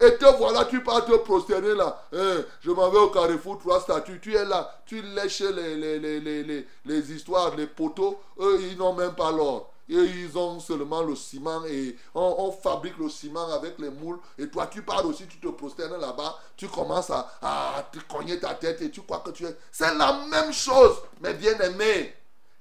Et 0.02 0.16
te 0.18 0.26
voilà, 0.38 0.64
tu 0.64 0.82
pars 0.82 1.04
te 1.04 1.12
prosterner 1.18 1.76
là. 1.76 2.02
Hein, 2.14 2.38
je 2.62 2.72
m'en 2.72 2.90
vais 2.90 3.00
au 3.00 3.10
carrefour, 3.10 3.60
trois 3.60 3.82
statues. 3.82 4.22
Tu 4.22 4.34
es 4.34 4.46
là, 4.46 4.82
tu 4.86 5.02
lèches 5.02 5.42
les, 5.42 5.76
les, 5.76 6.00
les, 6.00 6.22
les, 6.22 6.68
les 6.86 7.12
histoires, 7.12 7.54
les 7.58 7.68
poteaux. 7.68 8.18
Eux, 8.40 8.62
ils 8.62 8.78
n'ont 8.78 8.94
même 8.94 9.14
pas 9.14 9.32
l'or. 9.32 9.70
Et 9.90 9.96
ils 9.96 10.38
ont 10.38 10.60
seulement 10.60 11.02
le 11.02 11.16
ciment 11.16 11.66
et 11.66 11.98
on, 12.14 12.52
fabrique 12.52 12.98
le 13.00 13.10
ciment 13.10 13.52
avec 13.54 13.80
les 13.80 13.90
moules. 13.90 14.20
Et 14.38 14.48
toi, 14.48 14.68
tu 14.68 14.84
pars 14.84 15.04
aussi, 15.04 15.26
tu 15.26 15.40
te 15.40 15.48
prosternes 15.48 16.00
là-bas. 16.00 16.38
Tu 16.56 16.68
commences 16.68 17.10
à, 17.10 17.90
te 17.92 17.98
cogner 18.02 18.40
ta 18.40 18.54
tête 18.54 18.82
et 18.84 18.92
tu 18.92 19.02
crois 19.02 19.24
que 19.26 19.32
tu 19.32 19.46
es. 19.46 19.58
C'est 19.72 19.96
la 19.96 20.14
même 20.30 20.54
chose, 20.54 20.98
mes 21.22 21.34
bien-aimés. 21.34 22.14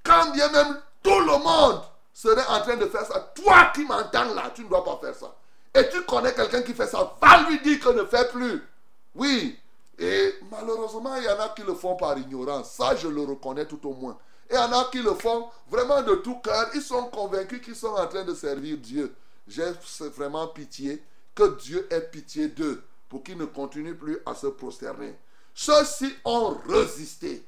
Quand 0.03 0.31
bien 0.33 0.51
même 0.51 0.81
tout 1.03 1.21
le 1.21 1.39
monde 1.45 1.83
serait 2.15 2.47
en 2.47 2.63
train 2.63 2.77
de 2.77 2.87
faire 2.87 3.05
ça, 3.05 3.21
toi 3.35 3.73
qui 3.75 3.85
m'entends 3.85 4.35
là, 4.35 4.51
tu 4.55 4.65
ne 4.65 4.69
dois 4.69 4.83
pas 4.83 4.99
faire 5.03 5.15
ça. 5.15 5.35
Et 5.75 5.89
tu 5.91 6.03
connais 6.05 6.33
quelqu'un 6.33 6.63
qui 6.63 6.73
fait 6.73 6.87
ça, 6.87 7.15
va 7.21 7.43
lui 7.49 7.61
dire 7.61 7.79
que 7.79 7.91
ne 7.91 8.05
fait 8.05 8.33
plus. 8.33 8.67
Oui. 9.15 9.59
Et 9.99 10.35
malheureusement, 10.51 11.17
il 11.17 11.25
y 11.25 11.29
en 11.29 11.41
a 11.41 11.49
qui 11.51 11.63
le 11.63 11.75
font 11.75 11.97
par 11.97 12.17
ignorance. 12.17 12.71
Ça, 12.71 12.97
je 12.97 13.09
le 13.09 13.23
reconnais 13.23 13.67
tout 13.67 13.81
au 13.87 13.93
moins. 13.93 14.17
Et 14.51 14.55
il 14.55 14.57
y 14.57 14.59
en 14.59 14.73
a 14.73 14.85
qui 14.91 15.03
le 15.03 15.15
font 15.15 15.49
vraiment 15.71 16.03
de 16.03 16.15
tout 16.17 16.37
cœur. 16.37 16.71
Ils 16.75 16.83
sont 16.83 17.05
convaincus 17.05 17.61
qu'ils 17.63 17.77
sont 17.77 17.89
en 17.89 18.07
train 18.07 18.25
de 18.25 18.35
servir 18.35 18.79
Dieu. 18.79 19.15
J'ai 19.47 19.71
vraiment 20.17 20.49
pitié 20.49 21.03
que 21.35 21.57
Dieu 21.59 21.87
ait 21.91 22.01
pitié 22.01 22.49
d'eux 22.49 22.83
pour 23.09 23.23
qu'ils 23.23 23.39
ne 23.39 23.45
continuent 23.45 23.97
plus 23.97 24.19
à 24.27 24.35
se 24.35 24.47
prosterner. 24.47 25.15
Ceux-ci 25.55 26.15
ont 26.25 26.57
résisté. 26.69 27.45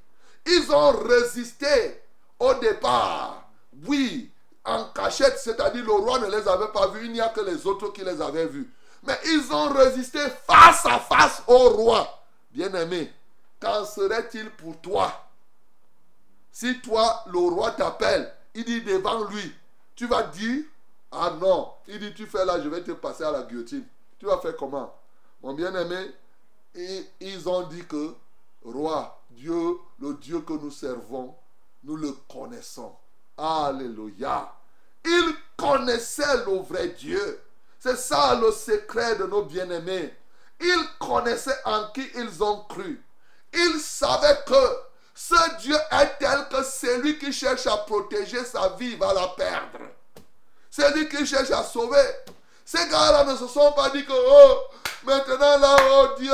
Ils 0.47 0.73
ont 0.73 0.93
résisté 0.93 2.03
au 2.39 2.55
départ. 2.55 3.51
Oui, 3.87 4.31
en 4.65 4.87
cachette, 4.87 5.39
c'est-à-dire 5.39 5.85
le 5.85 5.93
roi 5.93 6.19
ne 6.19 6.27
les 6.27 6.49
avait 6.49 6.73
pas 6.73 6.89
vus, 6.89 7.07
il 7.07 7.13
n'y 7.13 7.21
a 7.21 7.29
que 7.29 7.41
les 7.41 7.67
autres 7.67 7.93
qui 7.93 8.03
les 8.03 8.21
avaient 8.21 8.47
vus. 8.47 8.71
Mais 9.03 9.19
ils 9.27 9.53
ont 9.53 9.69
résisté 9.69 10.19
face 10.47 10.85
à 10.87 10.99
face 10.99 11.43
au 11.47 11.71
roi. 11.71 12.07
Bien-aimé, 12.51 13.13
qu'en 13.61 13.85
serait-il 13.85 14.51
pour 14.51 14.81
toi? 14.81 15.30
Si 16.61 16.79
toi, 16.83 17.25
le 17.33 17.39
roi 17.39 17.71
t'appelle, 17.71 18.31
il 18.55 18.67
dit 18.67 18.83
devant 18.83 19.25
lui, 19.25 19.51
tu 19.97 20.07
vas 20.07 20.25
dire, 20.25 20.63
ah 21.11 21.33
non, 21.41 21.73
il 21.89 21.99
dit, 21.99 22.13
tu 22.13 22.27
fais 22.27 22.45
là, 22.45 22.61
je 22.63 22.69
vais 22.69 22.83
te 22.83 22.91
passer 22.91 23.25
à 23.25 23.31
la 23.31 23.45
guillotine. 23.45 23.87
Tu 24.19 24.27
vas 24.27 24.37
faire 24.41 24.55
comment? 24.59 24.95
Mon 25.43 25.55
bien-aimé, 25.55 26.15
ils 27.19 27.49
ont 27.49 27.63
dit 27.63 27.87
que, 27.87 28.15
roi, 28.63 29.23
Dieu, 29.31 29.79
le 30.01 30.13
Dieu 30.17 30.43
que 30.43 30.53
nous 30.53 30.71
servons, 30.71 31.35
nous 31.83 31.97
le 31.97 32.13
connaissons. 32.31 32.95
Alléluia. 33.39 34.53
Ils 35.07 35.35
connaissaient 35.57 36.45
le 36.45 36.59
vrai 36.59 36.89
Dieu. 36.89 37.41
C'est 37.79 37.97
ça 37.97 38.39
le 38.39 38.53
secret 38.53 39.17
de 39.17 39.25
nos 39.25 39.45
bien-aimés. 39.45 40.15
Ils 40.61 40.87
connaissaient 40.99 41.63
en 41.65 41.89
qui 41.93 42.07
ils 42.17 42.43
ont 42.43 42.65
cru. 42.65 43.03
Ils 43.55 43.81
savaient 43.81 44.41
que 44.47 44.90
ce 45.29 45.57
Dieu 45.61 45.77
est 45.77 46.19
tel 46.19 46.49
que 46.49 46.65
celui 46.65 47.19
qui 47.19 47.31
cherche 47.31 47.67
à 47.67 47.77
protéger 47.77 48.43
sa 48.43 48.71
vie 48.71 48.97
va 48.97 49.13
la 49.13 49.29
perdre. 49.29 49.79
Celui 50.71 51.09
qui 51.11 51.27
cherche 51.27 51.51
à 51.51 51.63
sauver. 51.63 52.03
Ces 52.65 52.89
gars-là 52.89 53.25
ne 53.25 53.37
se 53.37 53.47
sont 53.47 53.73
pas 53.73 53.91
dit 53.91 54.05
que, 54.07 54.13
oh, 54.13 54.61
maintenant 55.05 55.59
là, 55.59 55.77
oh 55.93 56.09
Dieu, 56.19 56.33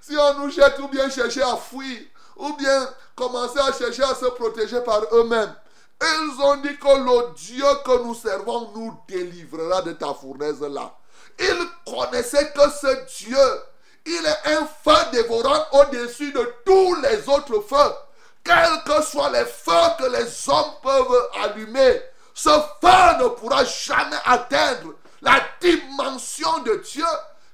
si 0.00 0.16
on 0.16 0.34
nous 0.38 0.50
jette 0.50 0.78
ou 0.78 0.86
bien 0.86 1.10
chercher 1.10 1.42
à 1.42 1.56
fuir, 1.56 1.98
ou 2.36 2.52
bien 2.54 2.88
commencer 3.16 3.58
à 3.58 3.72
chercher 3.72 4.04
à 4.04 4.14
se 4.14 4.26
protéger 4.26 4.80
par 4.82 5.02
eux-mêmes. 5.12 5.54
Ils 6.00 6.40
ont 6.40 6.56
dit 6.58 6.78
que 6.78 6.86
le 6.86 7.34
Dieu 7.34 7.66
que 7.84 8.04
nous 8.04 8.14
servons 8.14 8.70
nous 8.72 8.96
délivrera 9.08 9.82
de 9.82 9.92
ta 9.92 10.14
fournaise 10.14 10.60
là. 10.60 10.94
Ils 11.40 11.68
connaissaient 11.92 12.52
que 12.52 12.70
ce 12.70 13.24
Dieu, 13.24 13.62
il 14.06 14.24
est 14.24 14.52
un 14.52 14.66
feu 14.84 15.10
dévorant 15.12 15.64
au-dessus 15.72 16.32
de 16.32 16.54
tous 16.64 16.94
les 17.02 17.28
autres 17.28 17.60
feux. 17.68 17.94
Quels 18.44 18.82
que 18.84 19.02
soient 19.02 19.30
les 19.30 19.44
feux 19.44 19.72
que 19.98 20.04
les 20.04 20.48
hommes 20.48 20.72
peuvent 20.82 21.28
allumer, 21.42 22.02
ce 22.34 22.50
feu 22.50 23.22
ne 23.22 23.28
pourra 23.28 23.64
jamais 23.64 24.16
atteindre 24.24 24.94
la 25.20 25.40
dimension 25.60 26.58
de 26.60 26.76
Dieu 26.76 27.04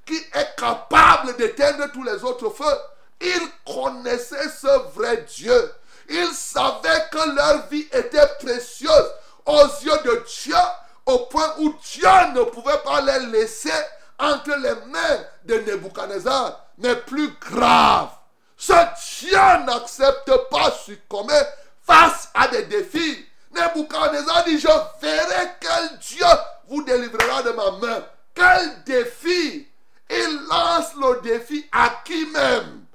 qui 0.06 0.16
est 0.16 0.56
capable 0.56 1.36
d'éteindre 1.36 1.90
tous 1.92 2.02
les 2.02 2.22
autres 2.22 2.50
feux. 2.50 2.78
Ils 3.20 3.48
connaissaient 3.66 4.48
ce 4.50 4.92
vrai 4.94 5.24
Dieu. 5.28 5.72
Ils 6.08 6.32
savaient 6.32 7.06
que 7.10 7.34
leur 7.34 7.66
vie 7.68 7.88
était 7.92 8.28
précieuse 8.38 9.10
aux 9.46 9.66
yeux 9.82 9.98
de 10.04 10.24
Dieu 10.42 10.54
au 11.06 11.18
point 11.26 11.54
où 11.58 11.74
Dieu 11.82 12.08
ne 12.34 12.44
pouvait 12.44 12.80
pas 12.84 13.00
les 13.00 13.26
laisser 13.26 13.72
entre 14.18 14.50
les 14.50 14.74
mains 14.90 15.24
de 15.44 15.54
Nebuchadnezzar. 15.60 16.60
Mais 16.78 16.96
plus 16.96 17.30
grave, 17.38 18.08
ce 18.66 19.20
Dieu 19.20 19.64
n'accepte 19.66 20.32
pas 20.50 20.70
succomber 20.70 21.40
face 21.82 22.30
à 22.32 22.48
des 22.48 22.64
défis. 22.64 23.26
Nebuchadnezzar 23.52 24.44
dit, 24.44 24.58
je 24.58 24.68
verrai 25.02 25.50
quel 25.60 25.98
Dieu 25.98 26.26
vous 26.68 26.82
délivrera 26.82 27.42
de 27.42 27.50
ma 27.50 27.72
main. 27.72 28.04
Quel 28.34 28.82
défi 28.84 29.68
Il 30.08 30.46
lance 30.48 30.94
le 30.94 31.20
défi 31.20 31.66
à 31.72 31.90
qui 32.04 32.24
même? 32.26 32.86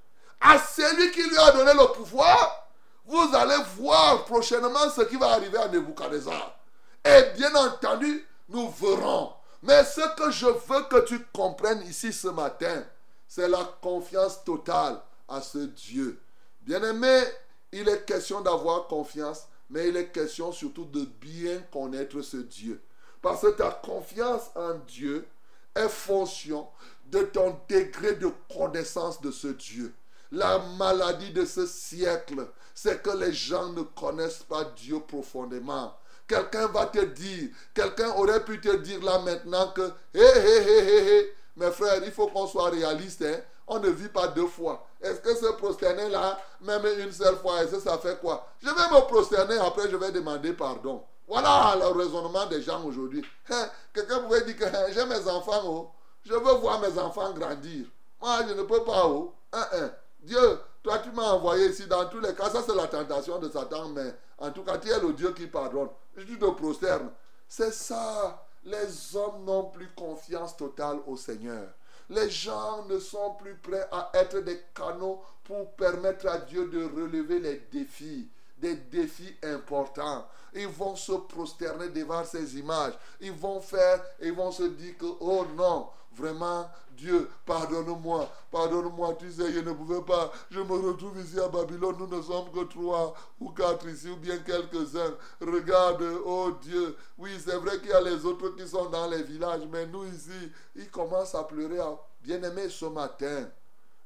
À 0.42 0.58
celui 0.58 1.12
qui 1.12 1.22
lui 1.22 1.38
a 1.38 1.52
donné 1.52 1.74
le 1.74 1.94
pouvoir. 1.94 2.68
Vous 3.06 3.30
allez 3.36 3.64
voir 3.78 4.26
prochainement 4.26 4.90
ce 4.90 5.02
qui 5.02 5.18
va 5.18 5.34
arriver 5.34 5.60
à 5.60 5.68
Nebuchadnezzar. 5.68 6.58
Et 7.06 7.38
bien 7.38 7.54
entendu, 7.54 8.28
nous 8.50 8.72
verrons. 8.72 9.34
Mais 9.62 9.84
ce 9.84 10.16
que 10.16 10.32
je 10.32 10.48
veux 10.48 10.84
que 10.90 11.06
tu 11.06 11.20
comprennes 11.32 11.84
ici 11.84 12.12
ce 12.12 12.30
matin, 12.30 12.84
c'est 13.28 13.48
la 13.48 13.64
confiance 13.82 14.44
totale 14.44 15.00
à 15.30 15.42
ce 15.42 15.60
Dieu. 15.60 16.20
Bien-aimé, 16.62 17.24
il 17.72 17.88
est 17.88 18.06
question 18.06 18.42
d'avoir 18.42 18.88
confiance, 18.88 19.48
mais 19.70 19.90
il 19.90 19.98
est 19.98 20.12
question 20.12 20.52
surtout 20.52 20.86
de 20.86 21.06
bien 21.06 21.60
connaître 21.72 22.22
ce 22.22 22.38
Dieu. 22.38 22.82
Parce 23.22 23.42
que 23.42 23.52
ta 23.52 23.72
confiance 23.72 24.50
en 24.56 24.76
Dieu 24.88 25.28
est 25.76 25.90
fonction 25.90 26.68
de 27.06 27.22
ton 27.22 27.58
degré 27.68 28.16
de 28.16 28.32
connaissance 28.56 29.22
de 29.22 29.32
ce 29.32 29.48
Dieu. 29.48 29.94
La 30.32 30.60
maladie 30.78 31.32
de 31.32 31.46
ce 31.46 31.66
siècle, 31.66 32.48
c'est 32.76 33.02
que 33.02 33.10
les 33.10 33.34
gens 33.34 33.70
ne 33.74 33.82
connaissent 33.82 34.44
pas 34.44 34.64
Dieu 34.64 35.00
profondément. 35.00 35.96
Quelqu'un 36.28 36.68
va 36.68 36.86
te 36.86 37.04
dire, 37.04 37.50
quelqu'un 37.74 38.12
aurait 38.12 38.46
pu 38.46 38.62
te 38.62 38.76
dire 38.78 39.04
là 39.04 39.20
maintenant 39.20 39.72
que, 39.72 39.92
hé, 40.14 40.20
hé, 40.20 40.62
hé, 40.62 40.78
hé, 40.78 41.20
hé, 41.20 41.34
mes 41.56 41.72
frères, 41.72 42.02
il 42.06 42.12
faut 42.12 42.28
qu'on 42.28 42.48
soit 42.48 42.70
réaliste. 42.70 43.24
Hein? 43.24 43.40
On 43.70 43.80
ne 43.80 43.90
vit 43.90 44.10
pas 44.10 44.28
deux 44.28 44.48
fois. 44.48 44.86
Est-ce 45.02 45.22
que 45.22 45.34
se 45.36 45.46
prosterner 45.54 46.10
là, 46.10 46.38
même 46.62 46.86
une 47.00 47.12
seule 47.12 47.38
fois, 47.38 47.64
est-ce 47.64 47.80
ça 47.80 47.98
fait 48.00 48.20
quoi? 48.20 48.48
Je 48.62 48.68
vais 48.68 48.74
me 48.74 49.08
prosterner, 49.08 49.58
après 49.60 49.90
je 49.90 49.96
vais 49.96 50.12
demander 50.12 50.54
pardon. 50.54 51.04
Voilà 51.28 51.76
le 51.80 51.86
raisonnement 51.86 52.48
des 52.48 52.62
gens 52.64 52.84
aujourd'hui. 52.84 53.24
Hein, 53.52 53.70
Quelqu'un 53.94 54.20
pouvait 54.20 54.44
dire 54.44 54.58
que 54.58 54.66
hein, 54.66 54.88
j'ai 54.92 55.06
mes 55.06 55.28
enfants, 55.30 55.62
oh. 55.64 55.92
je 56.26 56.34
veux 56.34 56.54
voir 56.56 56.82
mes 56.82 56.98
enfants 56.98 57.32
grandir. 57.32 57.86
Moi, 58.20 58.40
je 58.48 58.54
ne 58.56 58.64
peux 58.64 58.84
pas. 58.84 59.06
Oh. 59.06 59.34
Hein. 59.54 59.92
Dieu, 60.22 60.60
toi, 60.84 60.98
tu 61.00 61.12
m'as 61.12 61.32
envoyé 61.34 61.68
ici. 61.70 61.86
Dans 61.86 62.06
tous 62.08 62.20
les 62.20 62.34
cas, 62.34 62.50
ça, 62.50 62.64
c'est 62.66 62.76
la 62.76 62.88
tentation 62.88 63.40
de 63.40 63.50
Satan. 63.50 63.90
Mais 63.90 64.14
en 64.40 64.52
tout 64.52 64.64
cas, 64.64 64.78
tu 64.78 64.90
es 64.90 65.00
le 65.00 65.14
Dieu 65.14 65.32
qui 65.34 65.48
pardonne. 65.48 65.90
Tu 66.18 66.38
te 66.38 66.46
prosternes. 66.46 67.12
C'est 67.48 67.74
ça. 67.74 68.46
Les 68.64 69.16
hommes 69.16 69.46
n'ont 69.46 69.66
plus 69.66 69.90
confiance 69.96 70.58
totale 70.58 71.00
au 71.08 71.16
Seigneur. 71.16 71.70
Les 72.10 72.30
gens 72.30 72.86
ne 72.86 73.00
sont 73.00 73.36
plus 73.36 73.56
prêts 73.56 73.88
à 73.92 74.10
être 74.16 74.40
des 74.40 74.60
canaux 74.74 75.22
pour 75.44 75.72
permettre 75.74 76.28
à 76.28 76.40
Dieu 76.40 76.68
de 76.70 76.84
relever 76.84 77.40
les 77.40 77.68
défis, 77.72 78.28
des 78.58 78.76
défis 78.76 79.36
importants. 79.44 80.28
Ils 80.56 80.68
vont 80.68 80.96
se 80.96 81.12
prosterner 81.12 81.90
devant 81.90 82.24
ces 82.24 82.58
images. 82.58 82.94
Ils 83.22 83.32
vont 83.32 83.62
faire, 83.62 84.04
ils 84.22 84.34
vont 84.34 84.52
se 84.52 84.64
dire 84.64 84.98
que, 84.98 85.06
oh 85.20 85.46
non, 85.56 85.90
vraiment, 86.20 86.70
Dieu, 86.92 87.30
pardonne-moi, 87.46 88.30
pardonne-moi, 88.52 89.16
tu 89.20 89.32
sais, 89.32 89.52
je 89.54 89.60
ne 89.60 89.72
pouvais 89.72 90.02
pas, 90.02 90.32
je 90.52 90.60
me 90.60 90.74
retrouve 90.74 91.20
ici 91.20 91.40
à 91.40 91.48
Babylone, 91.48 91.96
nous 91.98 92.08
ne 92.08 92.22
sommes 92.22 92.52
que 92.52 92.66
trois 92.66 93.14
ou 93.40 93.50
quatre 93.50 93.88
ici, 93.88 94.10
ou 94.10 94.18
bien 94.18 94.38
quelques-uns. 94.40 95.16
Regarde, 95.40 96.04
oh 96.26 96.52
Dieu, 96.62 96.96
oui, 97.18 97.32
c'est 97.44 97.56
vrai 97.56 97.80
qu'il 97.80 97.90
y 97.90 97.94
a 97.94 98.02
les 98.02 98.26
autres 98.26 98.50
qui 98.50 98.68
sont 98.68 98.90
dans 98.90 99.08
les 99.08 99.24
villages, 99.24 99.62
mais 99.72 99.86
nous 99.88 100.06
ici, 100.06 100.52
ils 100.76 100.90
commencent 100.92 101.36
à 101.36 101.44
pleurer. 101.44 101.80
Bien-aimé, 102.22 102.70
ce 102.70 102.86
matin, 102.86 103.48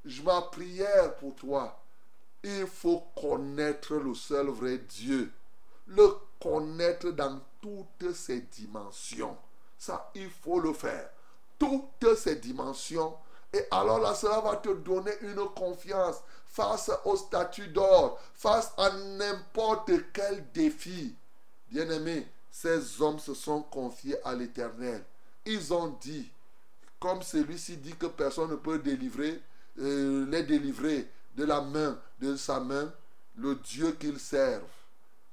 je 0.05 0.21
ma 0.21 0.41
prière 0.41 1.15
pour 1.15 1.35
toi. 1.35 1.79
Il 2.43 2.67
faut 2.67 3.03
connaître 3.19 3.95
le 3.95 4.13
seul 4.13 4.47
vrai 4.47 4.77
Dieu. 4.77 5.31
Le 5.87 6.13
connaître 6.41 7.09
dans 7.11 7.39
toutes 7.61 8.13
ses 8.13 8.41
dimensions. 8.41 9.37
Ça, 9.77 10.11
il 10.13 10.29
faut 10.29 10.59
le 10.59 10.73
faire 10.73 11.09
toutes 11.99 12.15
ces 12.17 12.35
dimensions. 12.35 13.15
Et 13.51 13.63
alors 13.71 13.99
là, 13.99 14.15
cela 14.15 14.39
va 14.39 14.55
te 14.55 14.69
donner 14.69 15.11
une 15.21 15.45
confiance 15.55 16.17
face 16.45 16.91
au 17.05 17.15
statut 17.15 17.67
d'or, 17.67 18.19
face 18.33 18.71
à 18.77 18.89
n'importe 18.91 19.91
quel 20.11 20.51
défi. 20.51 21.15
Bien-aimés, 21.69 22.27
ces 22.51 23.01
hommes 23.01 23.19
se 23.19 23.33
sont 23.33 23.63
confiés 23.63 24.17
à 24.23 24.35
l'Éternel. 24.35 25.03
Ils 25.45 25.73
ont 25.73 25.97
dit, 25.99 26.29
comme 26.99 27.21
celui-ci 27.21 27.77
dit 27.77 27.95
que 27.95 28.05
personne 28.05 28.51
ne 28.51 28.55
peut 28.55 28.79
délivrer, 28.79 29.41
euh, 29.79 30.25
les 30.29 30.43
délivrer 30.43 31.09
de 31.35 31.43
la 31.45 31.61
main, 31.61 31.99
de 32.21 32.35
sa 32.35 32.59
main, 32.59 32.91
le 33.35 33.55
Dieu 33.55 33.91
qu'ils 33.93 34.19
servent. 34.19 34.63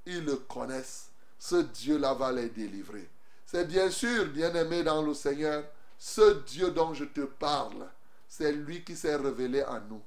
Ils 0.07 0.25
le 0.25 0.37
connaissent. 0.37 1.11
Ce 1.39 1.57
Dieu-là 1.57 2.15
va 2.15 2.33
les 2.33 2.49
délivrer. 2.49 3.09
C'est 3.47 3.67
bien 3.67 3.91
sûr, 3.91 4.27
bien-aimé 4.27 4.83
dans 4.83 5.03
le 5.03 5.13
Seigneur, 5.13 5.65
ce 6.01 6.41
Dieu 6.45 6.71
dont 6.71 6.95
je 6.95 7.05
te 7.05 7.21
parle, 7.21 7.87
c'est 8.27 8.53
lui 8.53 8.83
qui 8.83 8.97
s'est 8.97 9.17
révélé 9.17 9.61
à 9.61 9.79
nous. 9.87 10.01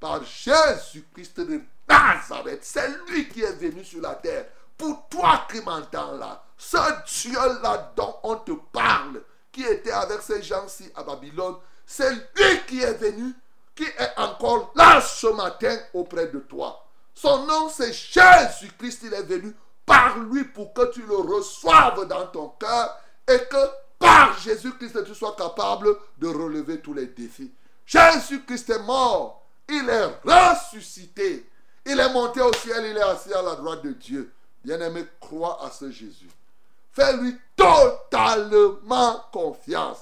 Par 0.00 0.24
Jésus-Christ 0.24 1.38
de 1.40 1.60
Nazareth, 1.86 2.64
c'est 2.64 2.88
lui 3.06 3.28
qui 3.28 3.42
est 3.42 3.52
venu 3.52 3.84
sur 3.84 4.00
la 4.00 4.14
terre. 4.14 4.46
Pour 4.78 5.06
toi 5.10 5.46
qui 5.50 5.60
m'entends 5.60 6.12
là, 6.12 6.42
ce 6.56 6.78
Dieu-là 7.20 7.92
dont 7.94 8.16
on 8.22 8.36
te 8.36 8.52
parle, 8.72 9.22
qui 9.52 9.62
était 9.64 9.92
avec 9.92 10.22
ces 10.22 10.42
gens-ci 10.42 10.90
à 10.96 11.02
Babylone, 11.02 11.56
c'est 11.84 12.10
lui 12.10 12.64
qui 12.66 12.80
est 12.80 12.94
venu, 12.94 13.34
qui 13.74 13.84
est 13.84 14.18
encore 14.18 14.72
là 14.74 15.02
ce 15.02 15.26
matin 15.26 15.76
auprès 15.92 16.28
de 16.28 16.38
toi. 16.38 16.86
Son 17.14 17.44
nom, 17.44 17.68
c'est 17.68 17.92
Jésus-Christ. 17.92 19.02
Il 19.04 19.12
est 19.12 19.22
venu 19.22 19.54
par 19.84 20.18
lui 20.18 20.44
pour 20.44 20.72
que 20.72 20.90
tu 20.90 21.02
le 21.02 21.16
reçoives 21.16 22.06
dans 22.06 22.26
ton 22.28 22.48
cœur 22.48 22.98
et 23.28 23.38
que 23.38 23.83
par 24.04 24.38
Jésus-Christ, 24.38 25.04
tu 25.06 25.14
sois 25.14 25.34
capable 25.34 25.88
de 26.18 26.28
relever 26.28 26.80
tous 26.80 26.92
les 26.92 27.06
défis. 27.06 27.50
Jésus-Christ 27.86 28.70
est 28.70 28.82
mort. 28.82 29.42
Il 29.68 29.88
est 29.88 30.10
ressuscité. 30.24 31.48
Il 31.86 31.98
est 31.98 32.12
monté 32.12 32.42
au 32.42 32.52
ciel. 32.52 32.84
Il 32.90 32.96
est 32.96 33.02
assis 33.02 33.32
à 33.32 33.40
la 33.40 33.54
droite 33.54 33.82
de 33.82 33.92
Dieu. 33.92 34.30
Bien-aimé, 34.62 35.06
crois 35.20 35.58
à 35.64 35.70
ce 35.70 35.90
Jésus. 35.90 36.28
Fais-lui 36.92 37.36
totalement 37.56 39.24
confiance 39.32 39.98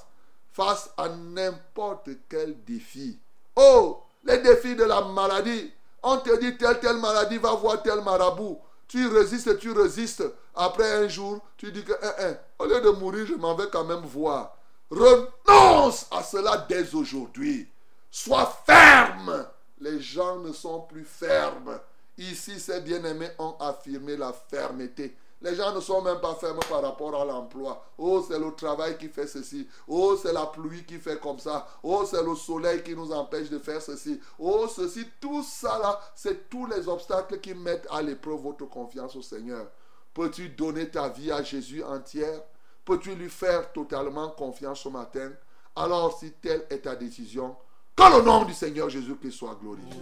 face 0.51 0.89
à 0.97 1.07
n'importe 1.09 2.09
quel 2.29 2.61
défi. 2.65 3.17
Oh, 3.55 4.03
les 4.25 4.39
défis 4.39 4.75
de 4.75 4.83
la 4.83 5.01
maladie. 5.01 5.71
On 6.03 6.17
te 6.17 6.37
dit 6.39 6.57
telle, 6.57 6.79
telle 6.79 6.97
maladie 6.97 7.37
va 7.37 7.53
voir 7.53 7.81
tel 7.81 8.01
marabout. 8.01 8.59
Tu 8.93 9.07
résistes, 9.07 9.57
tu 9.57 9.71
résistes. 9.71 10.23
Après 10.53 11.03
un 11.03 11.07
jour, 11.07 11.39
tu 11.57 11.71
dis 11.71 11.83
que, 11.83 11.93
hein, 11.93 12.13
hein, 12.19 12.37
au 12.59 12.65
lieu 12.67 12.79
de 12.79 12.91
mourir, 12.91 13.25
je 13.25 13.33
m'en 13.33 13.55
vais 13.55 13.67
quand 13.71 13.85
même 13.85 14.05
voir. 14.05 14.55
Renonce 14.91 16.05
à 16.11 16.21
cela 16.21 16.63
dès 16.69 16.93
aujourd'hui. 16.93 17.67
Sois 18.11 18.45
ferme. 18.67 19.47
Les 19.79 19.99
gens 19.99 20.37
ne 20.37 20.53
sont 20.53 20.81
plus 20.81 21.05
fermes. 21.05 21.79
Ici, 22.19 22.59
ces 22.59 22.81
bien-aimés 22.81 23.31
ont 23.39 23.55
affirmé 23.59 24.15
la 24.15 24.31
fermeté. 24.31 25.17
Les 25.43 25.55
gens 25.55 25.75
ne 25.75 25.81
sont 25.81 26.01
même 26.01 26.21
pas 26.21 26.35
fermes 26.35 26.59
par 26.69 26.81
rapport 26.81 27.21
à 27.21 27.25
l'emploi. 27.25 27.85
Oh, 27.97 28.23
c'est 28.25 28.39
le 28.39 28.55
travail 28.55 28.97
qui 28.97 29.09
fait 29.09 29.27
ceci. 29.27 29.67
Oh, 29.89 30.15
c'est 30.15 30.31
la 30.31 30.45
pluie 30.45 30.85
qui 30.85 30.97
fait 30.97 31.19
comme 31.19 31.37
ça. 31.37 31.67
Oh, 31.83 32.05
c'est 32.09 32.23
le 32.23 32.33
soleil 32.33 32.81
qui 32.81 32.95
nous 32.95 33.11
empêche 33.11 33.49
de 33.49 33.59
faire 33.59 33.81
ceci. 33.81 34.21
Oh, 34.39 34.67
ceci, 34.73 35.05
tout 35.19 35.43
ça 35.43 35.77
là, 35.79 35.99
c'est 36.15 36.49
tous 36.49 36.65
les 36.67 36.87
obstacles 36.87 37.41
qui 37.41 37.53
mettent 37.53 37.87
à 37.91 38.01
l'épreuve 38.01 38.39
votre 38.39 38.65
confiance 38.69 39.17
au 39.17 39.21
Seigneur. 39.21 39.67
Peux-tu 40.13 40.47
donner 40.47 40.89
ta 40.89 41.09
vie 41.09 41.29
à 41.29 41.43
Jésus 41.43 41.83
entière? 41.83 42.41
Peux-tu 42.85 43.13
lui 43.13 43.29
faire 43.29 43.73
totalement 43.73 44.29
confiance 44.29 44.79
ce 44.79 44.89
matin? 44.89 45.29
Alors, 45.75 46.17
si 46.17 46.31
telle 46.31 46.65
est 46.69 46.83
ta 46.83 46.95
décision, 46.95 47.57
Que 47.95 48.17
le 48.17 48.23
nom 48.23 48.43
du 48.43 48.53
Seigneur 48.53 48.89
Jésus-Christ 48.89 49.31
soit 49.33 49.55
glorifié. 49.61 50.01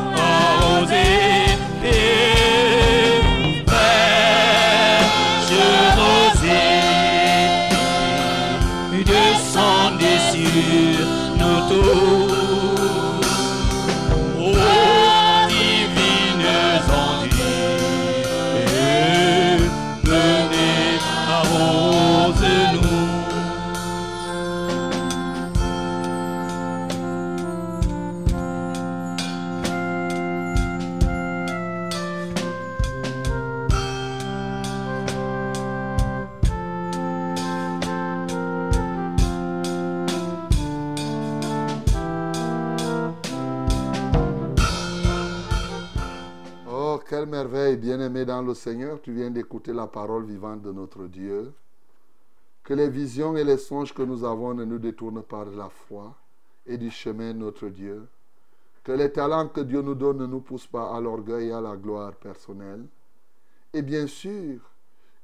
quelle 47.11 47.25
merveille, 47.25 47.75
bien-aimé 47.75 48.23
dans 48.23 48.41
le 48.41 48.53
Seigneur. 48.53 49.01
Tu 49.01 49.11
viens 49.11 49.29
d'écouter 49.29 49.73
la 49.73 49.85
parole 49.85 50.23
vivante 50.23 50.61
de 50.61 50.71
notre 50.71 51.07
Dieu. 51.07 51.51
Que 52.63 52.73
les 52.73 52.87
visions 52.87 53.35
et 53.35 53.43
les 53.43 53.57
songes 53.57 53.93
que 53.93 54.01
nous 54.01 54.23
avons 54.23 54.53
ne 54.53 54.63
nous 54.63 54.79
détournent 54.79 55.21
pas 55.21 55.43
de 55.43 55.51
la 55.57 55.67
foi 55.67 56.15
et 56.65 56.77
du 56.77 56.89
chemin 56.89 57.33
de 57.33 57.39
notre 57.39 57.67
Dieu. 57.67 58.07
Que 58.85 58.93
les 58.93 59.11
talents 59.11 59.49
que 59.49 59.59
Dieu 59.59 59.81
nous 59.81 59.93
donne 59.93 60.19
ne 60.19 60.25
nous 60.25 60.39
poussent 60.39 60.67
pas 60.67 60.95
à 60.95 61.01
l'orgueil 61.01 61.49
et 61.49 61.51
à 61.51 61.59
la 61.59 61.75
gloire 61.75 62.15
personnelle. 62.15 62.85
Et 63.73 63.81
bien 63.81 64.07
sûr, 64.07 64.61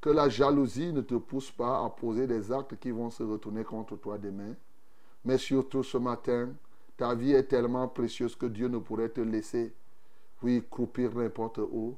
que 0.01 0.09
la 0.09 0.27
jalousie 0.27 0.91
ne 0.91 0.99
te 0.99 1.15
pousse 1.15 1.51
pas 1.51 1.85
à 1.85 1.89
poser 1.89 2.27
des 2.27 2.51
actes 2.51 2.77
qui 2.81 2.91
vont 2.91 3.11
se 3.11 3.23
retourner 3.23 3.63
contre 3.63 3.95
toi 3.95 4.17
demain. 4.17 4.55
Mais 5.23 5.37
surtout 5.37 5.83
ce 5.83 5.97
matin, 5.97 6.49
ta 6.97 7.15
vie 7.15 7.31
est 7.31 7.47
tellement 7.47 7.87
précieuse 7.87 8.35
que 8.35 8.47
Dieu 8.47 8.67
ne 8.67 8.77
pourrait 8.77 9.07
te 9.07 9.21
laisser 9.21 9.73
oui, 10.43 10.63
croupir 10.69 11.15
n'importe 11.15 11.57
où. 11.57 11.95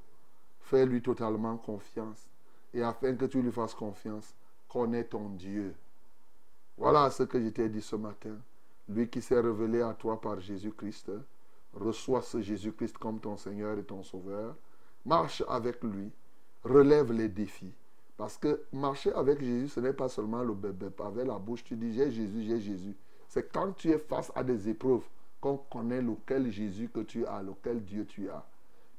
Fais-lui 0.61 1.01
totalement 1.01 1.57
confiance. 1.57 2.29
Et 2.73 2.81
afin 2.81 3.15
que 3.15 3.25
tu 3.25 3.41
lui 3.41 3.51
fasses 3.51 3.73
confiance, 3.73 4.35
connais 4.67 5.03
ton 5.03 5.29
Dieu. 5.29 5.75
Voilà 6.77 7.09
ce 7.09 7.23
que 7.23 7.41
je 7.43 7.49
t'ai 7.49 7.67
dit 7.69 7.81
ce 7.81 7.95
matin. 7.95 8.37
Lui 8.87 9.09
qui 9.09 9.21
s'est 9.21 9.39
révélé 9.39 9.81
à 9.81 9.93
toi 9.93 10.19
par 10.21 10.39
Jésus-Christ, 10.39 11.11
reçois 11.73 12.21
ce 12.21 12.41
Jésus-Christ 12.41 12.97
comme 12.97 13.19
ton 13.19 13.35
Seigneur 13.35 13.77
et 13.77 13.83
ton 13.83 14.03
Sauveur. 14.03 14.55
Marche 15.05 15.43
avec 15.47 15.83
lui. 15.83 16.11
Relève 16.63 17.11
les 17.11 17.29
défis. 17.29 17.73
Parce 18.17 18.37
que 18.37 18.61
marcher 18.73 19.13
avec 19.13 19.39
Jésus, 19.39 19.69
ce 19.69 19.79
n'est 19.79 19.93
pas 19.93 20.09
seulement 20.09 20.43
le 20.43 20.53
bébé. 20.53 20.87
Avec 20.99 21.25
la 21.25 21.39
bouche, 21.39 21.63
tu 21.63 21.75
dis 21.75 21.93
j'ai 21.93 22.11
Jésus, 22.11 22.43
j'ai 22.43 22.59
Jésus. 22.59 22.95
C'est 23.27 23.51
quand 23.51 23.71
tu 23.73 23.91
es 23.91 23.97
face 23.97 24.31
à 24.35 24.43
des 24.43 24.67
épreuves 24.67 25.07
qu'on 25.39 25.57
connaît 25.57 26.01
lequel 26.01 26.51
Jésus 26.51 26.89
que 26.89 27.01
tu 27.01 27.25
as, 27.25 27.41
lequel 27.41 27.83
Dieu 27.83 28.05
tu 28.05 28.29
as. 28.29 28.45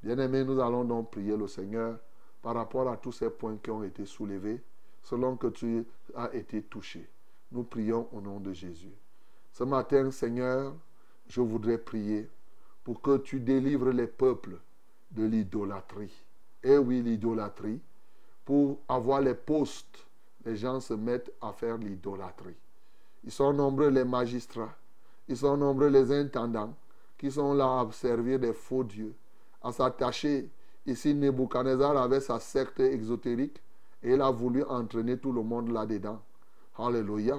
Bien-aimé, 0.02 0.44
nous 0.44 0.60
allons 0.60 0.84
donc 0.84 1.10
prier 1.10 1.36
le 1.36 1.46
Seigneur 1.46 1.98
par 2.42 2.54
rapport 2.54 2.88
à 2.88 2.96
tous 2.96 3.12
ces 3.12 3.30
points 3.30 3.58
qui 3.62 3.70
ont 3.70 3.84
été 3.84 4.06
soulevés, 4.06 4.62
selon 5.02 5.36
que 5.36 5.48
tu 5.48 5.84
as 6.14 6.34
été 6.34 6.62
touché. 6.62 7.08
Nous 7.52 7.64
prions 7.64 8.08
au 8.12 8.20
nom 8.20 8.40
de 8.40 8.52
Jésus. 8.52 8.94
Ce 9.52 9.64
matin, 9.64 10.10
Seigneur, 10.10 10.74
je 11.28 11.40
voudrais 11.40 11.78
prier 11.78 12.28
pour 12.84 13.02
que 13.02 13.18
tu 13.18 13.40
délivres 13.40 13.90
les 13.90 14.06
peuples 14.06 14.58
de 15.10 15.24
l'idolâtrie. 15.24 16.12
Eh 16.62 16.78
oui, 16.78 17.02
l'idolâtrie. 17.02 17.80
Pour 18.44 18.78
avoir 18.88 19.20
les 19.20 19.34
postes, 19.34 20.06
les 20.44 20.56
gens 20.56 20.80
se 20.80 20.94
mettent 20.94 21.32
à 21.40 21.52
faire 21.52 21.76
l'idolâtrie. 21.76 22.56
Ils 23.24 23.30
sont 23.30 23.52
nombreux 23.52 23.90
les 23.90 24.04
magistrats. 24.04 24.74
Ils 25.30 25.36
sont 25.36 25.56
nombreux 25.56 25.90
les 25.90 26.10
intendants 26.10 26.74
qui 27.16 27.30
sont 27.30 27.54
là 27.54 27.82
à 27.82 27.92
servir 27.92 28.40
des 28.40 28.52
faux 28.52 28.82
dieux, 28.82 29.14
à 29.62 29.70
s'attacher. 29.70 30.50
Ici, 30.84 31.14
Nebuchadnezzar 31.14 31.96
avait 31.96 32.18
sa 32.18 32.40
secte 32.40 32.80
exotérique 32.80 33.62
et 34.02 34.14
il 34.14 34.20
a 34.22 34.30
voulu 34.32 34.64
entraîner 34.64 35.18
tout 35.18 35.30
le 35.30 35.44
monde 35.44 35.70
là-dedans. 35.70 36.20
Alléluia. 36.76 37.38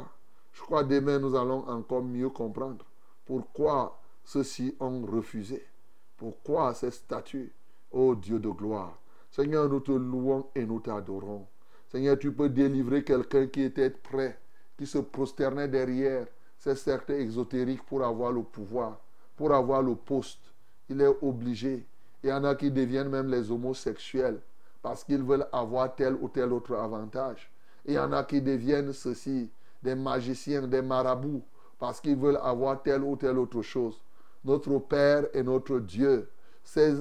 Je 0.53 0.61
crois 0.61 0.85
demain 0.85 1.19
nous 1.19 1.35
allons 1.35 1.67
encore 1.67 2.01
mieux 2.01 2.29
comprendre 2.29 2.85
pourquoi 3.25 3.99
ceux-ci 4.23 4.73
ont 4.79 5.01
refusé. 5.01 5.67
Pourquoi 6.15 6.73
ces 6.73 6.91
statues, 6.91 7.51
ô 7.91 8.15
Dieu 8.15 8.39
de 8.39 8.49
gloire. 8.49 8.97
Seigneur, 9.31 9.67
nous 9.67 9.81
te 9.81 9.91
louons 9.91 10.45
et 10.55 10.65
nous 10.65 10.79
t'adorons. 10.79 11.45
Seigneur, 11.89 12.17
tu 12.17 12.31
peux 12.31 12.47
délivrer 12.47 13.03
quelqu'un 13.03 13.47
qui 13.47 13.63
était 13.63 13.89
prêt, 13.89 14.39
qui 14.77 14.85
se 14.87 14.99
prosternait 14.99 15.67
derrière 15.67 16.25
ces 16.61 16.75
sectes 16.75 17.09
exotériques 17.09 17.83
pour 17.87 18.03
avoir 18.03 18.31
le 18.31 18.43
pouvoir, 18.43 18.99
pour 19.35 19.51
avoir 19.51 19.81
le 19.81 19.95
poste. 19.95 20.53
Il 20.89 21.01
est 21.01 21.17
obligé. 21.23 21.87
Il 22.23 22.29
y 22.29 22.31
en 22.31 22.43
a 22.43 22.53
qui 22.53 22.69
deviennent 22.69 23.09
même 23.09 23.31
les 23.31 23.49
homosexuels 23.49 24.39
parce 24.83 25.03
qu'ils 25.03 25.23
veulent 25.23 25.47
avoir 25.51 25.95
tel 25.95 26.13
ou 26.13 26.29
tel 26.29 26.53
autre 26.53 26.75
avantage. 26.75 27.49
Il 27.83 27.95
y 27.95 27.99
en 27.99 28.11
a 28.11 28.23
qui 28.23 28.43
deviennent 28.43 28.93
ceci, 28.93 29.49
des 29.81 29.95
magiciens, 29.95 30.67
des 30.67 30.83
marabouts, 30.83 31.41
parce 31.79 31.99
qu'ils 31.99 32.15
veulent 32.15 32.39
avoir 32.43 32.83
telle 32.83 33.01
ou 33.01 33.15
telle 33.15 33.39
autre 33.39 33.63
chose. 33.63 33.99
Notre 34.45 34.77
Père 34.77 35.25
et 35.33 35.41
notre 35.41 35.79
Dieu, 35.79 36.29
ces, 36.63 36.93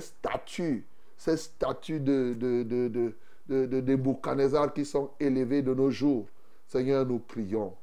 statues, 0.00 0.86
ces 1.18 1.36
statues 1.36 2.00
de, 2.00 2.32
de, 2.32 2.62
de, 2.62 3.66
de, 3.66 4.68
qui 4.74 4.84
sont 4.86 5.10
élevées 5.20 5.60
de 5.60 5.74
nos 5.74 5.90
jours, 5.90 6.26
Seigneur, 6.66 7.04
nous 7.04 7.18
prions 7.18 7.74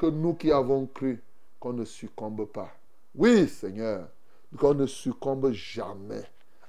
que 0.00 0.06
nous 0.06 0.32
qui 0.32 0.50
avons 0.50 0.86
cru, 0.86 1.22
qu'on 1.58 1.74
ne 1.74 1.84
succombe 1.84 2.46
pas. 2.46 2.70
Oui, 3.14 3.46
Seigneur, 3.46 4.08
qu'on 4.58 4.72
ne 4.72 4.86
succombe 4.86 5.52
jamais, 5.52 6.24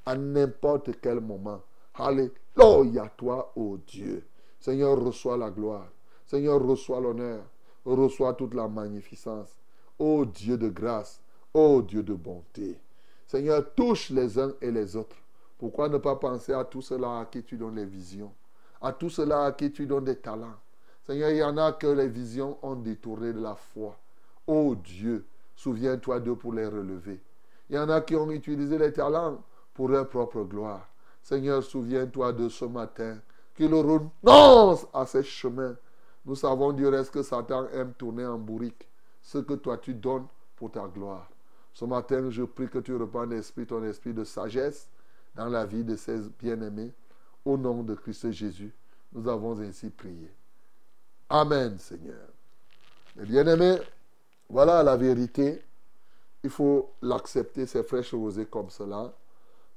à 0.06 0.18
n'importe 0.18 1.00
quel 1.00 1.22
moment. 1.22 1.62
Alléluia, 1.94 3.10
toi, 3.16 3.54
ô 3.56 3.78
Dieu. 3.88 4.28
Seigneur, 4.60 5.02
reçois 5.02 5.38
la 5.38 5.50
gloire. 5.50 5.88
Seigneur, 6.26 6.62
reçois 6.62 7.00
l'honneur. 7.00 7.46
Reçois 7.86 8.34
toute 8.34 8.54
la 8.54 8.68
magnificence. 8.68 9.56
Ô 9.98 10.26
Dieu 10.26 10.58
de 10.58 10.68
grâce, 10.68 11.22
ô 11.54 11.82
Dieu 11.82 12.04
de 12.04 12.14
bonté. 12.14 12.78
Seigneur, 13.28 13.64
touche 13.74 14.10
les 14.10 14.38
uns 14.38 14.54
et 14.60 14.72
les 14.72 14.98
autres. 14.98 15.16
Pourquoi 15.58 15.88
ne 15.88 16.00
pas 16.00 16.18
penser 16.18 16.52
à 16.52 16.66
tout 16.66 16.82
cela 16.82 17.20
à 17.20 17.26
qui 17.28 17.42
tu 17.44 17.56
donnes 17.56 17.78
les 17.78 17.86
visions, 17.86 18.34
à 18.82 18.92
tout 18.92 19.10
cela 19.10 19.46
à 19.46 19.52
qui 19.54 19.72
tu 19.72 19.86
donnes 19.86 20.04
des 20.04 20.18
talents? 20.18 20.60
Seigneur, 21.06 21.32
il 21.32 21.38
y 21.38 21.44
en 21.44 21.58
a 21.58 21.74
que 21.74 21.88
les 21.88 22.08
visions 22.08 22.58
ont 22.62 22.76
détourné 22.76 23.34
de 23.34 23.40
la 23.40 23.56
foi. 23.56 23.98
Ô 24.46 24.76
Dieu, 24.76 25.26
souviens-toi 25.56 26.20
d'eux 26.20 26.36
pour 26.36 26.54
les 26.54 26.68
relever. 26.68 27.22
Il 27.70 27.76
y 27.76 27.80
en 27.80 27.90
a 27.90 28.02
qui 28.02 28.16
ont 28.16 28.30
utilisé 28.32 28.78
les 28.78 28.94
talents 28.94 29.44
pour 29.74 29.90
leur 29.90 30.10
propre 30.10 30.44
gloire. 30.44 30.88
Seigneur, 31.22 31.64
souviens-toi 31.64 32.34
de 32.34 32.50
ce 32.50 32.66
matin, 32.66 33.18
qu'ils 33.56 33.74
renoncent 33.74 34.88
à 34.94 35.06
ces 35.06 35.24
chemins. 35.24 35.76
Nous 36.26 36.36
savons 36.36 36.72
du 36.72 36.88
reste 36.88 37.12
que 37.12 37.24
Satan 37.24 37.68
aime 37.70 37.94
tourner 37.94 38.26
en 38.26 38.38
bourrique 38.38 38.88
ce 39.22 39.40
que 39.40 39.54
toi 39.54 39.78
tu 39.78 39.94
donnes 39.94 40.28
pour 40.56 40.72
ta 40.72 40.88
gloire? 40.88 41.30
Ce 41.74 41.86
matin, 41.86 42.30
je 42.30 42.44
prie 42.44 42.70
que 42.70 42.80
tu 42.80 42.96
reprends 42.96 43.26
l'esprit, 43.26 43.66
ton 43.66 43.84
esprit 43.84 44.14
de 44.14 44.24
sagesse 44.24 44.90
dans 45.36 45.48
la 45.48 45.66
vie 45.66 45.84
de 45.84 45.96
ces 45.96 46.20
bien-aimés. 46.40 46.92
Au 47.46 47.58
nom 47.58 47.82
de 47.82 47.96
Christ 47.96 48.32
Jésus, 48.32 48.74
nous 49.14 49.28
avons 49.28 49.60
ainsi 49.60 49.90
prié. 49.90 50.32
Amen, 51.34 51.80
Seigneur. 51.80 52.28
Mes 53.16 53.24
bien-aimés, 53.24 53.78
voilà 54.50 54.84
la 54.84 54.98
vérité. 54.98 55.62
Il 56.44 56.50
faut 56.50 56.92
l'accepter, 57.02 57.66
ces 57.66 57.84
fraîches 57.84 58.14
rosées 58.14 58.48
comme 58.48 58.70
cela. 58.70 59.14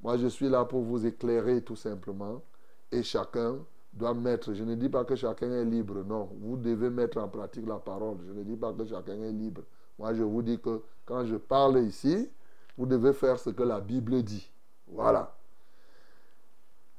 Moi, 0.02 0.16
je 0.16 0.26
suis 0.26 0.48
là 0.48 0.64
pour 0.64 0.82
vous 0.82 1.06
éclairer 1.06 1.62
tout 1.62 1.76
simplement. 1.76 2.42
Et 2.90 3.04
chacun 3.04 3.58
doit 3.92 4.14
mettre, 4.14 4.52
je 4.52 4.64
ne 4.64 4.74
dis 4.74 4.88
pas 4.88 5.04
que 5.04 5.14
chacun 5.14 5.48
est 5.52 5.64
libre, 5.64 6.02
non. 6.02 6.28
Vous 6.40 6.56
devez 6.56 6.90
mettre 6.90 7.18
en 7.18 7.28
pratique 7.28 7.68
la 7.68 7.76
parole. 7.76 8.16
Je 8.26 8.32
ne 8.32 8.42
dis 8.42 8.56
pas 8.56 8.72
que 8.72 8.84
chacun 8.84 9.22
est 9.22 9.30
libre. 9.30 9.62
Moi, 9.96 10.12
je 10.12 10.24
vous 10.24 10.42
dis 10.42 10.58
que 10.58 10.82
quand 11.06 11.24
je 11.24 11.36
parle 11.36 11.78
ici, 11.84 12.28
vous 12.76 12.86
devez 12.86 13.12
faire 13.12 13.38
ce 13.38 13.50
que 13.50 13.62
la 13.62 13.80
Bible 13.80 14.24
dit. 14.24 14.50
Voilà. 14.88 15.36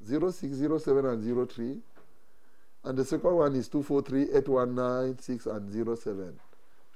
0607 0.04 1.06
and 1.06 1.48
03. 1.50 1.78
And 2.84 2.96
the 2.96 3.04
second 3.04 3.34
one 3.34 3.54
is 3.56 3.68
243 3.68 4.36
819 4.36 5.18
6 5.18 5.46
and 5.46 5.72
07. 5.72 6.40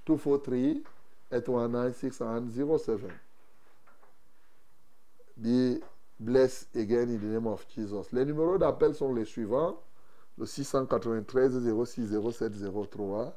243 0.07 0.83
819 1.33 1.95
6 1.95 2.21
and 2.21 2.81
07. 2.81 3.13
Be 5.41 5.79
blessed 6.21 6.77
again 6.77 7.11
in 7.11 7.21
the 7.21 7.27
name 7.27 7.47
of 7.47 7.67
Jesus. 7.75 8.13
Les 8.13 8.25
numéros 8.25 8.59
d'appel 8.59 8.95
sont 8.95 9.13
les 9.13 9.25
suivants 9.25 9.77
le 10.39 10.47
693 10.47 11.61
06 11.85 12.09
07 12.33 12.53
03, 12.91 13.37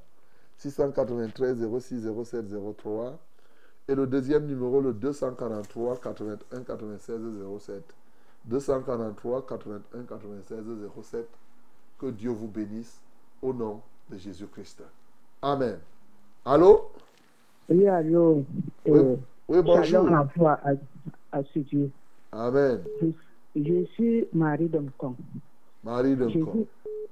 693 0.58 1.58
06 1.80 2.08
07 2.24 2.46
03, 2.78 3.20
et 3.90 3.96
le 3.96 4.08
deuxième 4.08 4.46
numéro, 4.46 4.82
le 4.82 4.94
243 4.94 5.98
81 5.98 6.64
96 6.64 7.22
07. 7.60 7.84
243 8.46 9.46
81 9.46 10.04
96 10.04 10.64
07. 11.04 11.28
Que 11.98 12.12
Dieu 12.12 12.30
vous 12.30 12.48
bénisse 12.48 13.02
au 13.42 13.54
nom 13.54 13.82
de 14.10 14.18
Jésus-Christ. 14.18 14.84
Amen. 15.42 15.80
Allô? 16.46 16.92
Oui, 17.70 17.88
allô. 17.88 18.44
Oui, 18.86 19.00
Euh, 19.00 19.16
oui, 19.48 19.62
bonjour. 19.64 20.08
À 20.08 20.28
à, 20.64 20.72
à 21.32 21.44
ce 21.44 21.60
Dieu. 21.60 21.90
Amen. 22.32 22.84
Je, 23.02 23.08
je 23.62 23.86
suis 23.96 24.26
Marie 24.34 24.68
Domcon. 24.70 25.16
Marie 25.84 26.16
vu, 26.16 26.66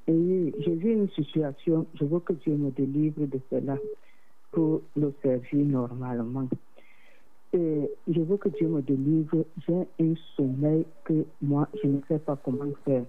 et 0.08 0.54
j'ai 0.60 0.76
vu 0.76 0.92
une 0.94 1.10
situation, 1.10 1.86
je 1.96 2.06
veux 2.06 2.20
que 2.20 2.34
Dieu 2.34 2.56
me 2.56 2.70
délivre 2.72 3.26
de 3.26 3.40
cela 3.50 3.78
pour 4.52 4.82
le 4.96 5.14
servir 5.24 5.66
normalement. 5.66 6.48
Et 7.54 7.90
je 8.08 8.22
veux 8.22 8.38
que 8.38 8.50
Dieu 8.50 8.68
me 8.68 8.82
délivre. 8.82 9.46
J'ai 9.68 9.88
un 10.00 10.14
sommeil 10.36 10.86
que 11.06 11.26
moi, 11.42 11.68
je 11.82 11.88
ne 11.88 12.00
sais 12.08 12.20
pas 12.20 12.36
comment 12.44 12.72
faire. 12.84 13.06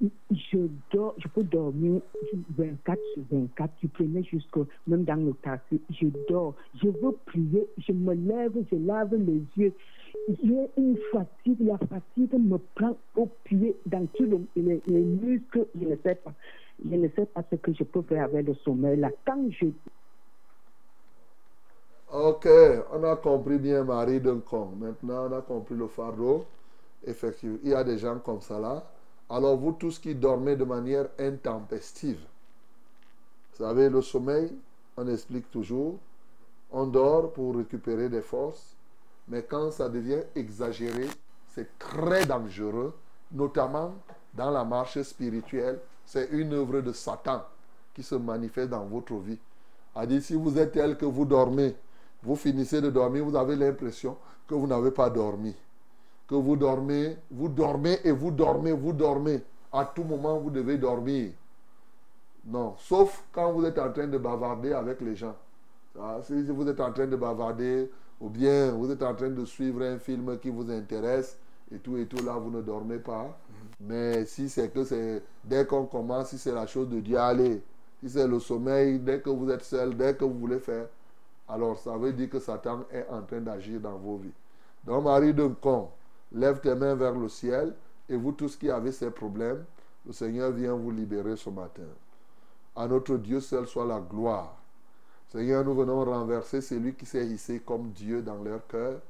Je 0.00 0.58
dors, 0.92 1.14
je 1.18 1.28
peux 1.28 1.44
dormir 1.44 2.02
24 2.56 3.00
sur 3.14 3.24
24, 3.30 3.74
du 3.80 3.88
premier 3.88 4.22
jusqu'au, 4.24 4.66
même 4.86 5.04
dans 5.04 5.16
le 5.16 5.32
taxi, 5.34 5.80
je 5.90 6.08
dors, 6.28 6.54
je 6.74 6.88
veux 6.88 7.12
prier, 7.26 7.66
je 7.78 7.92
me 7.92 8.14
lève, 8.14 8.52
je 8.70 8.76
lave 8.76 9.14
les 9.14 9.42
yeux. 9.56 9.74
J'ai 10.28 10.70
une 10.76 10.98
fatigue, 11.12 11.60
la 11.60 11.78
fatigue 11.78 12.34
me 12.34 12.58
prend 12.74 12.98
au 13.16 13.26
pied 13.44 13.76
dans 13.86 14.06
tous 14.08 14.24
les, 14.24 14.62
les- 14.62 14.82
les 14.86 15.02
muscles, 15.04 15.66
je 15.74 15.86
ne 15.86 15.96
sais 16.04 16.16
pas. 16.16 16.34
Ne 16.84 17.08
pas 17.08 17.44
ce 17.50 17.56
que 17.56 17.72
je 17.72 17.84
peux 17.84 18.02
faire 18.02 18.24
avec 18.24 18.46
le 18.46 18.54
sommeil 18.56 19.00
là. 19.00 19.10
Quand 19.26 19.50
je 19.50 19.66
Ok, 22.12 22.46
on 22.92 23.04
a 23.04 23.16
compris 23.16 23.58
bien 23.58 23.84
Marie 23.84 24.20
Duncombe. 24.20 24.78
Maintenant, 24.80 25.28
on 25.28 25.32
a 25.32 25.42
compris 25.42 25.74
le 25.76 25.88
fardeau. 25.88 26.46
Effectivement, 27.04 27.58
il 27.64 27.70
y 27.70 27.74
a 27.74 27.84
des 27.84 27.98
gens 27.98 28.20
comme 28.20 28.40
ça 28.42 28.60
là. 28.60 28.84
Alors, 29.28 29.56
vous 29.56 29.72
tous 29.72 29.98
qui 29.98 30.14
dormez 30.14 30.56
de 30.56 30.64
manière 30.64 31.08
intempestive, 31.18 32.20
vous 33.52 33.64
savez, 33.64 33.88
le 33.88 34.02
sommeil, 34.02 34.52
on 34.96 35.08
explique 35.08 35.50
toujours, 35.50 35.98
on 36.70 36.86
dort 36.86 37.32
pour 37.32 37.56
récupérer 37.56 38.08
des 38.08 38.20
forces, 38.20 38.76
mais 39.28 39.42
quand 39.42 39.70
ça 39.70 39.88
devient 39.88 40.22
exagéré, 40.34 41.06
c'est 41.54 41.78
très 41.78 42.26
dangereux, 42.26 42.94
notamment 43.32 43.94
dans 44.34 44.50
la 44.50 44.64
marche 44.64 45.00
spirituelle. 45.02 45.80
C'est 46.04 46.28
une 46.30 46.52
œuvre 46.52 46.80
de 46.80 46.92
Satan 46.92 47.42
qui 47.94 48.02
se 48.02 48.14
manifeste 48.14 48.70
dans 48.70 48.84
votre 48.84 49.14
vie. 49.14 49.38
A 49.94 50.06
dit, 50.06 50.22
si 50.22 50.34
vous 50.34 50.58
êtes 50.58 50.72
tel 50.72 50.96
que 50.96 51.06
vous 51.06 51.24
dormez, 51.24 51.74
vous 52.22 52.36
finissez 52.36 52.80
de 52.80 52.90
dormir, 52.90 53.24
vous 53.24 53.36
avez 53.36 53.56
l'impression 53.56 54.16
que 54.46 54.54
vous 54.54 54.66
n'avez 54.66 54.90
pas 54.90 55.10
dormi. 55.10 55.54
Que 56.28 56.34
vous 56.34 56.56
dormez, 56.56 57.16
vous 57.30 57.48
dormez 57.48 57.98
et 58.04 58.10
vous 58.10 58.30
dormez, 58.30 58.72
vous 58.72 58.92
dormez. 58.92 59.42
À 59.72 59.84
tout 59.84 60.04
moment, 60.04 60.38
vous 60.38 60.50
devez 60.50 60.76
dormir. 60.78 61.30
Non, 62.44 62.74
sauf 62.78 63.24
quand 63.32 63.52
vous 63.52 63.64
êtes 63.64 63.78
en 63.78 63.92
train 63.92 64.06
de 64.06 64.18
bavarder 64.18 64.72
avec 64.72 65.00
les 65.00 65.16
gens. 65.16 65.36
Si 66.22 66.42
vous 66.44 66.68
êtes 66.68 66.80
en 66.80 66.92
train 66.92 67.06
de 67.06 67.16
bavarder, 67.16 67.90
ou 68.20 68.28
bien 68.28 68.72
vous 68.72 68.90
êtes 68.90 69.02
en 69.02 69.14
train 69.14 69.30
de 69.30 69.44
suivre 69.44 69.82
un 69.82 69.98
film 69.98 70.38
qui 70.38 70.50
vous 70.50 70.70
intéresse, 70.70 71.38
et 71.74 71.78
tout 71.78 71.96
et 71.96 72.06
tout, 72.06 72.24
là, 72.24 72.34
vous 72.34 72.50
ne 72.50 72.62
dormez 72.62 72.98
pas. 72.98 73.36
Mais 73.80 74.24
si 74.24 74.48
c'est 74.48 74.72
que 74.72 74.84
c'est 74.84 75.22
dès 75.44 75.66
qu'on 75.66 75.86
commence, 75.86 76.28
si 76.28 76.38
c'est 76.38 76.52
la 76.52 76.66
chose 76.66 76.88
de 76.88 77.00
Dieu, 77.00 77.18
allez. 77.18 77.62
Si 78.00 78.10
c'est 78.10 78.26
le 78.28 78.38
sommeil, 78.38 78.98
dès 79.00 79.20
que 79.20 79.30
vous 79.30 79.50
êtes 79.50 79.64
seul, 79.64 79.96
dès 79.96 80.14
que 80.14 80.24
vous 80.24 80.38
voulez 80.38 80.60
faire, 80.60 80.86
alors 81.48 81.78
ça 81.78 81.96
veut 81.96 82.12
dire 82.12 82.30
que 82.30 82.38
Satan 82.38 82.84
est 82.92 83.06
en 83.10 83.22
train 83.22 83.40
d'agir 83.40 83.80
dans 83.80 83.96
vos 83.96 84.16
vies. 84.18 84.32
Donc, 84.84 85.04
Marie 85.04 85.34
d'un 85.34 85.50
con, 85.60 85.88
lève 86.36 86.60
tes 86.60 86.74
mains 86.74 86.94
vers 86.94 87.14
le 87.14 87.28
ciel 87.28 87.74
et 88.08 88.16
vous 88.16 88.32
tous 88.32 88.56
qui 88.56 88.70
avez 88.70 88.92
ces 88.92 89.10
problèmes, 89.10 89.64
le 90.04 90.12
Seigneur 90.12 90.52
vient 90.52 90.74
vous 90.74 90.90
libérer 90.90 91.36
ce 91.36 91.50
matin. 91.50 91.88
À 92.76 92.86
notre 92.86 93.16
Dieu 93.16 93.40
seul 93.40 93.66
soit 93.66 93.86
la 93.86 93.98
gloire. 93.98 94.54
Seigneur, 95.28 95.64
nous 95.64 95.74
venons 95.74 96.04
renverser 96.04 96.60
celui 96.60 96.94
qui 96.94 97.06
s'est 97.06 97.26
hissé 97.26 97.60
comme 97.60 97.90
Dieu 97.90 98.22
dans 98.22 98.42
leur 98.42 98.64
cœur, 98.66 99.00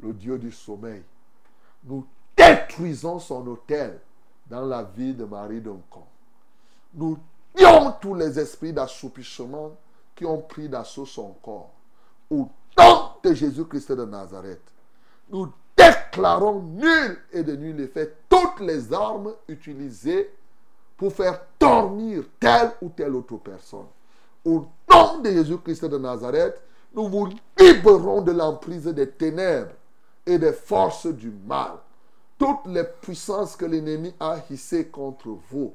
le 0.00 0.12
Dieu 0.12 0.38
du 0.38 0.52
sommeil. 0.52 1.02
Nous 1.84 2.06
détruisons 2.36 3.18
son 3.18 3.46
hôtel 3.46 3.98
dans 4.46 4.64
la 4.64 4.84
vie 4.84 5.14
de 5.14 5.24
Marie 5.24 5.60
Doncon. 5.60 6.04
Nous 6.94 7.18
tuons 7.54 7.92
tous 8.00 8.14
les 8.14 8.38
esprits 8.38 8.72
d'assoupissement 8.72 9.72
qui 10.14 10.24
ont 10.24 10.40
pris 10.40 10.68
d'assaut 10.68 11.06
son 11.06 11.32
corps. 11.42 11.72
Au 12.30 12.48
nom 12.78 13.10
de 13.22 13.32
Jésus-Christ 13.32 13.92
de 13.92 14.04
Nazareth, 14.04 14.62
nous 15.30 15.52
déclarons 15.76 16.62
nul 16.62 17.18
et 17.32 17.42
de 17.42 17.54
nul 17.54 17.80
effet 17.80 18.14
toutes 18.28 18.60
les 18.60 18.92
armes 18.92 19.32
utilisées 19.48 20.30
pour 20.96 21.12
faire 21.12 21.40
dormir 21.60 22.24
telle 22.40 22.72
ou 22.80 22.88
telle 22.88 23.14
autre 23.14 23.36
personne. 23.36 23.86
Au 24.44 24.66
nom 24.90 25.18
de 25.18 25.30
Jésus-Christ 25.30 25.84
de 25.84 25.98
Nazareth, 25.98 26.60
nous 26.94 27.08
vous 27.08 27.28
libérons 27.58 28.22
de 28.22 28.32
l'emprise 28.32 28.86
des 28.86 29.10
ténèbres 29.10 29.72
et 30.24 30.38
des 30.38 30.52
forces 30.52 31.06
du 31.06 31.30
mal. 31.30 31.72
Toutes 32.38 32.66
les 32.66 32.84
puissances 32.84 33.56
que 33.56 33.64
l'ennemi 33.64 34.14
a 34.20 34.36
hissées 34.50 34.88
contre 34.88 35.36
vous, 35.50 35.72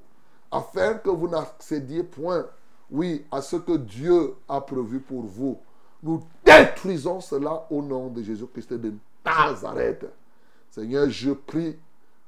afin 0.51 0.95
que 0.95 1.09
vous 1.09 1.27
n'accédiez 1.27 2.03
point, 2.03 2.45
oui, 2.89 3.25
à 3.31 3.41
ce 3.41 3.55
que 3.55 3.77
Dieu 3.77 4.35
a 4.49 4.61
prévu 4.61 4.99
pour 4.99 5.21
vous. 5.21 5.57
Nous 6.03 6.21
détruisons 6.43 7.21
cela 7.21 7.65
au 7.69 7.81
nom 7.81 8.07
de 8.07 8.21
Jésus-Christ 8.21 8.73
de 8.73 8.93
Nazareth. 9.25 10.05
Seigneur, 10.69 11.09
je 11.09 11.31
prie 11.31 11.77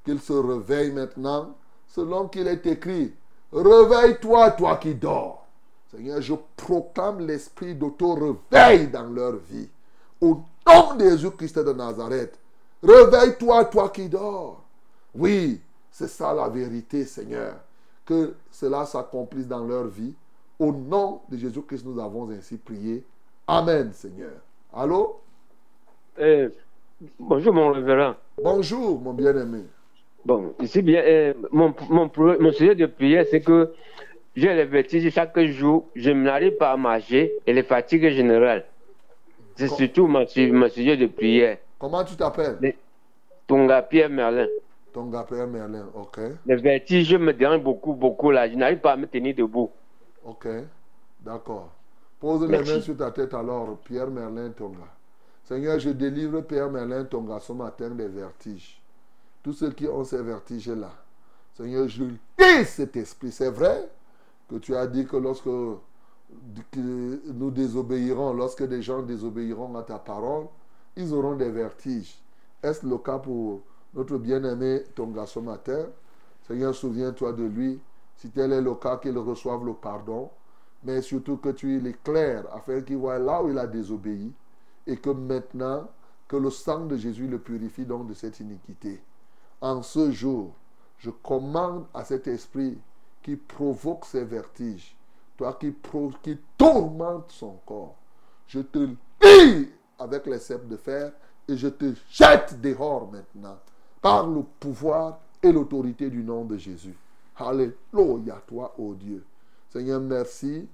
qu'il 0.03 0.19
se 0.19 0.33
réveille 0.33 0.91
maintenant, 0.91 1.55
selon 1.87 2.27
qu'il 2.27 2.47
est 2.47 2.65
écrit. 2.65 3.13
Réveille-toi, 3.51 4.51
toi 4.51 4.77
qui 4.77 4.95
dors. 4.95 5.45
Seigneur, 5.91 6.21
je 6.21 6.33
proclame 6.57 7.25
l'esprit 7.25 7.75
d'auto-réveil 7.75 8.87
dans 8.87 9.07
leur 9.09 9.35
vie. 9.35 9.69
Au 10.19 10.41
nom 10.67 10.95
de 10.95 11.09
Jésus-Christ 11.09 11.59
de 11.59 11.73
Nazareth. 11.73 12.39
Réveille-toi, 12.81 13.65
toi 13.65 13.89
qui 13.89 14.09
dors. 14.09 14.63
Oui, 15.13 15.61
c'est 15.91 16.07
ça 16.07 16.33
la 16.33 16.49
vérité, 16.49 17.05
Seigneur. 17.05 17.55
Que 18.05 18.33
cela 18.51 18.85
s'accomplisse 18.85 19.47
dans 19.47 19.63
leur 19.63 19.85
vie. 19.85 20.13
Au 20.59 20.71
nom 20.71 21.21
de 21.29 21.37
Jésus-Christ, 21.37 21.85
nous 21.85 22.01
avons 22.01 22.29
ainsi 22.31 22.57
prié. 22.57 23.05
Amen, 23.47 23.93
Seigneur. 23.93 24.33
Allô? 24.73 25.19
Bonjour, 27.20 27.54
mon 27.54 27.72
révérend. 27.72 28.16
Bonjour, 28.38 28.99
mon 29.01 29.14
bien-aimé. 29.14 29.64
Bon, 30.26 30.54
ici 30.62 30.82
bien, 30.82 31.01
euh, 31.04 31.34
mon, 31.51 31.74
mon, 31.89 32.51
sujet 32.51 32.76
de 32.76 32.86
prière, 32.86 33.26
c'est 33.30 33.41
que 33.41 33.74
j'ai 34.36 34.54
les 34.54 34.66
vertiges 34.66 35.12
chaque 35.14 35.38
jour, 35.39 35.89
je 35.95 36.12
n'arrive 36.12 36.58
pas 36.58 36.72
à 36.72 36.78
marcher 36.78 37.34
et 37.45 37.54
les 37.54 37.64
fatigues 37.64 38.10
générales. 38.10 38.66
C'est 39.56 39.68
Com- 39.68 39.78
surtout 39.78 40.08
mon, 40.08 40.26
mon 40.54 40.70
sujet 40.70 40.97
de 40.97 41.08
prière. 41.08 41.58
Comment 41.78 42.04
tu 42.04 42.16
t'appelles? 42.16 42.58
Les- 42.62 42.78
Tonga 43.47 43.82
Pierre 43.82 44.10
Merlin. 44.10 44.47
Ton 44.93 45.10
gars, 45.10 45.24
Père 45.24 45.47
Merlin. 45.47 45.89
Ok, 45.95 46.20
Les 46.45 46.56
vertiges 46.56 47.16
me 47.16 47.34
dérangent 47.34 47.64
beaucoup, 47.64 47.93
beaucoup 47.93 48.30
là. 48.32 48.47
Je 48.47 48.56
n'arrive 48.56 48.80
pas 48.80 48.93
à 48.93 48.97
me 48.97 49.08
tenir 49.08 49.36
debout. 49.36 49.72
ok. 50.24 50.47
D'accord. 51.20 51.70
Pose 52.20 52.43
les 52.49 52.64
mains 52.64 52.80
sur 52.82 52.95
ta 52.95 53.12
tête 53.12 53.34
alors, 53.34 53.78
Pierre 53.80 54.10
Merlin 54.10 54.51
Tonga. 54.51 54.88
Seigneur, 55.54 55.78
je 55.78 55.91
délivre 55.91 56.41
Pierre 56.41 56.72
Merlin 56.72 57.06
Tonga 57.06 57.39
ce 57.39 57.54
matin 57.54 57.91
des 57.91 58.08
vertiges. 58.08 58.82
Tous 59.43 59.54
ceux 59.54 59.70
qui 59.70 59.88
ont 59.88 60.04
ces 60.04 60.24
vertiges-là. 60.24 60.89
Seigneur, 61.56 61.88
je 61.88 62.06
dis 62.06 62.66
cet 62.66 62.97
esprit. 62.97 63.32
C'est 63.32 63.51
vrai 63.51 63.88
que 64.49 64.56
tu 64.56 64.76
as 64.76 64.88
dit 64.88 65.06
que 65.06 65.16
lorsque 65.16 65.43
que 65.43 67.32
nous 67.32 67.51
désobéirons, 67.51 68.34
lorsque 68.34 68.64
des 68.64 68.82
gens 68.82 69.04
désobéiront 69.04 69.76
à 69.78 69.84
ta 69.84 69.99
parole, 69.99 70.47
ils 70.95 71.14
auront 71.14 71.36
des 71.36 71.51
vertiges. 71.51 72.20
Est-ce 72.64 72.84
le 72.88 72.97
cas 72.97 73.20
pour 73.20 73.62
notre 73.93 74.18
bien-aimé 74.18 74.82
Tonga 74.95 75.28
ce 75.28 75.38
matin 75.38 75.86
Seigneur, 76.47 76.74
souviens-toi 76.74 77.32
de 77.34 77.43
lui. 77.43 77.80
Si 78.16 78.32
tel 78.32 78.54
est 78.54 78.62
le 78.62 78.74
cas, 78.74 78.97
qu'il 78.97 79.20
reçoive 79.20 79.64
le 79.64 79.74
pardon. 79.74 80.32
Mais 80.84 81.04
surtout 81.04 81.38
que 81.38 81.49
tu 81.49 81.80
l'éclaires 81.80 82.45
afin 82.51 82.82
qu'il 82.82 82.97
voit 82.97 83.20
là 83.20 83.43
où 83.43 83.51
il 83.51 83.58
a 83.60 83.68
désobéi. 83.68 84.34
Et 84.86 84.97
que 84.97 85.09
maintenant, 85.09 85.89
que 86.27 86.36
le 86.36 86.49
sang 86.49 86.86
de 86.86 86.97
Jésus 86.97 87.27
le 87.27 87.39
purifie 87.39 87.86
donc 87.86 88.07
de 88.07 88.13
cette 88.13 88.39
iniquité. 88.39 89.01
En 89.61 89.81
ce 89.81 90.11
jour, 90.11 90.53
je 90.97 91.09
commande 91.09 91.86
à 91.93 92.03
cet 92.03 92.27
esprit 92.27 92.77
qui 93.21 93.36
provoque 93.36 94.05
ces 94.05 94.23
vertiges, 94.25 94.95
toi 95.38 95.57
qui, 95.59 95.73
qui 96.21 96.38
tourmente 96.57 97.31
son 97.31 97.57
corps, 97.65 97.95
je 98.47 98.59
te 98.59 98.89
lie 99.21 99.69
avec 99.97 100.25
les 100.27 100.39
cèpes 100.39 100.67
de 100.67 100.77
fer 100.77 101.11
et 101.47 101.55
je 101.57 101.67
te 101.67 101.93
jette 102.09 102.59
dehors 102.61 103.11
maintenant 103.11 103.57
par 104.01 104.27
le 104.27 104.43
pouvoir 104.59 105.19
et 105.41 105.51
l'autorité 105.51 106.09
du 106.09 106.23
nom 106.23 106.45
de 106.45 106.57
Jésus. 106.57 106.95
Alléluia, 107.36 108.41
toi, 108.47 108.73
ô 108.77 108.93
Dieu. 108.93 109.25
Seigneur, 109.69 109.99
merci. 109.99 110.67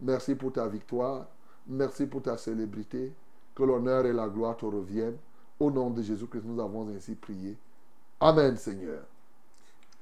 Merci 0.00 0.34
pour 0.34 0.52
ta 0.52 0.66
victoire. 0.68 1.26
Merci 1.66 2.06
pour 2.06 2.22
ta 2.22 2.36
célébrité. 2.36 3.12
Que 3.54 3.62
l'honneur 3.62 4.04
et 4.06 4.12
la 4.12 4.28
gloire 4.28 4.56
te 4.56 4.64
reviennent. 4.64 5.18
Au 5.60 5.70
nom 5.70 5.90
de 5.90 6.02
Jésus-Christ, 6.02 6.42
nous 6.44 6.60
avons 6.60 6.88
ainsi 6.94 7.14
prié. 7.14 7.56
Amen, 8.20 8.56
Seigneur. 8.56 9.02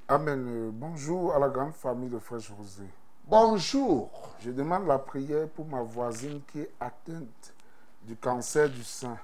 Amen. 0.09 0.46
Euh, 0.48 0.70
Bonjour 0.72 1.34
à 1.34 1.38
la 1.38 1.48
grande 1.48 1.74
famille 1.74 2.09
de 2.09 2.18
Frère 2.18 2.40
José. 2.40 2.84
Bonjour. 3.26 4.11
Je 4.40 4.50
demande 4.50 4.86
la 4.86 4.98
prière 4.98 5.48
pour 5.48 5.66
ma 5.66 5.82
voisine 5.82 6.40
qui 6.50 6.61
est 6.61 6.70
atteinte 6.80 7.55
du 8.03 8.16
cancer 8.16 8.68
du 8.68 8.82
sein. 8.82 9.16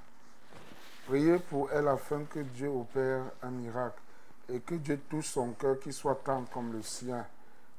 Priez 1.06 1.38
pour 1.38 1.70
elle 1.72 1.88
afin 1.88 2.24
que 2.24 2.40
Dieu 2.40 2.68
opère 2.68 3.22
un 3.42 3.50
miracle 3.50 4.00
et 4.48 4.60
que 4.60 4.74
Dieu 4.74 5.00
touche 5.08 5.28
son 5.28 5.52
cœur 5.52 5.78
qui 5.80 5.92
soit 5.92 6.16
tendre 6.16 6.48
comme 6.52 6.72
le 6.72 6.82
sien. 6.82 7.26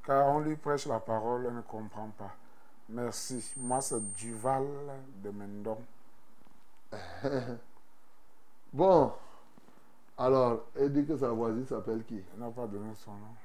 Car 0.06 0.28
on 0.28 0.40
lui 0.40 0.56
prêche 0.56 0.88
la 0.88 1.00
parole, 1.00 1.46
elle 1.48 1.56
ne 1.56 1.62
comprend 1.62 2.10
pas. 2.18 2.36
Merci. 2.90 3.54
Moi, 3.58 3.82
c'est 3.82 4.02
Duval 4.16 4.66
de 5.24 5.30
Mendon. 5.30 5.78
Bon. 8.74 9.12
Alors, 10.18 10.66
elle 10.76 10.92
dit 10.92 11.06
que 11.06 11.16
sa 11.18 11.30
voisine 11.30 11.66
s'appelle 11.66 12.04
qui? 12.04 12.22
Elle 12.34 12.40
n'a 12.40 12.50
pas 12.52 12.68
donné 12.68 12.90
son 13.04 13.12
nom. 13.12 13.36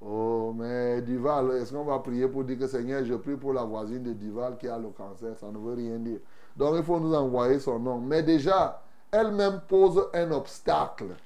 Oh, 0.00 0.54
mais 0.56 1.02
Duval, 1.02 1.50
est-ce 1.52 1.72
qu'on 1.72 1.84
va 1.84 1.98
prier 1.98 2.28
pour 2.28 2.44
dire 2.44 2.58
que 2.58 2.66
Seigneur, 2.66 3.04
je 3.04 3.14
prie 3.14 3.36
pour 3.36 3.52
la 3.52 3.64
voisine 3.64 4.02
de 4.02 4.12
Duval 4.12 4.56
qui 4.56 4.68
a 4.68 4.78
le 4.78 4.88
cancer? 4.90 5.36
Ça 5.36 5.50
ne 5.50 5.58
veut 5.58 5.74
rien 5.74 5.98
dire. 5.98 6.20
Donc, 6.56 6.76
il 6.76 6.82
faut 6.82 6.98
nous 6.98 7.14
envoyer 7.14 7.58
son 7.60 7.78
nom. 7.78 7.98
Mais 7.98 8.22
déjà, 8.22 8.82
elle-même 9.10 9.60
pose 9.68 10.08
un 10.14 10.30
obstacle. 10.32 11.16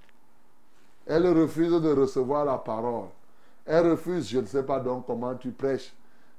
Elle 1.06 1.26
refuse 1.26 1.80
de 1.80 1.92
recevoir 1.92 2.44
la 2.44 2.58
parole. 2.58 3.08
Elle 3.64 3.90
refuse, 3.90 4.28
je 4.28 4.40
ne 4.40 4.46
sais 4.46 4.62
pas 4.64 4.80
donc 4.80 5.06
comment 5.06 5.34
tu 5.34 5.52
prêches. 5.52 5.94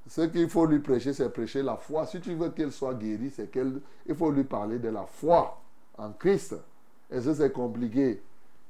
Ce 0.07 0.21
qu'il 0.21 0.49
faut 0.49 0.65
lui 0.65 0.79
prêcher, 0.79 1.13
c'est 1.13 1.29
prêcher 1.29 1.63
la 1.63 1.77
foi. 1.77 2.05
Si 2.05 2.19
tu 2.19 2.33
veux 2.33 2.49
qu'elle 2.49 2.71
soit 2.71 2.93
guérie, 2.93 3.29
c'est 3.29 3.49
qu'elle, 3.49 3.79
il 4.05 4.15
faut 4.15 4.31
lui 4.31 4.43
parler 4.43 4.79
de 4.79 4.89
la 4.89 5.05
foi 5.05 5.61
en 5.97 6.11
Christ. 6.11 6.55
Et 7.09 7.21
ça, 7.21 7.33
c'est 7.33 7.53
compliqué. 7.53 8.21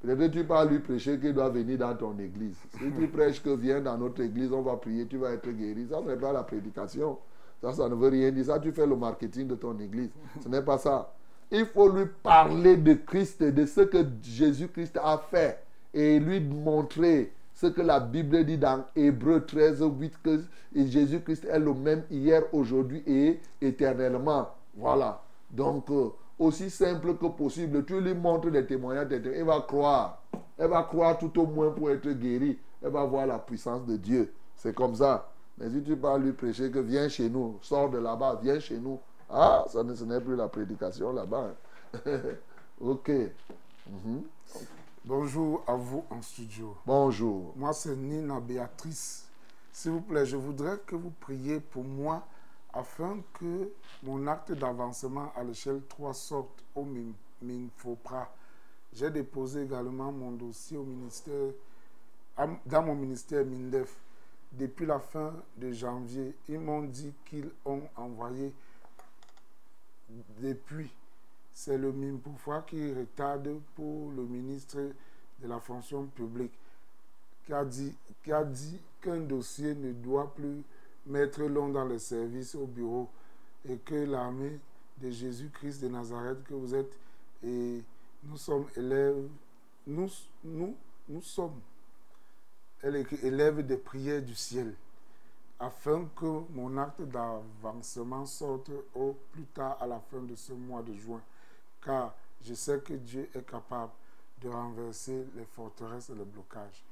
Peut-être 0.02 0.20
que 0.20 0.26
tu 0.28 0.44
vas 0.44 0.66
lui 0.66 0.80
prêcher 0.80 1.18
qu'il 1.18 1.34
doit 1.34 1.50
venir 1.50 1.78
dans 1.78 1.96
ton 1.96 2.18
église. 2.20 2.58
Si 2.72 2.92
tu 2.92 3.08
prêches 3.14 3.42
que 3.42 3.56
viens 3.56 3.80
dans 3.80 3.98
notre 3.98 4.22
église, 4.22 4.52
on 4.52 4.62
va 4.62 4.76
prier, 4.76 5.08
tu 5.08 5.18
vas 5.18 5.32
être 5.32 5.50
guéri. 5.50 5.88
Ça, 5.90 6.02
ce 6.04 6.10
n'est 6.10 6.18
pas 6.18 6.34
la 6.34 6.44
prédication. 6.44 7.18
Ça, 7.62 7.72
ça 7.72 7.88
ne 7.88 7.96
veut 7.96 8.10
rien 8.10 8.32
dire. 8.32 8.46
Ça, 8.46 8.60
tu 8.60 8.72
fais 8.72 8.86
le 8.86 8.98
marketing 8.98 9.48
de 9.48 9.56
ton 9.56 9.78
église. 9.80 10.10
Ce 10.44 10.50
n'est 10.50 10.62
pas 10.62 10.78
ça. 10.78 11.14
Il 11.50 11.66
faut 11.66 11.88
lui 11.88 12.06
parler 12.22 12.76
de 12.76 12.94
Christ, 12.94 13.42
de 13.42 13.66
ce 13.66 13.82
que 13.82 14.06
Jésus-Christ 14.22 15.00
a 15.02 15.18
fait. 15.18 15.64
Et 15.94 16.20
lui 16.20 16.42
montrer 16.42 17.32
ce 17.64 17.68
que 17.70 17.82
la 17.82 18.01
Bible 18.01 18.43
dit 18.43 18.57
dans 18.57 18.84
Hébreu 18.93 19.45
13, 19.45 19.84
8, 19.99 20.22
que 20.22 20.43
Jésus-Christ 20.76 21.45
est 21.45 21.59
le 21.59 21.74
même 21.74 22.03
hier, 22.11 22.43
aujourd'hui 22.51 23.01
et 23.07 23.39
éternellement. 23.61 24.49
Voilà. 24.76 25.22
Donc, 25.49 25.89
euh, 25.89 26.09
aussi 26.38 26.70
simple 26.70 27.16
que 27.16 27.28
possible, 27.28 27.86
tu 27.86 28.01
lui 28.01 28.13
montres 28.13 28.51
des 28.51 28.66
témoignages, 28.66 29.08
elle 29.12 29.46
va 29.46 29.62
croire. 29.62 30.21
Elle 30.58 30.70
va 30.71 30.83
croire 30.83 31.17
tout 31.17 31.39
au 31.39 31.46
moins 31.46 31.71
pour 31.71 31.89
être 31.89 32.09
guérie. 32.09 32.59
Elle 32.82 32.92
va 32.92 33.05
voir 33.05 33.25
la 33.28 33.39
puissance 33.39 33.86
de 33.86 33.96
Dieu. 33.96 34.33
C'est 34.58 34.75
comme 34.75 34.96
ça. 34.96 35.29
Mais 35.58 35.70
si 35.70 35.82
tu 35.83 35.96
vas 35.96 36.17
lui 36.17 36.33
prêcher 36.33 36.70
que 36.70 36.79
viens 36.79 37.08
chez 37.08 37.29
nous, 37.29 37.59
sors 37.62 37.89
de 37.89 37.97
là-bas, 37.97 38.39
viens 38.43 38.59
chez 38.59 38.78
nous. 38.78 39.00
Ah, 39.29 39.63
ça 39.70 39.83
ne, 39.83 39.96
ce 39.96 40.04
n'est 40.04 40.20
plus 40.20 40.36
la 40.36 40.50
prédication 40.50 41.13
là-bas. 41.13 41.51
hein. 42.05 42.12
ok. 42.82 43.09
Mhm. 43.89 44.24
Bonjour 45.05 45.63
à 45.67 45.75
vous 45.75 46.05
en 46.09 46.21
studio. 46.21 46.78
Bonjour. 46.86 47.54
Moi, 47.58 47.74
c'est 47.74 47.96
Nina 47.96 48.39
Béatrice. 48.39 49.28
S'il 49.71 49.92
vous 49.92 50.01
plaît, 50.01 50.25
je 50.25 50.38
voudrais 50.38 50.78
que 50.86 50.96
vous 50.96 51.12
priez 51.20 51.59
pour 51.59 51.84
moi 51.84 52.25
afin 52.74 53.20
que 53.34 53.70
mon 54.04 54.25
acte 54.28 54.51
d'avancement 54.54 55.32
à 55.36 55.43
l'échelle 55.43 55.82
3 55.89 56.13
sorte 56.13 56.63
au 56.75 56.84
Min- 56.84 57.13
MINFOPRA. 57.42 58.34
J'ai 58.93 59.09
déposé 59.09 59.63
également 59.63 60.12
mon 60.12 60.32
dossier 60.32 60.78
au 60.78 60.84
ministère, 60.84 61.51
dans 62.66 62.84
mon 62.84 62.96
ministère 62.96 63.46
MINDEF. 63.46 64.00
Depuis 64.54 64.86
la 64.86 65.00
fin 65.00 65.34
de 65.58 65.71
janvier, 65.71 66.36
ils 66.47 66.59
m'ont 66.59 66.84
dit 66.84 67.13
qu'ils 67.25 67.50
ont 67.66 67.82
envoyé 67.97 68.54
depuis. 70.39 70.89
C'est 71.54 71.78
le 71.78 71.92
MINPOFRA 71.92 72.63
qui 72.63 72.93
retarde 72.93 73.59
pour 73.75 74.12
le 74.12 74.24
ministre 74.24 74.78
de 75.39 75.47
la 75.47 75.59
fonction 75.59 76.05
publique 76.08 76.54
qui 77.46 77.54
a 77.54 77.66
dit, 78.46 78.80
qu'un 79.01 79.20
dossier 79.20 79.75
ne 79.75 79.92
doit 79.92 80.34
plus 80.34 80.63
mettre 81.05 81.43
long 81.43 81.70
dans 81.70 81.86
le 81.86 82.00
service 82.00 82.55
au 82.55 82.66
bureau 82.66 83.09
et 83.67 83.78
que 83.78 83.96
l'armée 83.96 84.59
de 84.97 85.09
Jésus-Christ 85.12 85.82
de 85.82 85.89
Nazareth 85.89 86.43
que 86.46 86.54
vous 86.54 86.74
êtes 86.74 86.97
et 87.43 87.82
nous 88.24 88.38
sommes 88.38 88.66
élèves, 88.78 89.28
nous, 89.86 90.09
nous, 90.46 90.75
nous 91.09 91.21
sommes 91.21 91.59
élèves 92.82 93.66
des 93.66 93.78
prières 93.78 94.21
du 94.21 94.36
ciel 94.36 94.74
afin 95.59 96.08
que 96.16 96.43
mon 96.51 96.78
acte 96.78 97.01
d'avancement 97.01 98.25
sorte 98.25 98.71
au 98.96 99.16
plus 99.34 99.46
tard 99.54 99.78
à 99.82 99.88
la 99.88 100.00
fin 100.00 100.21
de 100.21 100.36
ce 100.36 100.54
mois 100.54 100.82
de 100.82 100.93
juin 100.93 101.21
car 101.86 102.14
je 102.42 102.54
sais 102.54 102.80
que 102.80 102.93
Dieu 102.93 103.30
est 103.34 103.46
capable 103.50 103.92
de 104.42 104.50
renverser 104.50 105.26
les 105.36 105.46
forteresses 105.46 106.10
et 106.10 106.16
les 106.16 106.26
blocages. 106.26 106.84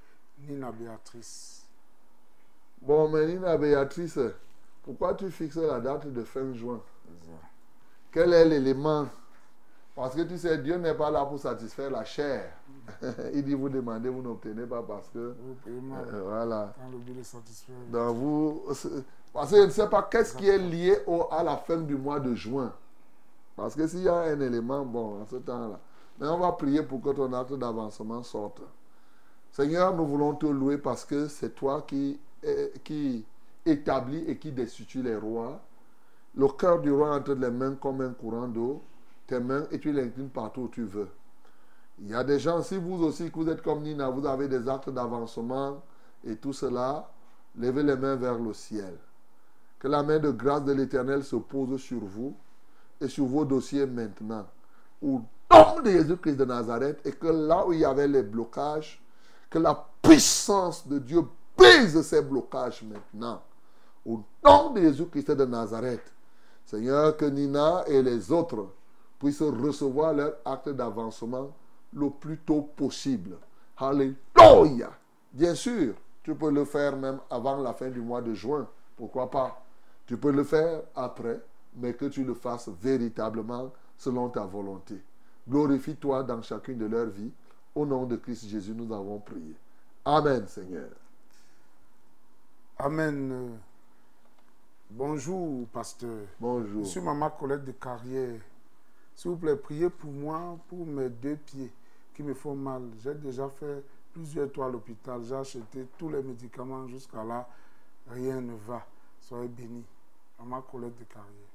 Nina 0.47 0.71
Béatrice. 0.71 1.65
Bon, 2.81 3.09
mais 3.09 3.27
Nina 3.27 3.57
Béatrice, 3.57 4.19
pourquoi 4.83 5.13
tu 5.13 5.29
fixes 5.29 5.57
la 5.57 5.79
date 5.79 6.07
de 6.07 6.23
fin 6.23 6.53
juin? 6.53 6.81
Quel 8.11 8.33
est 8.33 8.45
l'élément? 8.45 9.07
Parce 9.93 10.15
que 10.15 10.21
tu 10.21 10.37
sais, 10.37 10.57
Dieu 10.57 10.77
n'est 10.77 10.93
pas 10.95 11.11
là 11.11 11.25
pour 11.25 11.37
satisfaire 11.37 11.91
la 11.91 12.03
chair. 12.05 12.53
Il 13.33 13.43
dit, 13.43 13.53
vous 13.53 13.69
demandez, 13.69 14.09
vous 14.09 14.21
n'obtenez 14.21 14.65
pas 14.65 14.81
parce 14.81 15.09
que... 15.09 15.35
Euh, 15.67 16.21
voilà. 16.25 16.73
dans 16.81 16.89
le 16.89 16.97
but 16.97 17.17
de 17.17 17.23
satisfaire. 17.23 17.75
Donc 17.91 18.15
vous... 18.15 18.63
Parce 19.33 19.51
que 19.51 19.57
je 19.57 19.61
ne 19.63 19.69
sais 19.69 19.87
pas 19.89 20.03
qu'est-ce 20.03 20.35
qui 20.35 20.47
est 20.47 20.57
lié 20.57 20.97
au- 21.05 21.27
à 21.29 21.43
la 21.43 21.57
fin 21.57 21.77
du 21.77 21.95
mois 21.95 22.19
de 22.19 22.33
juin. 22.33 22.73
Parce 23.55 23.75
que 23.75 23.85
s'il 23.87 24.03
y 24.03 24.09
a 24.09 24.15
un 24.15 24.39
élément, 24.39 24.85
bon, 24.85 25.21
en 25.21 25.25
ce 25.25 25.37
temps-là. 25.37 25.79
Mais 26.19 26.27
on 26.27 26.37
va 26.37 26.51
prier 26.53 26.83
pour 26.83 27.01
que 27.01 27.09
ton 27.09 27.31
acte 27.33 27.53
d'avancement 27.53 28.23
sorte. 28.23 28.61
Seigneur, 29.51 29.95
nous 29.95 30.05
voulons 30.05 30.35
te 30.35 30.45
louer 30.45 30.77
parce 30.77 31.03
que 31.03 31.27
c'est 31.27 31.55
toi 31.55 31.83
qui, 31.87 32.19
eh, 32.43 32.71
qui 32.83 33.25
établis 33.65 34.23
et 34.27 34.37
qui 34.37 34.51
destitue 34.51 35.01
les 35.01 35.15
rois. 35.15 35.59
Le 36.35 36.47
cœur 36.47 36.79
du 36.79 36.91
roi 36.91 37.15
entre 37.15 37.33
les 37.33 37.51
mains 37.51 37.75
comme 37.75 38.01
un 38.01 38.13
courant 38.13 38.47
d'eau, 38.47 38.81
tes 39.27 39.39
mains 39.39 39.65
et 39.71 39.79
tu 39.79 39.91
l'inclines 39.91 40.29
partout 40.29 40.61
où 40.61 40.67
tu 40.69 40.83
veux. 40.83 41.09
Il 41.99 42.07
y 42.09 42.15
a 42.15 42.23
des 42.23 42.39
gens, 42.39 42.63
si 42.63 42.77
vous 42.77 43.03
aussi, 43.03 43.29
que 43.29 43.35
vous 43.35 43.49
êtes 43.49 43.61
comme 43.61 43.81
Nina, 43.81 44.09
vous 44.09 44.25
avez 44.25 44.47
des 44.47 44.67
actes 44.69 44.89
d'avancement 44.89 45.83
et 46.23 46.35
tout 46.37 46.53
cela, 46.53 47.11
levez 47.57 47.83
les 47.83 47.95
mains 47.95 48.15
vers 48.15 48.39
le 48.39 48.53
ciel. 48.53 48.97
Que 49.79 49.87
la 49.87 50.01
main 50.03 50.19
de 50.19 50.31
grâce 50.31 50.63
de 50.63 50.71
l'Éternel 50.71 51.23
se 51.23 51.35
pose 51.35 51.79
sur 51.81 51.99
vous 51.99 52.35
et 53.01 53.07
sur 53.07 53.25
vos 53.25 53.43
dossiers 53.43 53.85
maintenant. 53.85 54.45
Au 55.01 55.21
nom 55.51 55.81
de 55.83 55.89
Jésus-Christ 55.89 56.35
de 56.35 56.45
Nazareth, 56.45 57.05
et 57.05 57.11
que 57.11 57.27
là 57.27 57.65
où 57.65 57.73
il 57.73 57.79
y 57.79 57.85
avait 57.85 58.07
les 58.07 58.23
blocages, 58.23 59.01
que 59.49 59.59
la 59.59 59.85
puissance 60.01 60.87
de 60.87 60.99
Dieu 60.99 61.23
brise 61.57 62.01
ces 62.01 62.21
blocages 62.21 62.83
maintenant. 62.83 63.41
Au 64.05 64.21
nom 64.43 64.69
de 64.69 64.81
Jésus-Christ 64.81 65.31
de 65.31 65.45
Nazareth. 65.45 66.13
Seigneur, 66.65 67.17
que 67.17 67.25
Nina 67.25 67.83
et 67.87 68.01
les 68.01 68.31
autres 68.31 68.67
puissent 69.19 69.41
recevoir 69.41 70.13
leur 70.13 70.35
acte 70.45 70.69
d'avancement 70.69 71.51
le 71.93 72.09
plus 72.09 72.37
tôt 72.37 72.61
possible. 72.61 73.35
Alléluia. 73.77 74.91
Bien 75.33 75.55
sûr, 75.55 75.95
tu 76.23 76.33
peux 76.35 76.51
le 76.51 76.65
faire 76.65 76.95
même 76.95 77.19
avant 77.29 77.57
la 77.57 77.73
fin 77.73 77.89
du 77.89 77.99
mois 77.99 78.21
de 78.21 78.33
juin. 78.33 78.67
Pourquoi 78.95 79.29
pas? 79.29 79.63
Tu 80.05 80.17
peux 80.17 80.31
le 80.31 80.43
faire 80.43 80.81
après, 80.95 81.39
mais 81.75 81.93
que 81.93 82.05
tu 82.05 82.23
le 82.23 82.33
fasses 82.33 82.69
véritablement 82.81 83.71
selon 83.97 84.29
ta 84.29 84.45
volonté. 84.45 85.01
Glorifie-toi 85.47 86.23
dans 86.23 86.41
chacune 86.41 86.77
de 86.77 86.85
leurs 86.85 87.07
vies. 87.07 87.31
Au 87.73 87.85
nom 87.85 88.05
de 88.05 88.17
Christ 88.17 88.47
Jésus, 88.47 88.73
nous 88.73 88.93
avons 88.93 89.19
prié. 89.19 89.55
Amen, 90.03 90.45
Seigneur. 90.47 90.89
Amen. 92.77 93.57
Bonjour, 94.89 95.67
pasteur. 95.67 96.25
Bonjour. 96.39 96.83
Je 96.83 96.89
suis 96.89 97.01
Maman 97.01 97.29
Colette 97.29 97.63
de 97.63 97.71
Carrière. 97.71 98.41
S'il 99.15 99.31
vous 99.31 99.37
plaît, 99.37 99.55
priez 99.55 99.89
pour 99.89 100.11
moi, 100.11 100.57
pour 100.67 100.85
mes 100.85 101.09
deux 101.09 101.35
pieds 101.35 101.71
qui 102.13 102.23
me 102.23 102.33
font 102.33 102.55
mal. 102.55 102.81
J'ai 103.01 103.13
déjà 103.15 103.47
fait 103.49 103.83
plusieurs 104.11 104.51
tours 104.51 104.65
à 104.65 104.69
l'hôpital. 104.69 105.21
J'ai 105.23 105.35
acheté 105.35 105.87
tous 105.97 106.09
les 106.09 106.21
médicaments 106.21 106.87
jusqu'à 106.87 107.23
là. 107.23 107.47
Rien 108.09 108.41
ne 108.41 108.55
va. 108.67 108.85
Soyez 109.21 109.47
bénis. 109.47 109.85
Maman 110.39 110.61
Colette 110.63 110.97
de 110.97 111.03
Carrière. 111.05 111.50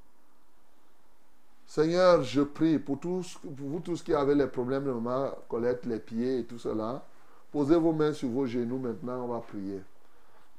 Seigneur, 1.67 2.23
je 2.23 2.43
prie 2.43 2.79
pour, 2.79 2.99
vous 3.45 3.81
tous 3.81 4.03
qui 4.03 4.15
avez 4.15 4.35
les 4.37 4.47
problèmes 4.47 4.85
de 4.85 4.93
ma 4.93 5.35
collecte, 5.49 5.85
les 5.85 5.99
pieds 5.99 6.39
et 6.39 6.45
tout 6.45 6.59
cela. 6.59 7.05
Posez 7.51 7.77
vos 7.77 7.93
mains 7.93 8.13
sur 8.13 8.29
vos 8.29 8.47
genoux 8.47 8.79
maintenant, 8.79 9.25
on 9.25 9.29
va 9.29 9.41
prier. 9.41 9.83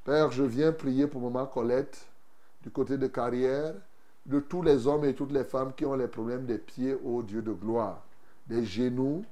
Père, 0.04 0.30
je 0.30 0.44
viens 0.44 0.70
prier 0.72 1.06
pour 1.06 1.22
maman 1.22 1.46
Colette 1.46 2.06
du 2.62 2.70
côté 2.70 2.98
de 2.98 3.06
carrière, 3.06 3.74
de 4.26 4.40
tous 4.40 4.62
les 4.62 4.86
hommes 4.86 5.04
et 5.04 5.14
toutes 5.14 5.32
les 5.32 5.44
femmes 5.44 5.72
qui 5.74 5.86
ont 5.86 5.94
les 5.94 6.08
problèmes 6.08 6.44
des 6.44 6.58
pieds, 6.58 6.96
ô 7.02 7.22
Dieu 7.22 7.40
de 7.40 7.52
gloire, 7.52 8.02
des 8.46 8.64
genoux 8.64 9.24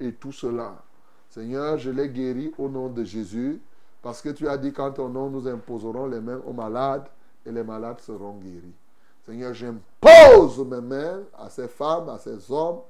et 0.00 0.12
tout 0.12 0.32
cela. 0.32 0.82
Seigneur, 1.30 1.78
je 1.78 1.90
les 1.90 2.10
guéris 2.10 2.52
au 2.58 2.68
nom 2.68 2.88
de 2.88 3.04
Jésus, 3.04 3.60
parce 4.02 4.20
que 4.20 4.28
tu 4.28 4.48
as 4.48 4.58
dit 4.58 4.72
qu'en 4.72 4.90
ton 4.90 5.08
nom, 5.08 5.30
nous 5.30 5.48
imposerons 5.48 6.06
les 6.06 6.20
mains 6.20 6.42
aux 6.46 6.52
malades 6.52 7.08
et 7.46 7.52
les 7.52 7.62
malades 7.62 8.00
seront 8.00 8.36
guéris. 8.36 8.74
Seigneur, 9.24 9.54
j'impose 9.54 10.58
mes 10.66 10.80
mains 10.80 11.20
à 11.38 11.48
ces 11.48 11.68
femmes, 11.68 12.08
à 12.08 12.18
ces 12.18 12.50
hommes. 12.50 12.80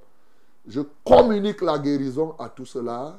Je 0.66 0.80
communique 1.04 1.60
la 1.60 1.78
guérison 1.78 2.34
à 2.38 2.48
tout 2.48 2.64
cela 2.64 3.18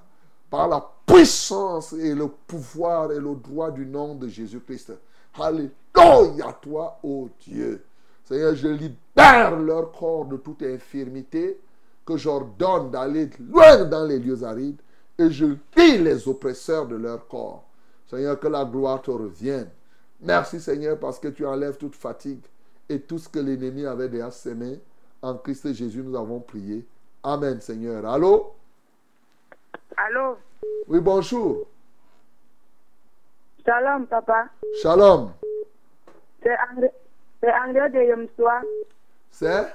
par 0.49 0.68
la 0.68 0.84
puissance 1.06 1.94
et 1.94 2.15
le 2.15 2.27
pouvoir 2.27 3.11
et 3.11 3.19
le 3.19 3.35
droit 3.35 3.72
du 3.72 3.85
nom 3.85 4.15
de 4.15 4.27
Jésus-Christ. 4.27 4.94
Alléluia 5.40 6.53
toi, 6.61 6.99
ô 7.03 7.30
Dieu. 7.41 7.84
Seigneur, 8.23 8.56
je 8.56 8.68
libère 8.68 9.60
leur 9.60 9.91
corps 9.91 10.26
de 10.26 10.38
toute 10.38 10.64
infirmité 10.64 11.60
que 12.06 12.18
j'ordonne 12.18 12.90
d'aller 12.90 13.30
loin 13.40 13.85
dans 13.85 14.06
les 14.06 14.19
lieux 14.19 14.44
arides 14.44 14.81
et 15.18 15.30
je 15.30 15.45
lis 15.76 15.98
les 15.98 16.27
oppresseurs 16.27 16.88
de 16.88 16.95
leur 16.95 17.27
corps. 17.27 17.64
Seigneur, 18.10 18.40
que 18.40 18.48
la 18.48 18.65
gloire 18.65 19.02
te 19.02 19.11
revienne. 19.11 19.69
Merci 20.22 20.60
Seigneur 20.60 20.98
parce 20.99 21.19
que 21.19 21.27
tu 21.27 21.45
enlèves 21.45 21.77
toute 21.77 21.95
fatigue 21.95 22.41
et 22.89 22.99
tout 23.01 23.18
ce 23.18 23.30
que 23.30 23.39
l'ennemi 23.39 23.85
avait 23.85 24.10
déjà 24.10 24.31
semé. 24.31 24.80
En 25.22 25.35
Christ 25.35 25.73
Jésus, 25.73 26.01
nous 26.03 26.18
avons 26.18 26.39
prié. 26.39 26.85
Amen 27.23 27.60
Seigneur. 27.61 28.05
Allô? 28.05 28.53
Allô? 29.95 30.38
Oui, 30.88 30.99
bonjour. 30.99 31.68
Shalom, 33.65 34.05
papa. 34.07 34.49
Shalom. 34.81 35.31
C'est 36.41 36.57
André 37.53 37.89
de 37.89 37.99
Yemsoa. 38.01 38.61
C'est? 39.31 39.73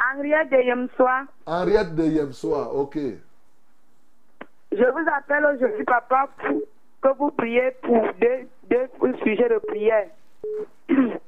Henriette 0.00 0.50
de 0.50 0.56
Yemsoa. 0.62 1.24
Henriette 1.46 1.94
de 1.94 2.04
Yemsoa. 2.04 2.72
Ok. 2.72 2.96
Je 4.72 4.90
vous 4.90 5.08
appelle 5.14 5.44
aujourd'hui, 5.54 5.84
papa, 5.84 6.28
pour 6.38 6.62
que 7.02 7.18
vous 7.18 7.30
priez 7.32 7.70
pour 7.82 8.02
deux, 8.20 8.48
deux 8.70 8.88
sujets 9.22 9.48
de 9.48 9.58
prière. 9.58 10.08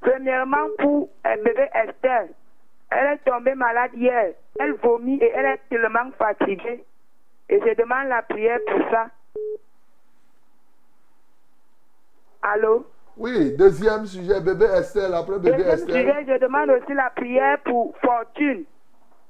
Premièrement, 0.00 0.68
pour 0.78 1.08
un 1.24 1.36
bébé 1.36 1.68
Esther. 1.74 2.26
Elle 2.90 3.06
est 3.14 3.30
tombée 3.30 3.54
malade 3.54 3.90
hier. 3.94 4.32
Elle 4.60 4.74
vomit 4.74 5.18
et 5.20 5.32
elle 5.34 5.46
est 5.46 5.60
tellement 5.68 6.10
fatiguée. 6.18 6.84
Et 7.48 7.60
je 7.60 7.74
demande 7.74 8.08
la 8.08 8.22
prière 8.22 8.58
pour 8.68 8.90
ça. 8.90 9.08
Allô? 12.42 12.86
Oui, 13.16 13.56
deuxième 13.56 14.06
sujet, 14.06 14.40
bébé 14.40 14.66
Estelle. 14.66 15.14
Après 15.14 15.38
bébé 15.38 15.56
Deuxième 15.56 15.74
Estelle. 15.74 15.94
sujet, 16.06 16.24
je 16.28 16.38
demande 16.38 16.70
aussi 16.70 16.92
la 16.92 17.10
prière 17.10 17.58
pour 17.64 17.96
Fortune. 18.04 18.64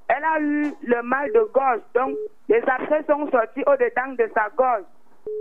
Elle 0.09 0.23
a 0.23 0.39
eu 0.39 0.73
le 0.83 1.01
mal 1.03 1.31
de 1.33 1.49
gorge, 1.53 1.81
donc 1.93 2.15
les 2.47 2.61
abcès 2.65 3.03
sont 3.09 3.29
sortis 3.29 3.63
au-dedans 3.65 4.13
de 4.17 4.29
sa 4.33 4.49
gorge. 4.55 4.83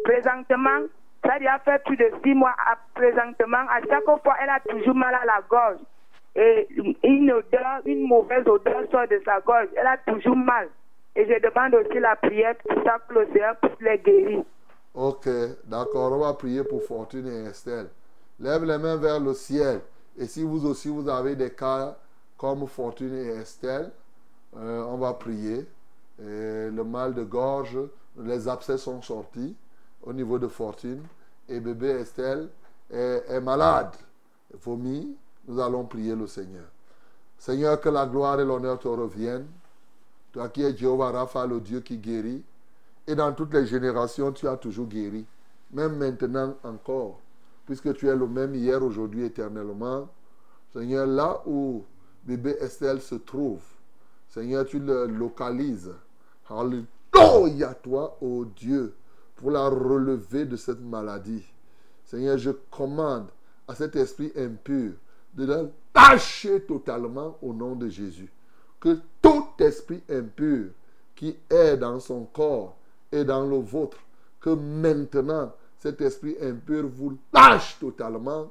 Présentement, 0.04 0.86
ça 1.26 1.38
lui 1.38 1.46
a 1.46 1.58
fait 1.58 1.82
plus 1.84 1.96
de 1.96 2.10
six 2.22 2.34
mois. 2.34 2.54
À, 2.66 2.76
présentement, 2.94 3.64
à 3.68 3.80
chaque 3.88 4.04
fois, 4.04 4.36
elle 4.42 4.50
a 4.50 4.60
toujours 4.60 4.94
mal 4.94 5.14
à 5.14 5.24
la 5.24 5.40
gorge. 5.48 5.80
Et 6.34 6.68
une 7.02 7.32
odeur, 7.32 7.80
une 7.84 8.06
mauvaise 8.06 8.46
odeur 8.46 8.82
sort 8.90 9.08
de 9.08 9.20
sa 9.24 9.40
gorge. 9.40 9.68
Elle 9.76 9.86
a 9.86 9.96
toujours 10.06 10.36
mal. 10.36 10.68
Et 11.14 11.24
je 11.26 11.40
demande 11.40 11.74
aussi 11.74 11.98
la 11.98 12.14
prière 12.16 12.54
pour 12.56 12.82
ça 12.84 12.98
que 13.08 13.26
Seigneur 13.32 13.56
puisse 13.56 13.80
les 13.80 13.98
guérir. 13.98 14.44
Ok, 14.94 15.28
d'accord. 15.64 16.12
On 16.12 16.18
va 16.18 16.34
prier 16.34 16.62
pour 16.62 16.82
Fortune 16.82 17.26
et 17.26 17.48
Estelle. 17.48 17.88
Lève 18.38 18.64
les 18.64 18.78
mains 18.78 18.96
vers 18.96 19.18
le 19.18 19.32
ciel. 19.32 19.80
Et 20.18 20.26
si 20.26 20.42
vous 20.42 20.66
aussi 20.66 20.88
vous 20.88 21.08
avez 21.08 21.34
des 21.36 21.50
cas 21.50 21.96
comme 22.36 22.66
Fortune 22.66 23.14
et 23.14 23.40
Estelle, 23.40 23.90
euh, 24.56 24.84
on 24.84 24.98
va 24.98 25.14
prier. 25.14 25.66
Le 26.18 26.82
mal 26.82 27.12
de 27.12 27.24
gorge, 27.24 27.78
les 28.18 28.48
abcès 28.48 28.78
sont 28.78 29.02
sortis 29.02 29.54
au 30.02 30.12
niveau 30.12 30.38
de 30.38 30.48
Fortune. 30.48 31.02
Et 31.48 31.60
bébé 31.60 31.88
Estelle 31.88 32.48
est, 32.90 33.24
est 33.28 33.40
malade, 33.40 33.94
vomit. 34.62 35.16
Nous 35.46 35.60
allons 35.60 35.84
prier 35.84 36.16
le 36.16 36.26
Seigneur. 36.26 36.66
Seigneur, 37.38 37.80
que 37.80 37.88
la 37.88 38.06
gloire 38.06 38.40
et 38.40 38.44
l'honneur 38.44 38.78
te 38.78 38.88
reviennent. 38.88 39.46
Toi 40.32 40.48
qui 40.48 40.62
es 40.62 40.76
Jéhovah 40.76 41.12
Rapha, 41.12 41.46
le 41.46 41.60
Dieu 41.60 41.80
qui 41.80 41.98
guérit. 41.98 42.42
Et 43.06 43.14
dans 43.14 43.32
toutes 43.32 43.54
les 43.54 43.66
générations, 43.66 44.32
tu 44.32 44.48
as 44.48 44.56
toujours 44.56 44.86
guéri. 44.86 45.24
Même 45.72 45.96
maintenant 45.96 46.56
encore. 46.64 47.20
Puisque 47.64 47.94
tu 47.94 48.08
es 48.08 48.16
le 48.16 48.26
même 48.26 48.54
hier, 48.54 48.82
aujourd'hui, 48.82 49.24
éternellement. 49.24 50.08
Seigneur, 50.72 51.06
là 51.06 51.42
où 51.46 51.84
bébé 52.24 52.56
Estelle 52.60 53.00
se 53.00 53.14
trouve, 53.14 53.62
Seigneur, 54.28 54.66
tu 54.66 54.78
le 54.78 55.06
localises. 55.06 55.92
Alléluia, 56.50 57.74
toi, 57.74 58.16
ô 58.20 58.44
Dieu, 58.44 58.94
pour 59.36 59.50
la 59.50 59.68
relever 59.68 60.44
de 60.44 60.56
cette 60.56 60.80
maladie. 60.80 61.44
Seigneur, 62.04 62.38
je 62.38 62.50
commande 62.70 63.28
à 63.68 63.74
cet 63.74 63.96
esprit 63.96 64.32
impur 64.36 64.92
de 65.34 65.44
la 65.44 65.62
lâcher 65.94 66.62
totalement 66.62 67.36
au 67.42 67.52
nom 67.52 67.74
de 67.74 67.88
Jésus. 67.88 68.30
Que 68.80 68.98
tout 69.20 69.46
esprit 69.58 70.02
impur 70.08 70.70
qui 71.14 71.36
est 71.50 71.76
dans 71.76 72.00
son 72.00 72.24
corps 72.24 72.76
et 73.12 73.24
dans 73.24 73.46
le 73.46 73.58
vôtre, 73.58 73.98
que 74.40 74.50
maintenant 74.50 75.52
cet 75.78 76.00
esprit 76.00 76.36
impur 76.40 76.86
vous 76.86 77.18
lâche 77.32 77.78
totalement 77.78 78.50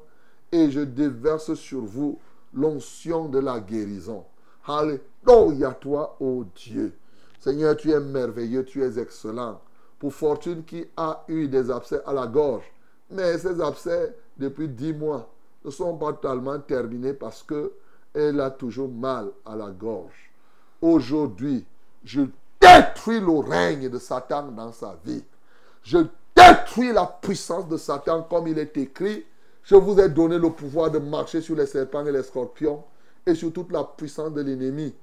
et 0.52 0.70
je 0.70 0.82
déverse 0.82 1.54
sur 1.56 1.82
vous 1.82 2.20
l'onction 2.54 3.28
de 3.30 3.40
la 3.40 3.60
guérison. 3.60 4.24
Alléluia 4.68 5.74
toi, 5.74 6.16
ô 6.20 6.46
Dieu. 6.56 6.94
Seigneur, 7.40 7.76
tu 7.78 7.92
es 7.92 8.00
merveilleux, 8.00 8.66
tu 8.66 8.82
es 8.84 8.98
excellent. 8.98 9.62
Pour 10.06 10.14
Fortune 10.14 10.64
qui 10.64 10.86
a 10.96 11.24
eu 11.28 11.48
des 11.48 11.72
abcès 11.72 12.00
à 12.06 12.14
la 12.14 12.28
gorge, 12.28 12.72
mais 13.10 13.40
ces 13.40 13.60
abcès, 13.60 14.16
depuis 14.38 14.68
dix 14.68 14.94
mois, 14.94 15.28
ne 15.66 15.72
sont 15.72 15.98
pas 15.98 16.14
totalement 16.14 16.60
terminés 16.60 17.14
parce 17.14 17.42
que 17.42 17.72
elle 18.14 18.40
a 18.40 18.52
toujours 18.52 18.88
mal 18.88 19.32
à 19.44 19.56
la 19.56 19.72
gorge. 19.72 20.32
Aujourd'hui, 20.80 21.66
je 22.04 22.22
détruis 22.62 23.20
le 23.20 23.40
règne 23.40 23.90
de 23.90 23.98
Satan 23.98 24.50
dans 24.52 24.72
sa 24.72 24.96
vie. 25.04 25.24
Je 25.82 25.98
détruis 26.36 26.94
la 26.94 27.08
puissance 27.08 27.68
de 27.68 27.78
Satan 27.78 28.28
comme 28.30 28.48
il 28.48 28.60
est 28.60 28.78
écrit. 28.78 29.26
Je 29.64 29.74
vous 29.74 30.00
ai 30.00 30.08
donné 30.08 30.38
le 30.38 30.52
pouvoir 30.52 30.92
de 30.92 31.00
marcher 31.00 31.42
sur 31.42 31.56
les 31.56 31.66
serpents 31.66 32.06
et 32.06 32.12
les 32.12 32.22
scorpions 32.22 32.84
et 33.26 33.34
sur 33.34 33.52
toute 33.52 33.72
la 33.72 33.84
puissance 33.84 34.34
de 34.34 34.42
l'ennemi. 34.42 34.94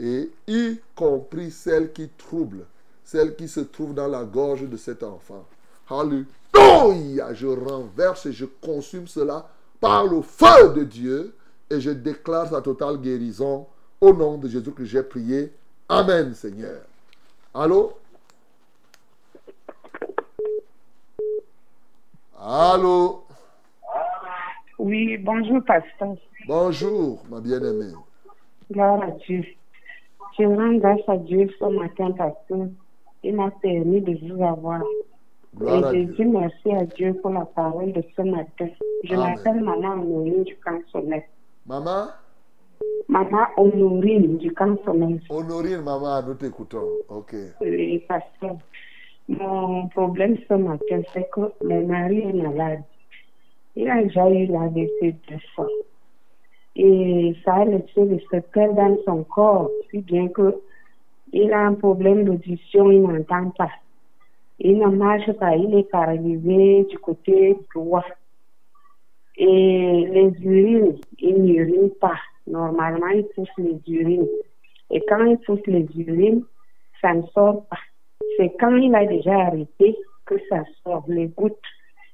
Et 0.00 0.32
y 0.48 0.80
compris 0.96 1.52
celle 1.52 1.92
qui 1.92 2.08
trouble, 2.08 2.66
celle 3.04 3.36
qui 3.36 3.48
se 3.48 3.60
trouve 3.60 3.94
dans 3.94 4.08
la 4.08 4.24
gorge 4.24 4.68
de 4.68 4.76
cet 4.76 5.02
enfant. 5.02 5.44
Alléluia. 5.88 7.34
Je 7.34 7.46
renverse 7.46 8.26
et 8.26 8.32
je 8.32 8.46
consume 8.46 9.06
cela 9.06 9.48
par 9.80 10.06
le 10.06 10.22
feu 10.22 10.72
de 10.74 10.84
Dieu 10.84 11.34
et 11.70 11.80
je 11.80 11.90
déclare 11.90 12.48
sa 12.48 12.60
totale 12.60 12.98
guérison 12.98 13.66
au 14.00 14.12
nom 14.12 14.38
de 14.38 14.48
Jésus 14.48 14.72
que 14.72 14.84
j'ai 14.84 15.02
prié. 15.02 15.52
Amen, 15.88 16.34
Seigneur. 16.34 16.82
Allô? 17.54 17.92
Allô? 22.38 23.24
Oui, 24.78 25.16
bonjour, 25.18 25.62
pasteur. 25.64 26.16
Bonjour, 26.46 27.22
ma 27.30 27.40
bien-aimée. 27.40 27.92
Gloire 28.70 29.02
à 29.02 29.10
Dieu. 29.12 29.44
Je 30.38 30.44
rends 30.44 30.74
grâce 30.78 31.08
à 31.08 31.16
Dieu 31.18 31.48
ce 31.58 31.64
matin 31.66 32.10
parce 32.16 32.34
qu'il 33.22 33.36
m'a 33.36 33.50
permis 33.50 34.00
de 34.00 34.18
vous 34.26 34.42
avoir. 34.42 34.82
Gloire 35.56 35.94
Et 35.94 36.06
je 36.06 36.12
dis 36.12 36.24
merci 36.24 36.72
à 36.72 36.84
Dieu 36.84 37.14
pour 37.20 37.30
la 37.30 37.44
parole 37.44 37.92
de 37.92 38.02
ce 38.16 38.22
matin. 38.22 38.68
Je 39.04 39.14
m'appelle 39.14 39.60
Maman 39.60 39.92
Honorine 40.02 40.44
du 40.44 40.56
camp 40.56 40.80
Soleil. 40.90 41.24
Maman? 41.66 42.08
Maman 43.08 43.46
Honorine 43.56 44.38
du 44.38 44.52
camp 44.52 44.76
Soleil. 44.84 45.20
Honorine, 45.30 45.82
maman, 45.82 46.22
nous 46.26 46.34
t'écoutons. 46.34 46.88
Ok. 47.08 47.34
Oui, 47.60 47.98
pasteur. 48.08 48.56
Mon 49.28 49.88
problème 49.88 50.36
ce 50.48 50.54
matin, 50.54 51.02
c'est 51.12 51.28
que 51.30 51.52
mon 51.62 51.86
mari 51.86 52.20
est 52.20 52.32
malade. 52.32 52.82
Il 53.76 53.88
a 53.88 54.02
déjà 54.02 54.28
eu 54.30 54.46
l'AVC 54.46 55.14
deux 55.28 55.38
fois. 55.54 55.68
Et 56.76 57.36
ça 57.44 57.56
a 57.56 57.64
laissé 57.66 58.04
des 58.06 58.24
séquelles 58.30 58.74
dans 58.74 58.96
son 59.04 59.22
corps, 59.24 59.70
si 59.90 59.98
bien 59.98 60.28
que 60.28 60.56
il 61.32 61.52
a 61.52 61.66
un 61.66 61.74
problème 61.74 62.24
d'audition, 62.24 62.90
il 62.90 63.02
n'entend 63.02 63.50
pas. 63.50 63.70
Il 64.58 64.78
ne 64.78 64.86
marche 64.88 65.32
pas, 65.32 65.56
il 65.56 65.74
est 65.74 65.90
paralysé 65.90 66.84
du 66.84 66.98
côté 66.98 67.56
droit. 67.74 68.04
Et 69.36 70.06
les 70.10 70.32
urines, 70.44 70.98
il 71.18 71.42
n'urine 71.42 71.90
pas. 72.00 72.18
Normalement, 72.46 73.08
il 73.08 73.24
pousse 73.34 73.48
les 73.58 73.80
urines. 73.88 74.28
Et 74.90 75.00
quand 75.08 75.24
il 75.24 75.38
pousse 75.38 75.66
les 75.66 75.86
urines, 75.96 76.44
ça 77.00 77.14
ne 77.14 77.22
sort 77.34 77.66
pas. 77.66 77.78
C'est 78.36 78.52
quand 78.60 78.76
il 78.76 78.94
a 78.94 79.06
déjà 79.06 79.46
arrêté 79.46 79.96
que 80.26 80.34
ça 80.48 80.62
sort, 80.82 81.04
les 81.08 81.28
gouttes. 81.28 81.56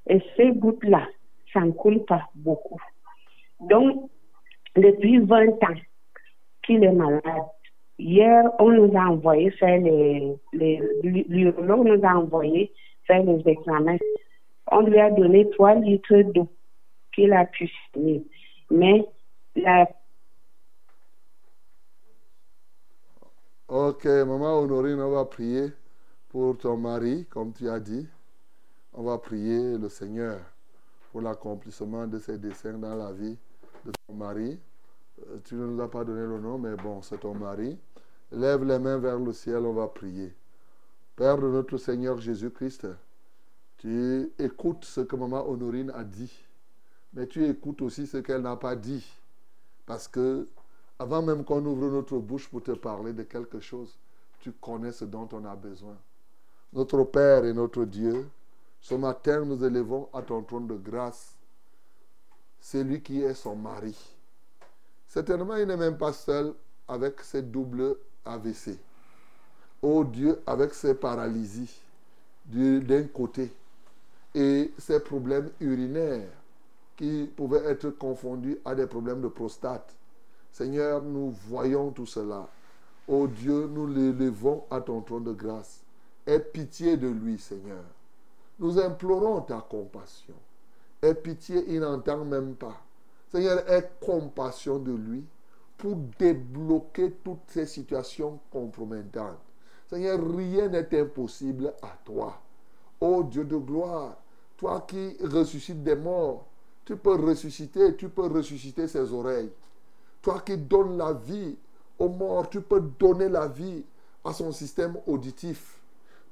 Et 0.08 0.22
ces 0.36 0.52
gouttes-là, 0.52 1.06
ça 1.52 1.60
ne 1.60 1.72
coule 1.72 2.04
pas 2.04 2.28
beaucoup. 2.34 2.80
Donc, 3.60 4.08
depuis 4.76 5.18
20 5.18 5.48
ans 5.64 5.80
qu'il 6.62 6.84
est 6.84 6.92
malade, 6.92 7.22
hier, 7.98 8.44
on 8.58 8.70
nous 8.70 8.96
a 8.96 9.06
envoyé 9.08 9.50
faire 9.52 9.80
les, 9.80 10.34
les 10.52 10.82
nous 11.04 12.04
a 12.04 12.14
envoyé 12.16 12.72
faire 13.06 13.22
les 13.24 13.42
examens. 13.46 13.98
On 14.70 14.80
lui 14.82 14.98
a 15.00 15.10
donné 15.10 15.48
3 15.50 15.76
litres 15.76 16.22
d'eau 16.34 16.48
qu'il 17.14 17.32
a 17.32 17.46
pu 17.46 17.70
finir. 17.92 18.22
Mais 18.70 19.04
la 19.56 19.88
Ok, 23.68 24.04
maman 24.06 24.60
Honorine, 24.60 25.00
on 25.00 25.10
va 25.10 25.24
prier 25.26 25.72
pour 26.28 26.56
ton 26.58 26.76
mari, 26.76 27.26
comme 27.30 27.52
tu 27.52 27.68
as 27.68 27.80
dit. 27.80 28.06
On 28.94 29.02
va 29.04 29.18
prier 29.18 29.78
le 29.78 29.88
Seigneur 29.88 30.40
pour 31.12 31.20
l'accomplissement 31.22 32.06
de 32.06 32.18
ses 32.18 32.38
desseins 32.38 32.78
dans 32.78 32.94
la 32.96 33.12
vie 33.12 33.38
de 33.84 33.92
ton 34.06 34.14
mari. 34.14 34.58
Euh, 35.28 35.38
Tu 35.44 35.54
ne 35.54 35.66
nous 35.66 35.80
as 35.82 35.90
pas 35.90 36.04
donné 36.04 36.22
le 36.22 36.38
nom, 36.40 36.58
mais 36.58 36.76
bon, 36.76 37.02
c'est 37.02 37.18
ton 37.18 37.34
mari. 37.34 37.78
Lève 38.30 38.62
les 38.64 38.78
mains 38.78 38.98
vers 38.98 39.18
le 39.18 39.32
ciel, 39.32 39.64
on 39.64 39.72
va 39.72 39.86
prier. 39.86 40.34
Père 41.16 41.38
de 41.38 41.48
notre 41.48 41.78
Seigneur 41.78 42.18
Jésus-Christ, 42.18 42.86
tu 43.78 44.30
écoutes 44.38 44.84
ce 44.84 45.00
que 45.00 45.16
maman 45.16 45.48
Honorine 45.48 45.90
a 45.94 46.04
dit, 46.04 46.32
mais 47.14 47.26
tu 47.26 47.46
écoutes 47.46 47.80
aussi 47.80 48.06
ce 48.06 48.18
qu'elle 48.18 48.42
n'a 48.42 48.56
pas 48.56 48.76
dit. 48.76 49.06
Parce 49.86 50.06
que 50.08 50.46
avant 50.98 51.22
même 51.22 51.44
qu'on 51.44 51.64
ouvre 51.64 51.88
notre 51.88 52.18
bouche 52.18 52.48
pour 52.48 52.62
te 52.62 52.72
parler 52.72 53.14
de 53.14 53.22
quelque 53.22 53.60
chose, 53.60 53.96
tu 54.40 54.52
connais 54.52 54.92
ce 54.92 55.06
dont 55.06 55.28
on 55.32 55.44
a 55.44 55.56
besoin. 55.56 55.96
Notre 56.72 57.04
Père 57.04 57.46
et 57.46 57.54
notre 57.54 57.84
Dieu, 57.84 58.28
ce 58.80 58.94
matin, 58.94 59.44
nous 59.44 59.64
élevons 59.64 60.08
à 60.12 60.20
ton 60.22 60.42
trône 60.42 60.66
de 60.66 60.76
grâce 60.76 61.34
celui 62.60 63.00
qui 63.00 63.22
est 63.22 63.34
son 63.34 63.56
mari. 63.56 63.96
Certainement, 65.06 65.56
il 65.56 65.66
n'est 65.66 65.76
même 65.76 65.96
pas 65.96 66.12
seul 66.12 66.52
avec 66.86 67.20
ses 67.22 67.42
doubles 67.42 67.96
AVC. 68.28 68.78
Oh 69.82 70.04
Dieu, 70.04 70.40
avec 70.46 70.74
ses 70.74 70.94
paralysies 70.94 71.80
du- 72.44 72.80
d'un 72.80 73.04
côté 73.04 73.52
et 74.34 74.72
ses 74.78 75.00
problèmes 75.00 75.50
urinaires 75.60 76.28
qui 76.96 77.30
pouvaient 77.36 77.64
être 77.64 77.90
confondus 77.90 78.58
à 78.64 78.74
des 78.74 78.86
problèmes 78.86 79.20
de 79.22 79.28
prostate. 79.28 79.94
Seigneur, 80.52 81.02
nous 81.02 81.30
voyons 81.48 81.90
tout 81.90 82.06
cela. 82.06 82.48
Oh 83.06 83.26
Dieu, 83.28 83.66
nous 83.68 83.86
l'élevons 83.86 84.64
à 84.70 84.80
ton 84.80 85.00
trône 85.00 85.24
de 85.24 85.32
grâce. 85.32 85.80
Aie 86.26 86.40
pitié 86.40 86.96
de 86.96 87.08
lui, 87.08 87.38
Seigneur. 87.38 87.84
Nous 88.58 88.78
implorons 88.78 89.40
ta 89.42 89.60
compassion. 89.60 90.34
Aie 91.00 91.14
pitié, 91.14 91.64
il 91.68 91.80
n'entend 91.80 92.24
même 92.24 92.54
pas. 92.54 92.82
Seigneur, 93.30 93.58
aie 93.70 93.88
compassion 94.04 94.78
de 94.78 94.92
lui 94.92 95.24
pour 95.78 95.94
débloquer 96.18 97.12
toutes 97.24 97.46
ces 97.48 97.64
situations 97.64 98.40
compromettantes. 98.50 99.38
Seigneur, 99.88 100.18
rien 100.36 100.68
n'est 100.68 101.00
impossible 101.00 101.72
à 101.80 101.96
toi. 102.04 102.38
Ô 103.00 103.22
Dieu 103.22 103.44
de 103.44 103.56
gloire, 103.56 104.16
toi 104.56 104.84
qui 104.86 105.16
ressuscites 105.22 105.82
des 105.82 105.94
morts, 105.94 106.44
tu 106.84 106.96
peux 106.96 107.14
ressusciter, 107.14 107.94
tu 107.96 108.08
peux 108.08 108.26
ressusciter 108.26 108.88
ses 108.88 109.12
oreilles. 109.12 109.50
Toi 110.20 110.42
qui 110.44 110.58
donnes 110.58 110.98
la 110.98 111.12
vie 111.12 111.56
aux 111.98 112.08
morts, 112.08 112.50
tu 112.50 112.60
peux 112.60 112.80
donner 112.80 113.28
la 113.28 113.46
vie 113.46 113.84
à 114.24 114.32
son 114.32 114.50
système 114.52 114.96
auditif. 115.06 115.80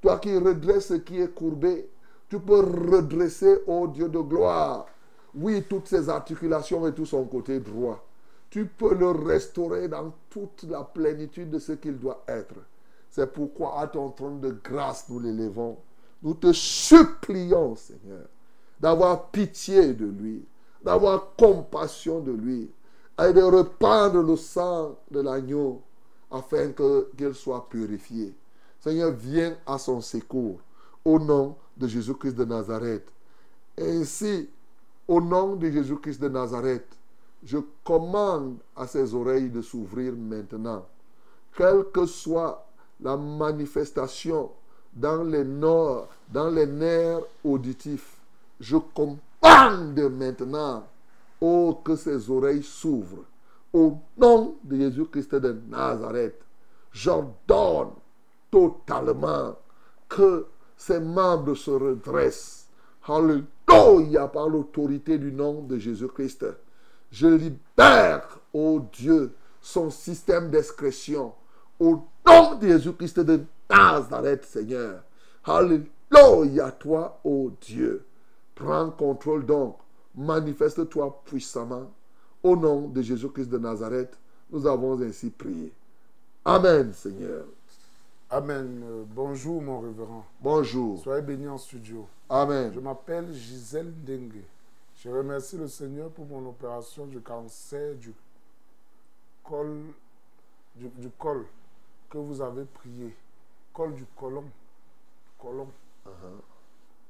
Toi 0.03 0.19
qui 0.19 0.37
redresses 0.37 0.89
ce 0.89 0.95
qui 0.95 1.21
est 1.21 1.33
courbé, 1.33 1.89
tu 2.29 2.41
peux 2.41 2.61
redresser, 2.61 3.61
ô 3.67 3.87
Dieu 3.87 4.09
de 4.09 4.19
gloire, 4.19 4.87
oui, 5.35 5.63
toutes 5.69 5.87
ses 5.87 6.09
articulations 6.09 6.87
et 6.87 6.93
tout 6.93 7.07
son 7.07 7.25
côté 7.25 7.61
droit. 7.61 8.03
Tu 8.51 8.67
peux 8.67 8.95
le 8.95 9.11
restaurer 9.11 9.89
dans 9.89 10.13
toute 10.31 10.65
la 10.65 10.83
plénitude 10.83 11.51
de 11.51 11.59
ce 11.59 11.73
qu'il 11.73 11.99
doit 11.99 12.25
être. 12.29 12.55
C'est 13.11 13.33
pourquoi 13.33 13.81
à 13.81 13.87
ton 13.87 14.11
trône 14.11 14.41
de 14.41 14.57
grâce 14.63 15.09
nous 15.09 15.19
l'élevons. 15.19 15.79
Nous 16.23 16.35
te 16.35 16.53
supplions, 16.53 17.77
Seigneur, 17.77 18.27
d'avoir 18.81 19.31
pitié 19.31 19.95
de 19.95 20.07
lui, 20.07 20.45
d'avoir 20.83 21.35
compassion 21.37 22.21
de 22.21 22.33
lui, 22.33 22.71
et 23.19 23.33
de 23.33 23.43
reprendre 23.43 24.23
le 24.23 24.37
sang 24.37 24.97
de 25.11 25.21
l'agneau 25.21 25.81
afin 26.31 26.73
qu'il 26.73 27.35
soit 27.35 27.69
purifié. 27.69 28.35
Seigneur, 28.81 29.13
viens 29.13 29.57
à 29.67 29.79
son 29.79 30.01
secours 30.01 30.61
au 31.05 31.19
nom 31.19 31.57
de 31.77 31.87
Jésus-Christ 31.87 32.35
de 32.35 32.45
Nazareth. 32.45 33.09
Ainsi, 33.79 34.49
au 35.09 35.21
nom 35.21 35.57
de 35.57 35.71
Jésus-Christ 35.71 36.21
de 36.21 36.29
Nazareth, 36.29 36.96
je 37.47 37.59
commande 37.85 38.57
à 38.75 38.87
ses 38.89 39.15
oreilles 39.15 39.51
de 39.51 39.63
s'ouvrir 39.63 40.13
maintenant. 40.15 40.85
Quelle 41.57 41.85
que 41.93 42.05
soit 42.05 42.67
la 43.01 43.17
manifestation 43.17 44.51
dans 44.93 45.23
les, 45.23 45.45
nord, 45.45 46.09
dans 46.33 46.51
nerfs 46.51 47.21
auditifs, 47.45 48.17
je 48.59 48.77
commande 48.77 49.21
maintenant 50.11 50.85
Oh, 51.41 51.79
que 51.85 51.95
ses 51.95 52.31
oreilles 52.31 52.63
s'ouvrent. 52.63 53.25
Au 53.73 53.99
nom 54.17 54.57
de 54.65 54.77
Jésus-Christ 54.77 55.35
de 55.35 55.55
Nazareth, 55.69 56.41
j'ordonne 56.93 57.91
totalement 58.51 59.55
que 60.09 60.47
ses 60.77 60.99
membres 60.99 61.55
se 61.55 61.71
redressent. 61.71 62.69
Alléluia, 63.07 64.29
par 64.29 64.49
l'autorité 64.49 65.19
du 65.19 65.31
nom 65.31 65.63
de 65.63 65.79
Jésus-Christ. 65.79 66.47
Je 67.11 67.27
libère, 67.27 68.39
ô 68.53 68.81
Dieu, 68.93 69.35
son 69.61 69.91
système 69.91 70.51
d'excrétion. 70.51 71.33
Au 71.79 72.03
nom 72.27 72.55
de 72.57 72.69
Jésus-Christ 72.69 73.21
de 73.21 73.45
Nazareth, 73.71 74.45
Seigneur. 74.45 75.03
Alléluia, 75.45 76.71
toi, 76.73 77.21
ô 77.25 77.51
Dieu. 77.61 78.05
Prends 78.55 78.91
contrôle 78.91 79.45
donc. 79.45 79.77
Manifeste-toi 80.15 81.23
puissamment. 81.25 81.91
Au 82.43 82.57
nom 82.57 82.89
de 82.89 83.03
Jésus-Christ 83.03 83.49
de 83.49 83.59
Nazareth, 83.59 84.17
nous 84.51 84.67
avons 84.67 85.01
ainsi 85.03 85.31
prié. 85.31 85.73
Amen, 86.45 86.93
Seigneur. 86.93 87.45
Amen. 88.31 88.83
Euh, 88.85 89.05
bonjour, 89.15 89.63
mon 89.63 89.81
révérend. 89.81 90.25
Bonjour. 90.41 91.01
Soyez 91.03 91.23
bénis 91.23 91.49
en 91.49 91.59
studio. 91.59 92.07
Amen. 92.29 92.73
Je 92.75 92.81
m'appelle 92.81 93.33
Gisèle 93.33 93.93
Dengue. 94.05 94.43
Je 95.07 95.13
remercie 95.13 95.57
le 95.57 95.69
Seigneur 95.69 96.11
pour 96.11 96.27
mon 96.27 96.49
opération 96.49 97.07
du 97.07 97.21
cancer 97.21 97.95
du 97.95 98.13
col, 99.45 99.95
du, 100.75 100.89
du 100.89 101.11
col 101.11 101.47
que 102.11 102.19
vous 102.19 102.43
avez 102.43 102.65
prié. 102.65 103.15
Col 103.73 103.95
du 103.95 104.05
colon. 104.17 104.43
Colon. 105.39 105.69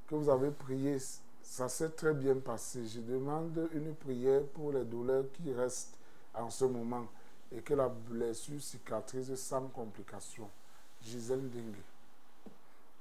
Que 0.06 0.14
vous 0.14 0.28
avez 0.28 0.50
prié. 0.50 0.98
Ça 1.40 1.70
s'est 1.70 1.88
très 1.88 2.12
bien 2.12 2.34
passé. 2.34 2.86
Je 2.86 3.00
demande 3.00 3.66
une 3.72 3.94
prière 3.94 4.42
pour 4.52 4.72
les 4.72 4.84
douleurs 4.84 5.24
qui 5.32 5.54
restent 5.54 5.96
en 6.34 6.50
ce 6.50 6.66
moment 6.66 7.06
et 7.50 7.62
que 7.62 7.72
la 7.72 7.88
blessure 7.88 8.60
cicatrise 8.60 9.34
sans 9.36 9.68
complication. 9.68 10.50
Gisèle 11.00 11.48
Dengue. 11.48 11.80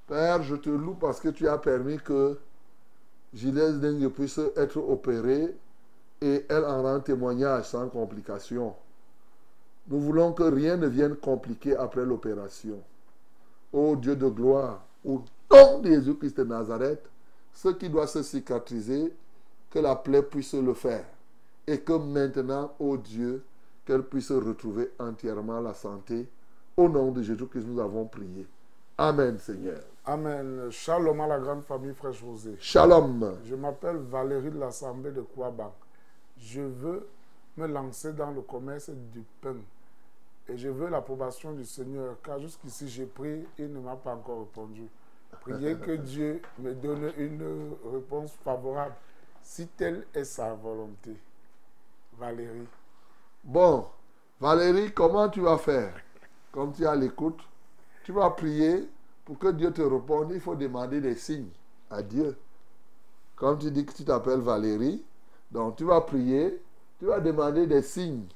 Père, 0.08 0.42
je 0.42 0.56
te 0.56 0.70
loue 0.70 0.96
parce 0.96 1.20
que 1.20 1.28
tu 1.28 1.50
as 1.50 1.58
permis 1.58 1.98
que 1.98 2.40
Gilles 3.34 3.80
Dengue 3.80 4.10
puisse 4.10 4.40
être 4.56 4.78
opérée 4.78 5.56
et 6.22 6.46
elle 6.50 6.66
en 6.66 6.84
rend 6.84 7.00
témoignage 7.00 7.66
sans 7.66 7.90
complication. 7.90 8.74
Nous 9.88 10.00
voulons 10.00 10.34
que 10.34 10.44
rien 10.44 10.78
ne 10.78 10.88
vienne 10.88 11.16
compliquer 11.16 11.76
après 11.76 12.06
l'opération. 12.06 12.80
Ô 13.72 13.96
Dieu 13.96 14.16
de 14.16 14.28
gloire, 14.28 14.84
au 15.04 15.22
nom 15.52 15.80
de 15.80 15.90
Jésus-Christ 15.90 16.38
de 16.38 16.44
Nazareth, 16.44 17.04
ce 17.54 17.70
qui 17.70 17.90
doit 17.90 18.08
se 18.08 18.24
cicatriser, 18.24 19.14
que 19.70 19.80
la 19.80 19.96
plaie 19.96 20.24
puisse 20.24 20.54
le 20.54 20.74
faire. 20.74 21.06
Et 21.68 21.80
que 21.80 21.94
maintenant, 21.94 22.74
ô 22.80 22.98
Dieu, 22.98 23.44
qu'elle 23.86 24.04
puisse 24.04 24.32
retrouver 24.32 24.92
entièrement 25.00 25.60
la 25.62 25.74
santé. 25.74 26.28
Au 26.76 26.90
nom 26.90 27.12
de 27.12 27.22
Jésus-Christ, 27.22 27.66
nous 27.68 27.80
avons 27.80 28.06
prié. 28.06 28.48
Amen, 28.98 29.38
Seigneur. 29.40 29.82
Amen. 30.08 30.70
Shalom 30.70 31.20
à 31.22 31.26
la 31.28 31.40
grande 31.40 31.64
famille 31.64 31.94
Frère 31.96 32.14
José. 32.14 32.56
Shalom. 32.60 33.40
Je 33.44 33.56
m'appelle 33.56 33.98
Valérie 33.98 34.52
de 34.52 34.60
l'Assemblée 34.60 35.12
de 35.12 35.22
Kouaban. 35.22 35.74
Je 36.38 36.62
veux 36.62 37.08
me 37.58 37.66
lancer 37.66 38.14
dans 38.14 38.30
le 38.30 38.42
commerce 38.42 38.92
du 38.92 39.24
pain. 39.42 39.56
Et 40.48 40.58
je 40.58 40.70
veux 40.70 40.90
l'approbation 40.90 41.54
du 41.54 41.66
Seigneur, 41.66 42.18
car 42.24 42.38
jusqu'ici 42.40 42.88
j'ai 42.88 43.08
prié, 43.08 43.48
il 43.58 43.74
ne 43.74 43.80
m'a 43.80 43.96
pas 43.96 44.14
encore 44.14 44.42
répondu. 44.42 44.84
Priez 45.42 45.76
que 45.76 45.92
Dieu 45.96 46.40
me 46.60 46.76
donne 46.76 47.12
une 47.18 47.74
réponse 47.92 48.32
favorable, 48.44 48.94
si 49.42 49.66
telle 49.70 50.06
est 50.14 50.24
sa 50.24 50.54
volonté. 50.54 51.16
Valérie. 52.20 52.68
Bon, 53.44 53.88
Valérie, 54.40 54.94
comment 54.94 55.30
tu 55.30 55.42
vas 55.42 55.58
faire? 55.58 55.96
Comme 56.52 56.74
tu 56.74 56.84
es 56.84 56.86
à 56.86 56.96
l'écoute, 56.96 57.40
tu 58.04 58.12
vas 58.12 58.30
prier 58.30 58.88
pour 59.26 59.40
que 59.40 59.48
Dieu 59.50 59.72
te 59.72 59.82
réponde. 59.82 60.32
Il 60.34 60.40
faut 60.40 60.56
demander 60.56 61.02
des 61.02 61.16
signes 61.16 61.50
à 61.90 62.02
Dieu. 62.02 62.38
Comme 63.36 63.58
tu 63.58 63.70
dis 63.72 63.86
que 63.86 63.94
tu 63.94 64.06
t'appelles 64.06 64.40
Valérie, 64.40 65.04
donc 65.52 65.76
tu 65.76 65.84
vas 65.84 66.02
prier, 66.02 66.62
tu 67.00 67.06
vas 67.06 67.20
demander 67.20 67.68
des 67.68 67.82
signes. 67.82 68.28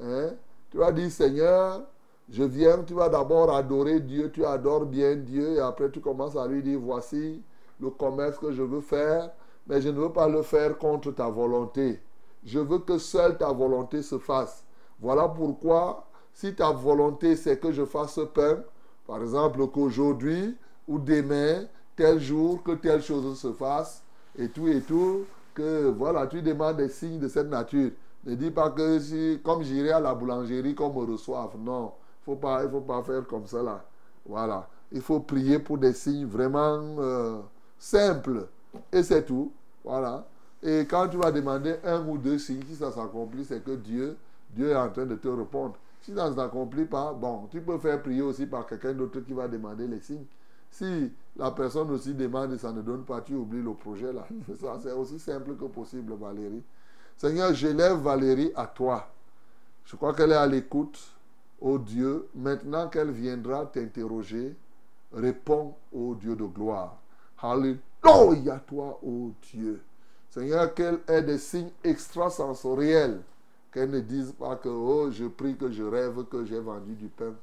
Hein? 0.00 0.30
Tu 0.70 0.78
vas 0.78 0.92
dire, 0.92 1.10
Seigneur, 1.10 1.82
je 2.30 2.44
viens, 2.44 2.82
tu 2.84 2.94
vas 2.94 3.08
d'abord 3.08 3.52
adorer 3.54 4.00
Dieu, 4.00 4.30
tu 4.30 4.44
adores 4.44 4.86
bien 4.86 5.16
Dieu, 5.16 5.56
et 5.56 5.60
après 5.60 5.90
tu 5.90 6.00
commences 6.00 6.36
à 6.36 6.46
lui 6.46 6.62
dire, 6.62 6.78
voici 6.78 7.42
le 7.80 7.90
commerce 7.90 8.38
que 8.38 8.52
je 8.52 8.62
veux 8.62 8.80
faire, 8.80 9.30
mais 9.66 9.80
je 9.80 9.88
ne 9.88 9.98
veux 9.98 10.12
pas 10.12 10.28
le 10.28 10.42
faire 10.42 10.78
contre 10.78 11.10
ta 11.10 11.28
volonté. 11.28 12.00
Je 12.44 12.58
veux 12.58 12.78
que 12.78 12.98
seule 12.98 13.36
ta 13.36 13.52
volonté 13.52 14.02
se 14.02 14.18
fasse. 14.18 14.64
Voilà 15.00 15.28
pourquoi, 15.28 16.06
si 16.32 16.54
ta 16.54 16.70
volonté 16.70 17.36
c'est 17.36 17.58
que 17.58 17.72
je 17.72 17.84
fasse 17.84 18.14
ce 18.14 18.22
pain, 18.22 18.62
par 19.10 19.22
exemple 19.22 19.66
qu'aujourd'hui 19.66 20.56
ou 20.86 21.00
demain, 21.00 21.64
tel 21.96 22.20
jour, 22.20 22.62
que 22.62 22.70
telle 22.72 23.02
chose 23.02 23.36
se 23.36 23.52
fasse, 23.52 24.04
et 24.38 24.48
tout 24.48 24.68
et 24.68 24.82
tout, 24.82 25.24
que 25.52 25.88
voilà, 25.88 26.28
tu 26.28 26.40
demandes 26.40 26.76
des 26.76 26.88
signes 26.88 27.18
de 27.18 27.26
cette 27.26 27.48
nature. 27.48 27.90
Ne 28.24 28.36
dis 28.36 28.52
pas 28.52 28.70
que 28.70 29.00
si, 29.00 29.40
comme 29.42 29.64
j'irai 29.64 29.90
à 29.90 29.98
la 29.98 30.14
boulangerie, 30.14 30.76
qu'on 30.76 30.92
me 30.92 31.10
reçoive. 31.10 31.56
Non, 31.58 31.90
il 32.28 32.34
ne 32.34 32.68
faut 32.68 32.80
pas 32.80 33.02
faire 33.02 33.26
comme 33.26 33.46
là. 33.64 33.84
Voilà. 34.24 34.68
Il 34.92 35.00
faut 35.00 35.18
prier 35.18 35.58
pour 35.58 35.78
des 35.78 35.92
signes 35.92 36.26
vraiment 36.26 36.78
euh, 37.00 37.40
simples. 37.80 38.46
Et 38.92 39.02
c'est 39.02 39.24
tout. 39.24 39.50
Voilà. 39.84 40.24
Et 40.62 40.86
quand 40.88 41.08
tu 41.08 41.16
vas 41.16 41.32
demander 41.32 41.76
un 41.82 42.06
ou 42.06 42.16
deux 42.16 42.38
signes, 42.38 42.62
si 42.68 42.76
ça 42.76 42.92
s'accomplit, 42.92 43.44
c'est 43.44 43.64
que 43.64 43.72
Dieu, 43.72 44.16
Dieu 44.50 44.70
est 44.70 44.76
en 44.76 44.88
train 44.88 45.06
de 45.06 45.16
te 45.16 45.26
répondre. 45.26 45.74
Si 46.02 46.14
ça 46.14 46.30
ne 46.30 46.34
s'accomplit 46.34 46.86
pas, 46.86 47.12
bon, 47.12 47.46
tu 47.50 47.60
peux 47.60 47.78
faire 47.78 48.02
prier 48.02 48.22
aussi 48.22 48.46
par 48.46 48.66
quelqu'un 48.66 48.94
d'autre 48.94 49.20
qui 49.20 49.32
va 49.32 49.48
demander 49.48 49.86
les 49.86 50.00
signes. 50.00 50.24
Si 50.70 51.12
la 51.36 51.50
personne 51.50 51.90
aussi 51.90 52.14
demande 52.14 52.52
et 52.52 52.58
ça 52.58 52.72
ne 52.72 52.80
donne 52.80 53.04
pas, 53.04 53.20
tu 53.20 53.34
oublies 53.34 53.62
le 53.62 53.74
projet 53.74 54.12
là. 54.12 54.26
C'est 54.46 54.60
ça, 54.60 54.78
c'est 54.82 54.92
aussi 54.92 55.18
simple 55.18 55.56
que 55.56 55.64
possible, 55.64 56.14
Valérie. 56.14 56.62
Seigneur, 57.16 57.52
j'élève 57.52 57.98
Valérie 57.98 58.52
à 58.56 58.66
toi. 58.66 59.08
Je 59.84 59.96
crois 59.96 60.14
qu'elle 60.14 60.32
est 60.32 60.36
à 60.36 60.46
l'écoute. 60.46 60.98
Oh 61.60 61.78
Dieu, 61.78 62.28
maintenant 62.34 62.88
qu'elle 62.88 63.10
viendra 63.10 63.66
t'interroger, 63.66 64.56
réponds, 65.12 65.74
ô 65.92 66.14
Dieu 66.14 66.34
de 66.34 66.44
gloire. 66.44 66.96
Alléluia, 67.42 68.60
toi, 68.66 68.98
ô 69.02 69.32
Dieu. 69.52 69.82
Seigneur, 70.30 70.72
qu'elle 70.72 71.00
ait 71.08 71.22
des 71.22 71.38
signes 71.38 71.72
extrasensoriels. 71.84 73.20
Qu'elle 73.72 73.90
ne 73.90 74.00
dise 74.00 74.32
pas 74.32 74.56
que, 74.56 74.68
oh, 74.68 75.10
je 75.10 75.26
prie 75.26 75.56
que 75.56 75.70
je 75.70 75.84
rêve 75.84 76.24
que 76.24 76.44
j'ai 76.44 76.58
vendu 76.58 76.94
du 76.94 77.08
pain. 77.08 77.34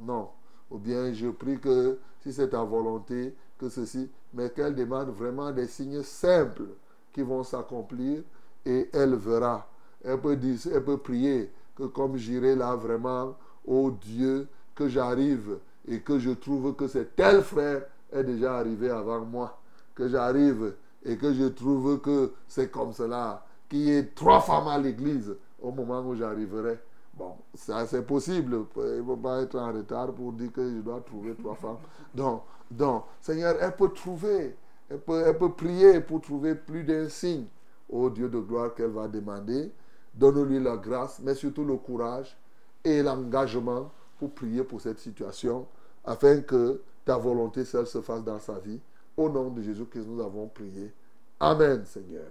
Non. 0.00 0.28
Ou 0.70 0.78
bien 0.78 1.12
je 1.12 1.28
prie 1.28 1.58
que, 1.58 1.98
si 2.22 2.32
c'est 2.32 2.48
ta 2.50 2.62
volonté, 2.62 3.34
que 3.58 3.68
ceci. 3.68 4.10
Mais 4.32 4.50
qu'elle 4.50 4.74
demande 4.74 5.10
vraiment 5.10 5.52
des 5.52 5.66
signes 5.66 6.02
simples 6.02 6.68
qui 7.12 7.22
vont 7.22 7.44
s'accomplir 7.44 8.22
et 8.64 8.88
elle 8.92 9.14
verra. 9.14 9.68
Elle 10.02 10.20
peut, 10.20 10.36
dire, 10.36 10.58
elle 10.72 10.84
peut 10.84 10.98
prier 10.98 11.50
que 11.76 11.84
comme 11.84 12.16
j'irai 12.16 12.56
là 12.56 12.74
vraiment, 12.74 13.36
oh 13.66 13.90
Dieu, 13.90 14.48
que 14.74 14.88
j'arrive 14.88 15.58
et 15.86 16.00
que 16.00 16.18
je 16.18 16.30
trouve 16.30 16.74
que 16.74 16.88
c'est 16.88 17.14
tel 17.14 17.42
frère 17.42 17.82
est 18.12 18.24
déjà 18.24 18.56
arrivé 18.56 18.90
avant 18.90 19.20
moi. 19.20 19.58
Que 19.94 20.08
j'arrive 20.08 20.74
et 21.04 21.16
que 21.16 21.32
je 21.32 21.44
trouve 21.44 22.00
que 22.00 22.32
c'est 22.48 22.70
comme 22.70 22.92
cela, 22.92 23.44
qu'il 23.68 23.80
y 23.80 23.90
ait 23.90 24.06
trois 24.14 24.40
femmes 24.40 24.68
à 24.68 24.78
l'église 24.78 25.36
au 25.64 25.72
moment 25.72 26.00
où 26.00 26.14
j'arriverai. 26.14 26.78
Bon, 27.14 27.36
ça 27.54 27.86
c'est 27.86 28.04
possible. 28.06 28.66
Il 28.76 28.98
ne 28.98 29.02
faut 29.02 29.16
pas 29.16 29.42
être 29.42 29.58
en 29.58 29.72
retard 29.72 30.12
pour 30.12 30.32
dire 30.32 30.52
que 30.52 30.62
je 30.62 30.80
dois 30.80 31.00
trouver 31.00 31.34
trois 31.34 31.54
femmes. 31.54 31.78
Donc, 32.14 32.42
donc 32.70 33.04
Seigneur, 33.20 33.56
elle 33.60 33.74
peut 33.74 33.90
trouver, 33.90 34.56
elle 34.90 35.00
peut, 35.00 35.22
elle 35.26 35.38
peut 35.38 35.52
prier 35.52 36.00
pour 36.00 36.20
trouver 36.20 36.54
plus 36.54 36.84
d'un 36.84 37.08
signe 37.08 37.46
au 37.88 38.10
Dieu 38.10 38.28
de 38.28 38.38
gloire 38.38 38.74
qu'elle 38.74 38.90
va 38.90 39.08
demander. 39.08 39.72
Donne-lui 40.14 40.60
la 40.60 40.76
grâce, 40.76 41.20
mais 41.20 41.34
surtout 41.34 41.64
le 41.64 41.76
courage 41.76 42.36
et 42.84 43.02
l'engagement 43.02 43.90
pour 44.18 44.30
prier 44.30 44.62
pour 44.62 44.80
cette 44.80 44.98
situation, 44.98 45.66
afin 46.04 46.40
que 46.40 46.80
ta 47.04 47.16
volonté 47.16 47.64
seule 47.64 47.86
se 47.86 48.00
fasse 48.00 48.22
dans 48.22 48.38
sa 48.38 48.58
vie. 48.58 48.80
Au 49.16 49.28
nom 49.28 49.50
de 49.50 49.62
Jésus 49.62 49.86
que 49.86 49.98
nous 50.00 50.20
avons 50.20 50.48
prié. 50.48 50.92
Amen, 51.38 51.84
Seigneur. 51.84 52.30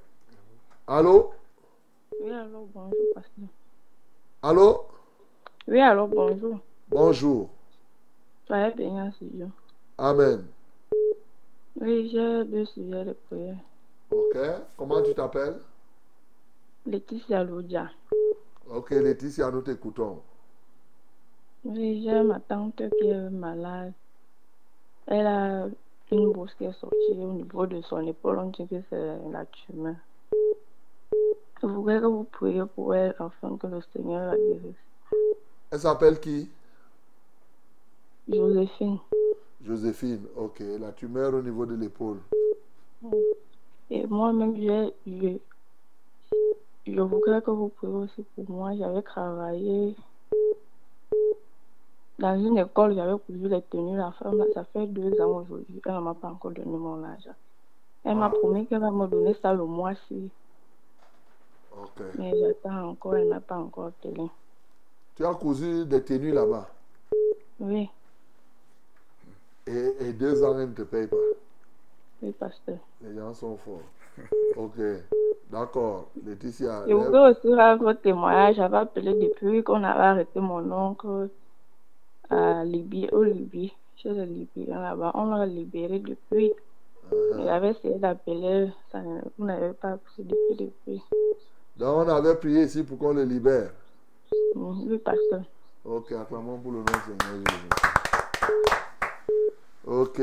Allô? 0.87 1.31
Oui, 2.21 2.31
alors 2.31 2.65
bonjour, 2.73 3.13
pasteur. 3.13 3.47
Allô? 4.41 4.85
Oui, 5.67 5.79
alors 5.79 6.07
bonjour. 6.07 6.59
Bonjour. 6.89 7.49
Soyez 8.47 8.71
bénis, 8.73 9.13
Seigneur. 9.19 9.49
Amen. 9.97 10.45
Oui, 11.79 12.09
j'ai 12.09 12.45
deux 12.45 12.65
sujets 12.65 13.05
de 13.05 13.13
prière. 13.13 13.57
Ok. 14.11 14.37
Comment 14.77 15.01
tu 15.01 15.13
t'appelles? 15.13 15.59
Laetitia 16.85 17.43
Lodia. 17.43 17.89
Ok, 18.69 18.91
Laetitia, 18.91 19.49
nous 19.51 19.61
t'écoutons. 19.61 20.21
Oui, 21.65 22.03
j'ai 22.03 22.21
ma 22.23 22.39
tante 22.41 22.81
qui 22.99 23.07
est 23.07 23.29
malade. 23.29 23.93
Elle 25.07 25.27
a 25.27 25.67
une 26.11 26.31
bourse 26.31 26.53
qui 26.55 26.65
est 26.65 26.73
sortie 26.73 27.11
au 27.11 27.33
niveau 27.33 27.65
de 27.65 27.81
son 27.81 28.05
épaule. 28.05 28.39
On 28.39 28.49
dit 28.49 28.67
que 28.67 28.81
c'est 28.89 29.17
la 29.31 29.45
tumeur. 29.45 29.95
Je 31.63 31.67
voudrais 31.69 32.01
que 32.01 32.05
vous 32.07 32.25
priez 32.25 32.65
pour 32.75 32.93
elle 32.93 33.15
afin 33.19 33.55
que 33.55 33.67
le 33.67 33.79
Seigneur 33.93 34.31
la 34.31 34.37
guérisse. 34.37 34.75
Elle 35.71 35.79
s'appelle 35.79 36.19
qui? 36.19 36.49
Joséphine. 38.27 38.97
Joséphine, 39.65 40.25
ok. 40.35 40.61
La 40.81 40.91
tumeur 40.91 41.33
au 41.33 41.41
niveau 41.41 41.65
de 41.65 41.75
l'épaule. 41.75 42.19
Et 43.89 44.05
moi-même, 44.07 44.57
je, 44.57 44.91
je, 45.07 45.37
je 46.85 46.99
voudrais 46.99 47.41
que 47.41 47.51
vous 47.51 47.69
priez 47.69 47.93
aussi 47.93 48.25
pour 48.35 48.49
moi. 48.49 48.75
J'avais 48.75 49.01
travaillé 49.01 49.95
dans 52.19 52.45
une 52.45 52.57
école, 52.57 52.93
j'avais 52.93 53.17
cousu 53.19 53.47
les 53.47 53.61
tenues. 53.61 53.95
La 53.95 54.11
femme, 54.11 54.43
ça 54.53 54.65
fait 54.65 54.87
deux 54.87 55.17
ans 55.21 55.43
aujourd'hui. 55.43 55.81
Elle 55.85 55.93
ne 55.93 55.99
m'a 56.01 56.13
pas 56.13 56.27
encore 56.27 56.51
donné 56.51 56.77
mon 56.77 57.01
argent. 57.05 57.35
Elle 58.03 58.17
m'a 58.17 58.29
promis 58.29 58.67
qu'elle 58.67 58.81
va 58.81 58.91
me 58.91 59.07
donner 59.07 59.33
ça 59.41 59.53
le 59.53 59.63
mois-ci. 59.63 60.29
Mais 62.17 62.33
j'attends 62.39 62.89
encore, 62.89 63.15
elle 63.17 63.29
n'a 63.29 63.39
pas 63.39 63.57
encore 63.57 63.91
télé. 64.01 64.29
Tu 65.15 65.25
as 65.25 65.33
cousu 65.33 65.85
des 65.85 66.03
tenues 66.03 66.31
là-bas. 66.31 66.67
Oui, 67.59 67.89
Et, 69.67 69.93
et 70.01 70.13
deux 70.13 70.43
ans, 70.43 70.57
elle 70.59 70.69
ne 70.69 70.73
te 70.73 70.81
paye 70.81 71.07
pas. 71.07 71.15
oui, 72.21 72.31
pasteur. 72.31 72.77
Les 73.01 73.15
gens 73.15 73.33
sont 73.33 73.57
forts. 73.57 73.79
Ok. 74.57 74.79
D'accord. 75.49 76.09
Laetitia. 76.25 76.83
Je 76.87 76.93
voudrais 76.93 77.31
aussi 77.31 77.53
rendre 77.53 77.83
votre 77.83 78.01
témoignage. 78.01 78.55
J'avais 78.55 78.77
appelé 78.77 79.13
depuis 79.13 79.63
qu'on 79.63 79.83
avait 79.83 79.99
arrêté 80.03 80.39
mon 80.39 80.71
oncle 80.71 81.29
à 82.29 82.63
Libye, 82.65 83.07
au 83.11 83.23
Libye, 83.23 83.73
chez 83.95 84.09
les 84.13 84.25
Libyens 84.25 84.81
là-bas. 84.81 85.11
On 85.15 85.25
l'a 85.35 85.45
libéré 85.45 85.99
depuis. 85.99 86.51
Uh-huh. 87.11 87.43
J'avais 87.43 87.71
essayé 87.71 87.95
d'appeler, 87.95 88.71
vous 89.37 89.45
n'avez 89.45 89.73
pas 89.73 89.97
poussé 89.97 90.23
depuis, 90.23 90.55
depuis. 90.65 91.01
Donc, 91.77 92.07
on 92.07 92.09
avait 92.09 92.35
prié 92.35 92.63
ici 92.63 92.83
pour 92.83 92.97
qu'on 92.97 93.13
le 93.13 93.23
libère. 93.23 93.71
Oui, 94.55 94.97
pasteur. 94.99 95.43
Ok, 95.83 96.11
acclamons 96.11 96.59
pour 96.59 96.71
le 96.71 96.77
nom 96.79 96.85
du 96.85 96.91
Seigneur 96.91 97.43
Jésus. 97.47 97.69
Ok. 99.85 100.21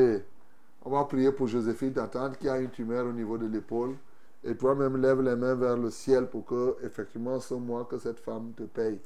On 0.82 0.90
va 0.90 1.04
prier 1.04 1.32
pour 1.32 1.46
Joséphine, 1.46 1.92
ta 1.92 2.06
tante, 2.06 2.38
qui 2.38 2.48
a 2.48 2.58
une 2.58 2.70
tumeur 2.70 3.06
au 3.06 3.12
niveau 3.12 3.36
de 3.36 3.46
l'épaule. 3.46 3.96
Et 4.42 4.56
toi-même, 4.56 4.96
lève 4.96 5.20
les 5.20 5.36
mains 5.36 5.54
vers 5.54 5.76
le 5.76 5.90
ciel 5.90 6.26
pour 6.28 6.46
que, 6.46 6.76
effectivement, 6.82 7.38
ce 7.40 7.54
mois, 7.54 7.84
que 7.84 7.98
cette 7.98 8.20
femme 8.20 8.52
te 8.56 8.62
paye 8.62 8.98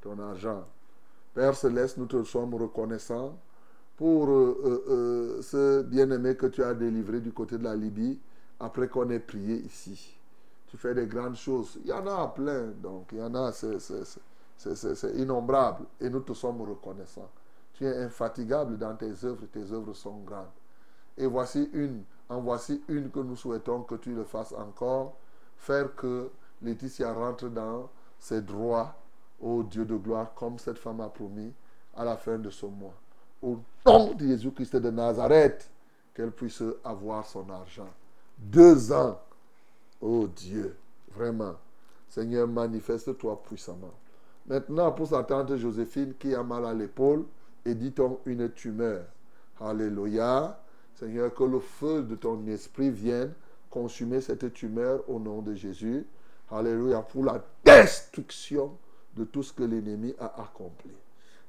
ton 0.00 0.18
argent. 0.18 0.64
Père 1.34 1.54
Céleste, 1.54 1.98
nous 1.98 2.06
te 2.06 2.24
sommes 2.24 2.54
reconnaissants 2.54 3.38
pour 3.96 4.28
euh, 4.28 4.60
euh, 4.64 4.84
euh, 4.88 5.42
ce 5.42 5.82
bien-aimé 5.82 6.34
que 6.34 6.46
tu 6.46 6.64
as 6.64 6.74
délivré 6.74 7.20
du 7.20 7.32
côté 7.32 7.56
de 7.58 7.64
la 7.64 7.76
Libye 7.76 8.18
après 8.58 8.88
qu'on 8.88 9.08
ait 9.10 9.20
prié 9.20 9.56
ici. 9.56 10.19
Tu 10.70 10.76
fais 10.76 10.94
des 10.94 11.06
grandes 11.06 11.34
choses. 11.36 11.78
Il 11.82 11.88
y 11.88 11.92
en 11.92 12.06
a 12.06 12.28
plein, 12.28 12.68
donc 12.80 13.08
il 13.12 13.18
y 13.18 13.22
en 13.22 13.34
a, 13.34 13.50
c'est- 13.50 15.16
innombrable. 15.16 15.84
Et 16.00 16.08
nous 16.08 16.20
te 16.20 16.32
sommes 16.32 16.62
reconnaissants. 16.62 17.28
Tu 17.74 17.84
es 17.84 18.04
infatigable 18.04 18.78
dans 18.78 18.94
tes 18.94 19.12
œuvres, 19.24 19.46
tes 19.52 19.72
œuvres 19.72 19.94
sont 19.94 20.18
grandes. 20.18 20.46
Et 21.18 21.26
voici 21.26 21.68
une, 21.72 22.04
en 22.28 22.40
voici 22.40 22.82
une 22.88 23.10
que 23.10 23.18
nous 23.18 23.34
souhaitons 23.36 23.82
que 23.82 23.96
tu 23.96 24.14
le 24.14 24.22
fasses 24.24 24.52
encore, 24.52 25.16
faire 25.56 25.94
que 25.96 26.30
Laetitia 26.62 27.12
rentre 27.12 27.48
dans 27.48 27.88
ses 28.18 28.40
droits, 28.42 28.94
ô 29.40 29.62
Dieu 29.64 29.84
de 29.84 29.96
gloire, 29.96 30.32
comme 30.34 30.58
cette 30.58 30.78
femme 30.78 31.00
a 31.00 31.08
promis 31.08 31.52
à 31.96 32.04
la 32.04 32.16
fin 32.16 32.38
de 32.38 32.50
ce 32.50 32.66
mois. 32.66 32.94
Au 33.42 33.58
nom 33.86 34.14
de 34.14 34.24
Jésus-Christ 34.26 34.76
de 34.76 34.90
Nazareth, 34.90 35.68
qu'elle 36.14 36.30
puisse 36.30 36.62
avoir 36.84 37.26
son 37.26 37.48
argent. 37.50 37.88
Deux 38.38 38.92
ans, 38.92 39.18
ô 40.00 40.26
Dieu, 40.26 40.76
vraiment. 41.14 41.56
Seigneur, 42.08 42.48
manifeste-toi 42.48 43.42
puissamment. 43.42 43.94
Maintenant, 44.46 44.90
pour 44.92 45.06
sa 45.06 45.22
tante 45.22 45.56
Joséphine 45.56 46.14
qui 46.18 46.34
a 46.34 46.42
mal 46.42 46.64
à 46.64 46.74
l'épaule, 46.74 47.24
et 47.64 47.74
dit-on 47.74 48.18
une 48.26 48.50
tumeur. 48.50 49.04
Alléluia. 49.60 50.60
Seigneur, 50.94 51.32
que 51.32 51.44
le 51.44 51.60
feu 51.60 52.02
de 52.02 52.16
ton 52.16 52.46
esprit 52.46 52.90
vienne 52.90 53.32
consumer 53.68 54.20
cette 54.20 54.52
tumeur 54.52 55.08
au 55.08 55.18
nom 55.18 55.42
de 55.42 55.54
Jésus. 55.54 56.06
Alléluia. 56.50 57.02
Pour 57.02 57.24
la 57.24 57.44
destruction 57.64 58.76
de 59.16 59.24
tout 59.24 59.42
ce 59.42 59.52
que 59.52 59.62
l'ennemi 59.62 60.14
a 60.18 60.42
accompli. 60.42 60.90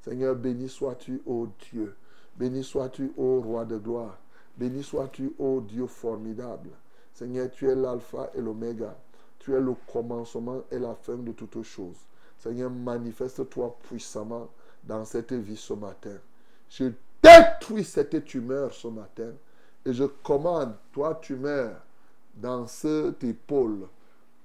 Seigneur, 0.02 0.36
béni 0.36 0.68
sois-tu, 0.68 1.22
ô 1.26 1.48
Dieu. 1.72 1.96
Béni 2.38 2.64
sois-tu, 2.64 3.12
ô 3.18 3.40
roi 3.40 3.66
de 3.66 3.78
gloire. 3.78 4.18
Béni 4.58 4.84
sois-tu, 4.84 5.34
ô 5.40 5.62
Dieu 5.62 5.88
formidable. 5.88 6.70
Seigneur, 7.14 7.50
tu 7.52 7.70
es 7.70 7.76
l'alpha 7.76 8.30
et 8.34 8.42
l'oméga. 8.42 8.96
Tu 9.40 9.54
es 9.54 9.60
le 9.60 9.74
commencement 9.92 10.62
et 10.72 10.80
la 10.80 10.96
fin 10.96 11.16
de 11.16 11.32
toutes 11.32 11.64
choses. 11.64 11.98
Seigneur, 12.40 12.70
manifeste-toi 12.70 13.76
puissamment 13.88 14.50
dans 14.84 15.06
cette 15.06 15.34
vie 15.34 15.58
ce 15.58 15.74
matin. 15.74 16.18
Je 16.70 16.92
détruis 17.22 17.84
cette 17.84 18.24
tumeur 18.26 18.74
ce 18.74 18.88
matin 18.88 19.32
et 19.86 19.94
je 19.94 20.06
commande, 20.06 20.74
toi 20.92 21.16
tumeur, 21.22 21.76
dans 22.36 22.68
cette 22.68 23.24
épaule, 23.24 23.88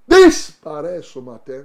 disparaît 0.09 1.03
ce 1.03 1.19
matin, 1.19 1.65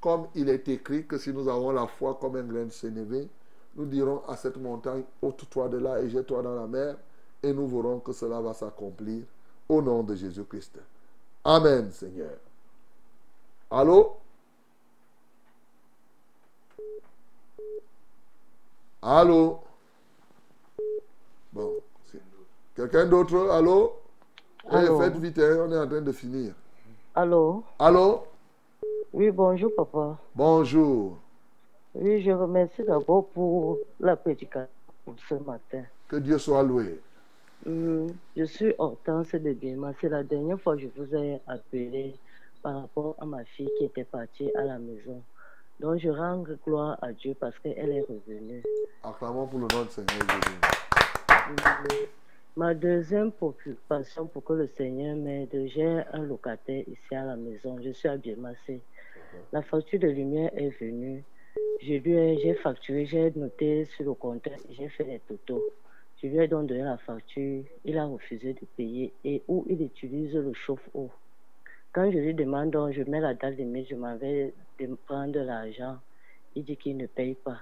comme 0.00 0.26
il 0.34 0.48
est 0.48 0.68
écrit 0.68 1.06
que 1.06 1.18
si 1.18 1.32
nous 1.32 1.48
avons 1.48 1.70
la 1.70 1.86
foi 1.86 2.18
comme 2.20 2.36
un 2.36 2.42
grain 2.42 2.64
de 2.64 2.70
sénévé, 2.70 3.28
nous 3.76 3.86
dirons 3.86 4.22
à 4.28 4.36
cette 4.36 4.56
montagne, 4.56 5.04
ôte-toi 5.22 5.68
de 5.68 5.78
là 5.78 6.00
et 6.00 6.10
jette-toi 6.10 6.42
dans 6.42 6.54
la 6.54 6.66
mer, 6.66 6.96
et 7.42 7.52
nous 7.52 7.66
verrons 7.68 8.00
que 8.00 8.12
cela 8.12 8.40
va 8.40 8.52
s'accomplir 8.52 9.22
au 9.68 9.80
nom 9.82 10.02
de 10.02 10.14
Jésus-Christ. 10.14 10.78
Amen, 11.44 11.90
Seigneur. 11.92 12.36
Allô? 13.70 14.16
Allô? 19.02 19.60
Bon. 21.52 21.72
c'est- 22.10 22.20
Quelqu'un 22.76 23.06
d'autre? 23.06 23.50
Allô? 23.50 23.94
Eh, 24.70 24.76
Allô? 24.76 24.98
faites 24.98 25.16
vite, 25.16 25.38
hein, 25.38 25.66
on 25.68 25.72
est 25.72 25.78
en 25.78 25.88
train 25.88 26.00
de 26.00 26.12
finir. 26.12 26.54
Allô? 27.14 27.64
Allô? 27.78 28.24
Oui, 29.12 29.30
bonjour 29.30 29.70
papa. 29.74 30.18
Bonjour. 30.34 31.18
Oui, 31.94 32.22
je 32.22 32.30
remercie 32.30 32.84
d'abord 32.84 33.28
pour 33.30 33.78
la 34.00 34.16
prédication 34.16 34.68
pour 35.04 35.14
ce 35.28 35.34
matin. 35.34 35.84
Que 36.08 36.16
Dieu 36.16 36.38
soit 36.38 36.62
loué. 36.62 37.00
Hum, 37.64 38.08
je 38.36 38.44
suis 38.44 38.74
Hortense 38.78 39.32
de 39.36 39.52
Guillemot. 39.52 39.92
C'est 40.00 40.08
la 40.08 40.24
dernière 40.24 40.60
fois 40.60 40.74
que 40.74 40.82
je 40.82 40.88
vous 40.96 41.14
ai 41.14 41.40
appelé 41.46 42.14
par 42.60 42.80
rapport 42.82 43.14
à 43.18 43.24
ma 43.24 43.44
fille 43.44 43.70
qui 43.78 43.84
était 43.84 44.04
partie 44.04 44.50
à 44.56 44.64
la 44.64 44.78
maison. 44.78 45.22
Donc 45.78 45.98
je 45.98 46.08
rends 46.08 46.42
gloire 46.66 46.98
à 47.02 47.12
Dieu 47.12 47.34
parce 47.38 47.56
qu'elle 47.60 47.90
est 47.90 48.02
revenue. 48.02 48.62
Acclamons 49.04 49.46
pour 49.46 49.60
le 49.60 49.68
nom 49.68 49.82
du 49.84 49.90
Seigneur 49.90 50.28
Jésus. 50.28 50.58
Hum, 51.30 52.06
Ma 52.56 52.74
deuxième 52.74 53.32
préoccupation 53.32 54.26
pour 54.26 54.44
que 54.44 54.52
le 54.54 54.66
Seigneur 54.66 55.16
m'aide, 55.16 55.68
j'ai 55.74 56.02
un 56.12 56.22
locataire 56.22 56.82
ici 56.86 57.14
à 57.14 57.24
la 57.24 57.36
maison. 57.36 57.78
Je 57.80 57.90
suis 57.92 58.08
à 58.08 58.16
Bielmassé. 58.16 58.82
La 59.52 59.62
facture 59.62 60.00
de 60.00 60.08
lumière 60.08 60.50
est 60.54 60.68
venue. 60.80 61.24
J'ai 61.80 62.54
facturé, 62.62 63.06
j'ai 63.06 63.30
noté 63.36 63.86
sur 63.86 64.04
le 64.04 64.14
compteur, 64.14 64.58
j'ai 64.68 64.88
fait 64.88 65.04
les 65.04 65.20
totaux. 65.20 65.62
Je 66.22 66.28
lui 66.28 66.38
ai 66.38 66.46
donc 66.46 66.68
donné 66.68 66.82
la 66.82 66.98
facture, 66.98 67.64
il 67.84 67.98
a 67.98 68.04
refusé 68.04 68.52
de 68.52 68.64
payer 68.76 69.12
et 69.24 69.42
où 69.48 69.64
il 69.68 69.82
utilise 69.82 70.32
le 70.34 70.52
chauffe-eau. 70.52 71.10
Quand 71.92 72.08
je 72.12 72.18
lui 72.18 72.32
demande, 72.32 72.70
donc, 72.70 72.92
je 72.92 73.02
mets 73.02 73.18
la 73.18 73.34
date 73.34 73.56
limite, 73.56 73.88
je 73.90 73.96
m'en 73.96 74.16
vais 74.16 74.54
de 74.78 74.86
prendre 75.06 75.40
l'argent, 75.40 75.98
il 76.54 76.64
dit 76.64 76.76
qu'il 76.76 76.96
ne 76.96 77.06
paye 77.06 77.34
pas. 77.34 77.58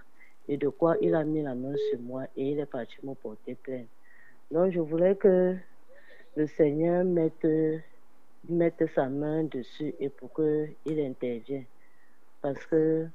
Et 0.46 0.58
de 0.58 0.68
quoi 0.68 0.96
il 1.00 1.14
a 1.14 1.24
mis 1.24 1.42
la 1.42 1.54
main 1.54 1.74
sur 1.88 2.00
moi 2.00 2.24
et 2.36 2.50
il 2.50 2.60
est 2.60 2.66
parti 2.66 2.96
me 3.02 3.14
porter 3.14 3.54
plainte. 3.54 3.86
Donc 4.50 4.72
je 4.72 4.80
voulais 4.80 5.16
que 5.16 5.56
le 6.36 6.46
Seigneur 6.46 7.02
mette, 7.04 7.46
mette 8.46 8.84
sa 8.94 9.08
main 9.08 9.44
dessus 9.44 9.94
et 9.98 10.10
pour 10.10 10.34
qu'il 10.34 11.00
intervienne. 11.00 11.64
Parce 12.42 12.66
que 12.66 13.06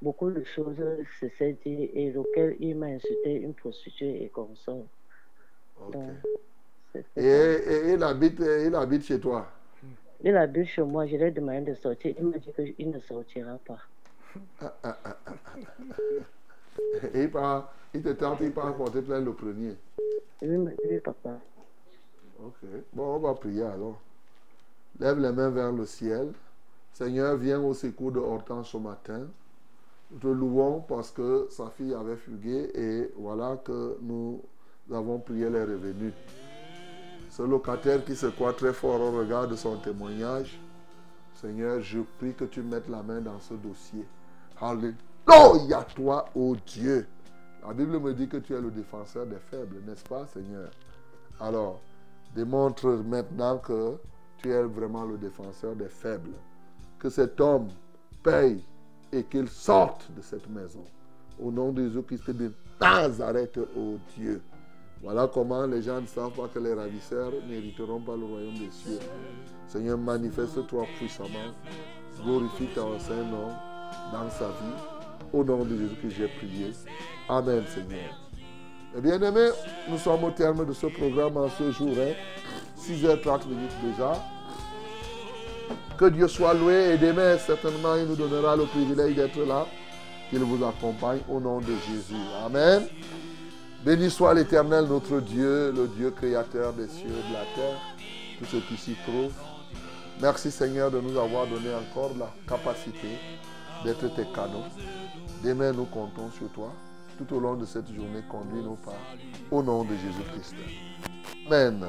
beaucoup 0.00 0.30
de 0.30 0.42
choses 0.44 0.76
se 1.20 1.28
sont 1.28 1.56
dites 1.64 1.66
et 1.66 2.12
lequel 2.12 2.56
il 2.60 2.76
m'a 2.76 2.86
insulté 2.86 3.34
une 3.34 3.54
prostituée 3.54 4.24
et 4.24 4.28
comme 4.28 4.54
ça. 4.56 4.72
Donc, 4.72 5.94
c'est- 6.92 7.04
Et, 7.16 7.22
et- 7.24 7.92
il, 7.94 8.02
habite, 8.02 8.38
il 8.40 8.74
habite 8.74 9.04
chez 9.04 9.18
toi? 9.20 9.46
il 10.22 10.36
habite 10.36 10.66
chez 10.66 10.82
moi, 10.82 11.06
je 11.06 11.16
lui 11.16 11.24
ai 11.24 11.30
demandé 11.30 11.70
de 11.72 11.74
sortir. 11.76 12.14
Il 12.18 12.26
m'a 12.26 12.38
dit 12.38 12.52
qu'il 12.52 12.90
ne 12.90 12.98
sortira 13.00 13.58
pas. 13.66 13.78
Ah. 14.60 14.74
Et 17.14 17.22
il, 17.24 17.30
part, 17.30 17.72
il 17.92 18.02
te 18.02 18.10
tente, 18.10 18.38
il 18.40 18.52
part 18.52 18.74
porter 18.76 19.02
plainte 19.02 19.24
le 19.24 19.32
premier. 19.32 19.74
Oui, 20.42 20.56
oui, 20.84 21.00
papa. 21.00 21.38
Ok. 22.40 22.54
Bon, 22.92 23.16
on 23.16 23.18
va 23.18 23.34
prier 23.34 23.62
alors. 23.64 24.00
Lève 25.00 25.18
les 25.18 25.32
mains 25.32 25.50
vers 25.50 25.72
le 25.72 25.84
ciel. 25.86 26.32
Seigneur, 26.92 27.36
viens 27.36 27.60
au 27.60 27.74
secours 27.74 28.12
de 28.12 28.20
Hortense 28.20 28.70
ce 28.70 28.76
matin. 28.76 29.28
Te 30.20 30.26
louons 30.26 30.80
parce 30.88 31.10
que 31.10 31.46
sa 31.50 31.68
fille 31.68 31.94
avait 31.94 32.16
fugué 32.16 32.70
et 32.74 33.12
voilà 33.16 33.58
que 33.62 33.98
nous 34.00 34.42
avons 34.90 35.18
prié, 35.18 35.44
elle 35.44 35.56
est 35.56 35.64
revenue. 35.64 36.12
Ce 37.30 37.42
locataire 37.42 38.02
qui 38.04 38.16
se 38.16 38.26
croit 38.26 38.54
très 38.54 38.72
fort 38.72 39.00
au 39.00 39.10
regard 39.10 39.46
de 39.46 39.54
son 39.54 39.76
témoignage, 39.76 40.58
Seigneur, 41.34 41.80
je 41.82 42.00
prie 42.18 42.32
que 42.32 42.46
tu 42.46 42.62
mettes 42.62 42.88
la 42.88 43.02
main 43.02 43.20
dans 43.20 43.38
ce 43.38 43.54
dossier. 43.54 44.04
Alléluia, 44.60 45.86
toi, 45.94 46.24
ô 46.34 46.56
Dieu. 46.66 47.06
La 47.64 47.74
Bible 47.74 48.00
me 48.00 48.14
dit 48.14 48.28
que 48.28 48.38
tu 48.38 48.54
es 48.54 48.60
le 48.60 48.70
défenseur 48.70 49.26
des 49.26 49.38
faibles, 49.50 49.76
n'est-ce 49.86 50.04
pas, 50.04 50.26
Seigneur? 50.26 50.70
Alors, 51.38 51.80
démontre 52.34 52.88
maintenant 52.88 53.58
que 53.58 53.98
tu 54.38 54.50
es 54.50 54.62
vraiment 54.62 55.04
le 55.04 55.18
défenseur 55.18 55.76
des 55.76 55.88
faibles. 55.88 56.34
Que 56.98 57.10
cet 57.10 57.40
homme 57.40 57.68
paye 58.22 58.64
et 59.12 59.24
qu'il 59.24 59.48
sorte 59.48 60.06
de 60.16 60.22
cette 60.22 60.48
maison. 60.48 60.84
Au 61.40 61.50
nom 61.50 61.72
de 61.72 61.84
Jésus-Christ 61.84 62.30
de 62.30 62.52
Nazareth, 62.80 63.58
ô 63.76 63.96
Dieu. 64.16 64.42
Voilà 65.02 65.28
comment 65.32 65.64
les 65.66 65.80
gens 65.82 66.00
ne 66.00 66.06
savent 66.06 66.32
pas 66.32 66.48
que 66.48 66.58
les 66.58 66.74
ravisseurs 66.74 67.32
n'hériteront 67.48 68.00
pas 68.00 68.16
le 68.16 68.24
royaume 68.24 68.54
des 68.58 68.70
cieux. 68.70 68.98
Seigneur, 69.68 69.96
manifeste-toi 69.96 70.84
puissamment. 70.98 71.52
glorifie 72.24 72.66
ton 72.74 72.98
Saint-Nom 72.98 73.48
dans 74.12 74.28
sa 74.30 74.48
vie. 74.48 75.32
Au 75.32 75.44
nom 75.44 75.64
de 75.64 75.76
Jésus 75.76 75.96
que 76.02 76.08
j'ai 76.08 76.26
prié. 76.28 76.72
Amen, 77.28 77.62
Seigneur. 77.68 78.18
Eh 78.96 79.00
bien 79.00 79.20
aimés, 79.20 79.50
nous 79.88 79.98
sommes 79.98 80.24
au 80.24 80.30
terme 80.30 80.66
de 80.66 80.72
ce 80.72 80.86
programme 80.86 81.36
en 81.36 81.48
ce 81.48 81.70
jour. 81.70 81.94
hein. 81.98 82.14
6h30 82.76 83.46
minutes 83.48 83.70
déjà. 83.84 84.12
Que 85.98 86.06
Dieu 86.06 86.28
soit 86.28 86.54
loué 86.54 86.94
et 86.94 86.98
demain, 86.98 87.36
certainement, 87.38 87.96
il 87.96 88.04
nous 88.06 88.16
donnera 88.16 88.56
le 88.56 88.64
privilège 88.64 89.14
d'être 89.16 89.40
là. 89.46 89.66
Qu'il 90.30 90.40
vous 90.40 90.62
accompagne 90.64 91.20
au 91.28 91.40
nom 91.40 91.58
de 91.60 91.72
Jésus. 91.86 92.22
Amen. 92.44 92.82
Béni 93.84 94.10
soit 94.10 94.34
l'Éternel, 94.34 94.84
notre 94.86 95.20
Dieu, 95.20 95.72
le 95.74 95.88
Dieu 95.88 96.10
créateur 96.10 96.72
des 96.72 96.88
cieux 96.88 97.06
et 97.06 97.28
de 97.28 97.32
la 97.32 97.44
terre, 97.54 97.80
tout 98.38 98.44
ce 98.44 98.56
qui 98.56 98.76
s'y 98.76 98.94
trouve. 99.06 99.32
Merci 100.20 100.50
Seigneur 100.50 100.90
de 100.90 101.00
nous 101.00 101.16
avoir 101.16 101.46
donné 101.46 101.72
encore 101.74 102.10
la 102.18 102.28
capacité 102.46 103.08
d'être 103.84 104.14
tes 104.14 104.26
canaux. 104.34 104.64
Demain, 105.44 105.72
nous 105.72 105.84
comptons 105.84 106.30
sur 106.36 106.48
toi. 106.48 106.72
Tout 107.16 107.36
au 107.36 107.40
long 107.40 107.54
de 107.54 107.64
cette 107.64 107.88
journée, 107.88 108.22
conduis-nous 108.28 108.76
par 108.84 108.94
au 109.50 109.62
nom 109.62 109.84
de 109.84 109.90
Jésus-Christ. 109.90 110.54
Amen. 111.46 111.86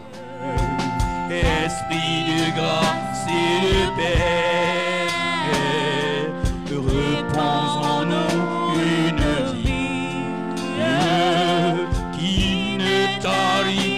Esprit 1.31 2.25
de 2.25 2.55
grâce 2.55 3.27
et 3.29 3.61
de 3.61 3.75
paix, 3.95 5.07
repose 6.71 7.75
en 7.85 8.03
nous 8.05 8.73
une 8.81 9.25
vie. 9.53 10.25
Qui 12.17 12.77
ne 12.79 12.97
tarit 13.21 13.88